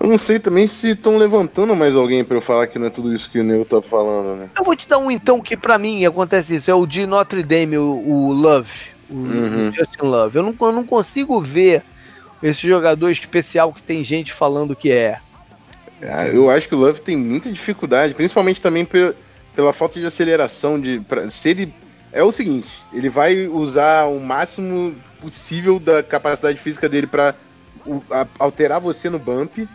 [0.00, 2.90] Eu não sei também se estão levantando mais alguém para eu falar que não é
[2.90, 4.48] tudo isso que o Nego tá falando, né?
[4.56, 7.42] Eu vou te dar um então que para mim acontece isso, é o de Notre
[7.42, 8.70] Dame, o, o Love,
[9.10, 9.68] o, uhum.
[9.68, 10.36] o, Justin Love.
[10.36, 11.82] Eu não, eu não consigo ver
[12.40, 15.18] esse jogador especial que tem gente falando que é.
[16.00, 18.86] Ah, eu acho que o Love tem muita dificuldade, principalmente também
[19.54, 20.80] pela falta de aceleração.
[20.80, 21.74] De, pra, se ele
[22.12, 27.34] é o seguinte, ele vai usar o máximo possível da capacidade física dele para
[28.38, 29.68] alterar você no bump,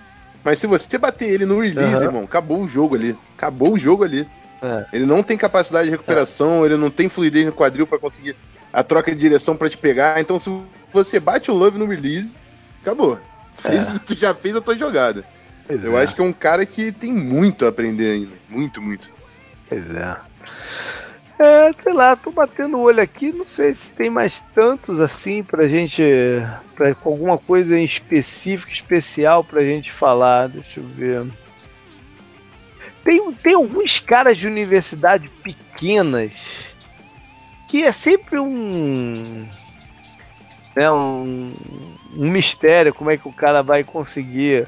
[0.43, 2.03] mas se você bater ele no release, uhum.
[2.03, 4.27] irmão, acabou o jogo ali, acabou o jogo ali.
[4.61, 4.85] É.
[4.93, 6.67] Ele não tem capacidade de recuperação, é.
[6.67, 8.35] ele não tem fluidez no quadril para conseguir
[8.71, 10.19] a troca de direção para te pegar.
[10.19, 10.49] Então, se
[10.91, 12.35] você bate o Love no release,
[12.81, 13.19] acabou.
[13.53, 13.99] Fez, é.
[13.99, 15.23] Tu já fez a tua jogada.
[15.65, 16.03] Pois eu é.
[16.03, 18.31] acho que é um cara que tem muito a aprender ainda.
[18.49, 19.09] Muito, muito.
[19.69, 20.17] Pois é.
[21.43, 25.43] É, sei lá, tô batendo o olho aqui, não sei se tem mais tantos assim
[25.43, 26.01] pra gente.
[26.73, 30.47] Pra, com alguma coisa em específico, especial pra gente falar.
[30.47, 31.27] Deixa eu ver.
[33.03, 36.73] Tem, tem alguns caras de universidade pequenas
[37.67, 39.45] que é sempre um.
[40.77, 41.53] É um,
[42.15, 44.65] um mistério como é que o cara vai conseguir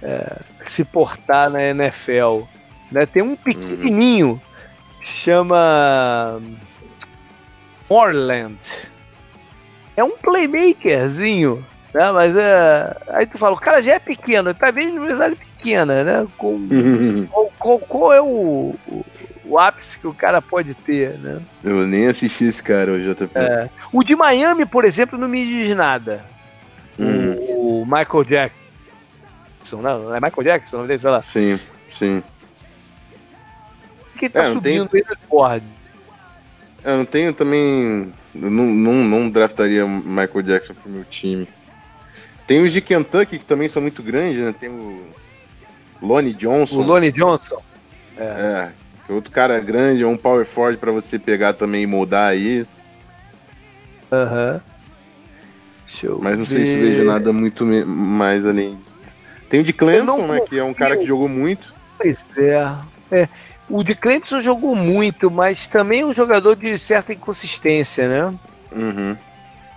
[0.00, 2.42] é, se portar na NFL.
[2.92, 3.06] Né?
[3.06, 4.55] Tem um pequenininho uhum.
[5.06, 6.40] Chama
[7.88, 8.58] Orland.
[9.96, 11.64] É um playmakerzinho,
[11.94, 12.12] né?
[12.12, 16.26] Mas é, aí tu fala, o cara já é pequeno, tá vendo de pequena, né?
[16.36, 16.68] Com,
[17.30, 18.74] qual, qual, qual, é o,
[19.44, 21.40] o, ápice que o cara pode ter, né?
[21.64, 23.30] Eu nem assisti esse cara, o JP.
[23.34, 23.70] É.
[23.92, 26.24] O de Miami, por exemplo, não me diz nada.
[26.98, 27.82] Uhum.
[27.82, 28.66] O, Michael Jackson
[29.66, 31.22] Jackson, não, é Michael Jackson, não sei lá.
[31.22, 31.58] Sim,
[31.90, 32.22] sim.
[34.16, 35.00] Que tá é, subindo tem...
[35.00, 35.66] aí no board.
[36.84, 38.12] Eu não tenho também.
[38.34, 41.48] Não, não, não draftaria Michael Jackson pro meu time.
[42.46, 44.54] Tem os de Kentucky que também são muito grandes, né?
[44.58, 45.04] Tem o
[46.00, 46.78] Lonnie Johnson.
[46.78, 47.60] O Lonnie Johnson.
[48.16, 48.24] É.
[48.24, 48.72] é.
[49.08, 52.64] é outro cara grande, é um power forward para você pegar também e moldar aí.
[54.12, 54.54] Aham.
[54.54, 54.76] Uhum.
[56.20, 56.46] Mas não ver...
[56.46, 58.96] sei se vejo nada muito mais além disso.
[59.48, 60.40] Tem o de Clemson, né?
[60.40, 61.74] Que é um cara que jogou muito.
[61.96, 62.74] Pois é.
[63.10, 63.28] É.
[63.68, 68.38] O de Clemson jogou muito, mas também é um jogador de certa inconsistência, né?
[68.70, 69.16] Uhum.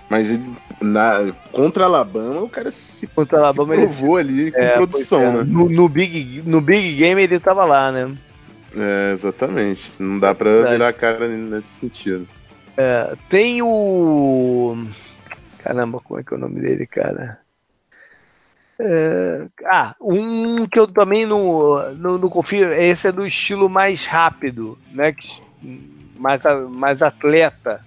[0.10, 4.60] Mas ele, na, contra Alabama, o cara se, contra Alabama, se provou ele, ali com
[4.60, 5.32] é, produção, é.
[5.32, 5.44] né?
[5.46, 8.16] No, no, big, no Big Game ele tava lá, né?
[8.76, 9.92] É, exatamente.
[10.00, 10.74] Não dá pra Verdade.
[10.74, 12.28] virar a cara nesse sentido.
[12.78, 14.78] É, tem o.
[15.60, 17.40] Caramba, como é que é o nome dele, cara?
[18.82, 24.06] É, ah, um que eu também não, não, não, confio, esse é do estilo mais
[24.06, 25.14] rápido, né?
[26.18, 26.42] Mais,
[26.72, 27.84] mais atleta,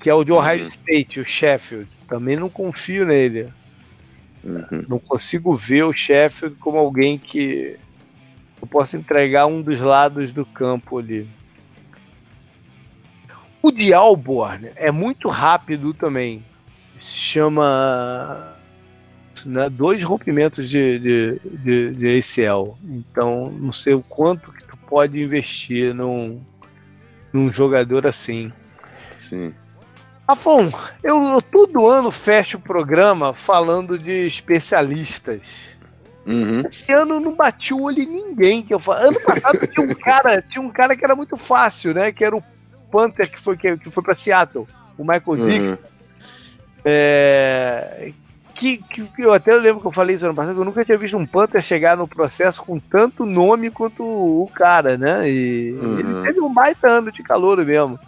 [0.00, 0.68] que é o de Ohio uhum.
[0.68, 1.88] State, o Sheffield.
[2.08, 3.52] Também não confio nele.
[4.44, 4.84] Uhum.
[4.88, 7.76] Não consigo ver o Sheffield como alguém que
[8.62, 11.28] eu possa entregar um dos lados do campo ali.
[13.60, 16.44] O de Alborn é muito rápido também.
[17.00, 18.53] Se chama
[19.44, 22.76] né, dois rompimentos de, de, de, de ACL.
[22.84, 26.40] Então, não sei o quanto que tu pode investir num,
[27.32, 28.52] num jogador assim.
[29.18, 29.52] Sim.
[30.26, 30.70] Afon,
[31.02, 35.42] eu, eu todo ano fecho o programa falando de especialistas.
[36.26, 36.62] Uhum.
[36.66, 39.08] Esse ano eu não bati o olho em ninguém que eu falo.
[39.08, 42.10] Ano passado tinha um cara, tinha um cara que era muito fácil, né?
[42.10, 42.42] Que era o
[42.90, 44.66] Panther que foi que, que foi para Seattle,
[44.96, 45.48] o Michael uhum.
[45.48, 45.78] Dix.
[46.86, 48.12] É,
[48.64, 50.98] que, que, eu até lembro que eu falei isso ano passado, que eu nunca tinha
[50.98, 55.28] visto um Panther chegar no processo com tanto nome quanto o cara, né?
[55.28, 55.98] E uhum.
[55.98, 57.98] ele teve um baita ano de calor mesmo.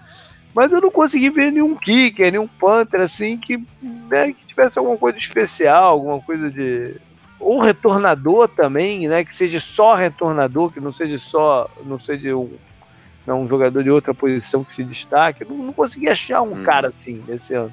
[0.55, 4.97] Mas eu não consegui ver nenhum kicker, nenhum Panther assim que, né, que tivesse alguma
[4.97, 6.97] coisa especial, alguma coisa de.
[7.39, 9.25] Ou retornador também, né?
[9.25, 11.71] Que seja só retornador, que não seja só.
[11.85, 12.51] não seja um,
[13.27, 15.43] não, um jogador de outra posição que se destaque.
[15.43, 16.65] Eu não, não consegui achar um hum.
[16.65, 17.73] cara assim nesse ano.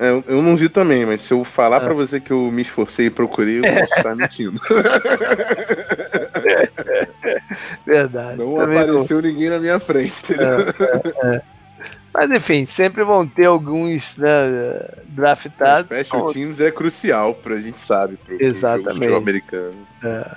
[0.00, 1.80] É, eu não vi também, mas se eu falar ah.
[1.80, 4.58] para você que eu me esforcei e procurei, eu posso estar mentindo.
[7.84, 8.38] Verdade.
[8.38, 9.28] Não apareceu não.
[9.28, 10.60] ninguém na minha frente, entendeu?
[11.22, 11.42] É, é,
[12.14, 15.84] mas enfim, sempre vão ter alguns né, draftados.
[15.84, 19.06] Special Teams é crucial pra gente sabe, pro, Exatamente.
[19.06, 19.86] pro americano.
[20.02, 20.30] É.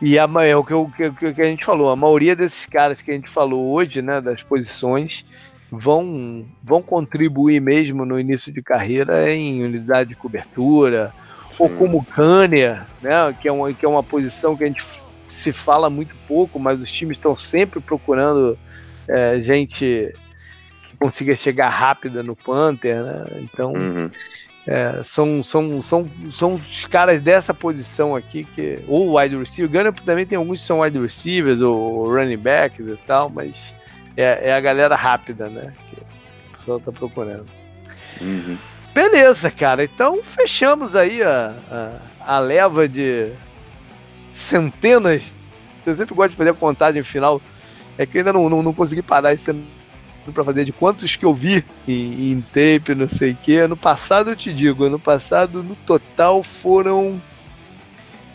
[0.00, 3.02] E a, é o que, o, que, que a gente falou, a maioria desses caras
[3.02, 5.26] que a gente falou hoje, né, das posições,
[5.70, 11.12] vão, vão contribuir mesmo no início de carreira em unidade de cobertura,
[11.48, 11.54] Sim.
[11.58, 14.84] ou como Canner, né, que, é uma, que é uma posição que a gente
[15.28, 18.58] se fala muito pouco, mas os times estão sempre procurando
[19.08, 20.14] é, gente
[20.98, 23.26] consiga chegar rápida no Panther, né?
[23.40, 24.10] Então, uhum.
[24.66, 29.72] é, são, são, são, são os caras dessa posição aqui, que ou wide receiver, o
[29.72, 33.74] Gunner também tem alguns que são wide receivers ou running backs e tal, mas
[34.16, 35.72] é, é a galera rápida, né?
[35.90, 37.46] Que o pessoal tá procurando.
[38.20, 38.56] Uhum.
[38.94, 39.82] Beleza, cara.
[39.84, 43.32] Então fechamos aí a, a, a leva de
[44.34, 45.32] centenas.
[45.84, 47.40] Eu sempre gosto de fazer a contagem final.
[47.98, 49.64] É que eu ainda não, não, não consegui parar esse ano
[50.32, 53.56] para fazer de quantos que eu vi em, em tape, não sei o que.
[53.56, 57.20] Ano passado eu te digo, ano passado no total foram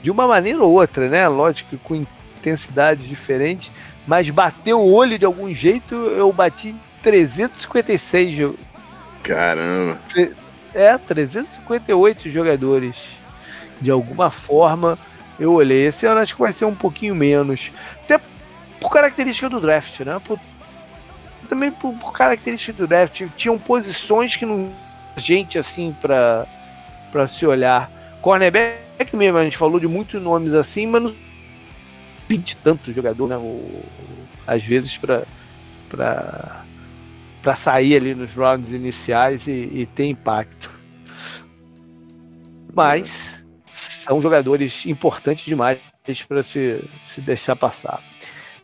[0.02, 1.28] de uma maneira ou outra, né?
[1.28, 2.06] Lógico, com
[2.40, 3.72] intensidades diferentes,
[4.08, 8.56] mas bateu o olho de algum jeito, eu bati 356
[9.24, 10.00] Caramba!
[10.74, 12.96] É, 358 jogadores.
[13.82, 14.98] De alguma forma,
[15.40, 15.88] eu olhei.
[15.88, 17.72] Esse ano acho que vai ser um pouquinho menos.
[18.04, 18.20] Até
[18.80, 20.20] por característica do draft, né?
[20.24, 20.40] Por
[21.48, 24.72] também por, por característica do draft, tinham posições que não
[25.18, 26.46] gente assim para
[27.12, 27.90] para se olhar.
[28.22, 31.16] Cornerback mesmo, a gente falou de muitos nomes assim, mas não
[32.30, 33.38] 20 tantos jogadores, né?
[33.38, 33.84] O,
[34.46, 35.24] às vezes para
[35.90, 36.64] para
[37.42, 40.70] para sair ali nos rounds iniciais e, e ter impacto.
[42.74, 43.44] Mas
[43.74, 45.80] são jogadores importantes demais
[46.28, 48.02] para se, se deixar passar.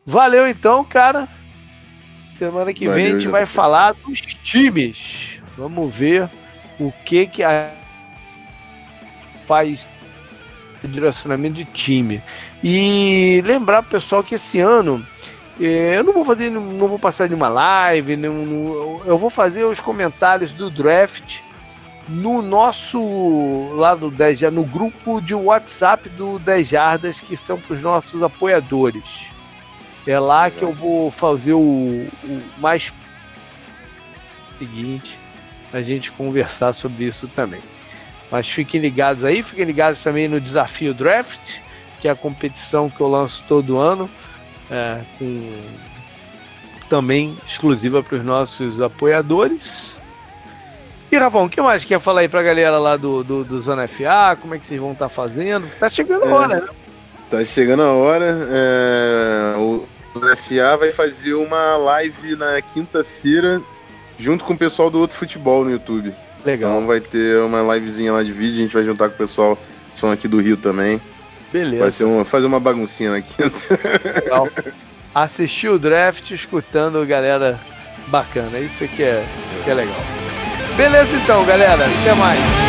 [0.06, 1.28] Valeu então, cara.
[2.36, 5.40] Semana que Valeu, vem a gente vai falar dos times.
[5.58, 6.30] Vamos ver
[6.80, 7.74] o que que a
[9.48, 9.88] faz
[10.84, 12.22] direcionamento de time.
[12.68, 15.06] E lembrar pro pessoal que esse ano
[15.62, 19.66] eh, eu não vou fazer, não vou passar de uma live, não, eu vou fazer
[19.66, 21.42] os comentários do draft
[22.10, 27.76] no nosso lá do 10 no grupo de WhatsApp do 10 Jardas, que são para
[27.76, 29.28] os nossos apoiadores.
[30.08, 32.92] É lá que eu vou fazer o, o mais
[34.58, 35.20] seguinte
[35.72, 37.62] a gente conversar sobre isso também.
[38.32, 41.60] Mas fiquem ligados aí, fiquem ligados também no desafio draft,
[42.00, 44.10] que é a competição que eu lanço todo ano,
[44.70, 45.52] é, com
[46.90, 49.96] também exclusiva para os nossos apoiadores.
[51.12, 53.62] E Ravão, o que mais quer falar aí para a galera lá do, do, do
[53.62, 54.38] Zona FA?
[54.40, 55.68] Como é que vocês vão estar tá fazendo?
[55.80, 56.68] Tá chegando a hora, é, né?
[57.30, 58.48] Tá chegando a hora.
[58.50, 59.86] É, o,
[60.16, 63.62] o FA vai fazer uma live na quinta-feira
[64.18, 66.14] junto com o pessoal do outro futebol no YouTube.
[66.46, 66.72] Legal.
[66.72, 69.58] Então vai ter uma livezinha lá de vídeo, a gente vai juntar com o pessoal
[69.92, 71.02] que são aqui do Rio também.
[71.52, 71.82] Beleza.
[71.84, 73.60] Vai ser uma, fazer uma baguncinha na quinta.
[74.24, 74.50] Legal.
[75.14, 77.60] Assistir o draft escutando galera
[78.08, 78.60] bacana.
[78.60, 79.24] Isso aqui é,
[79.64, 79.96] que é legal.
[80.76, 81.86] Beleza então, galera.
[81.86, 82.65] Até mais.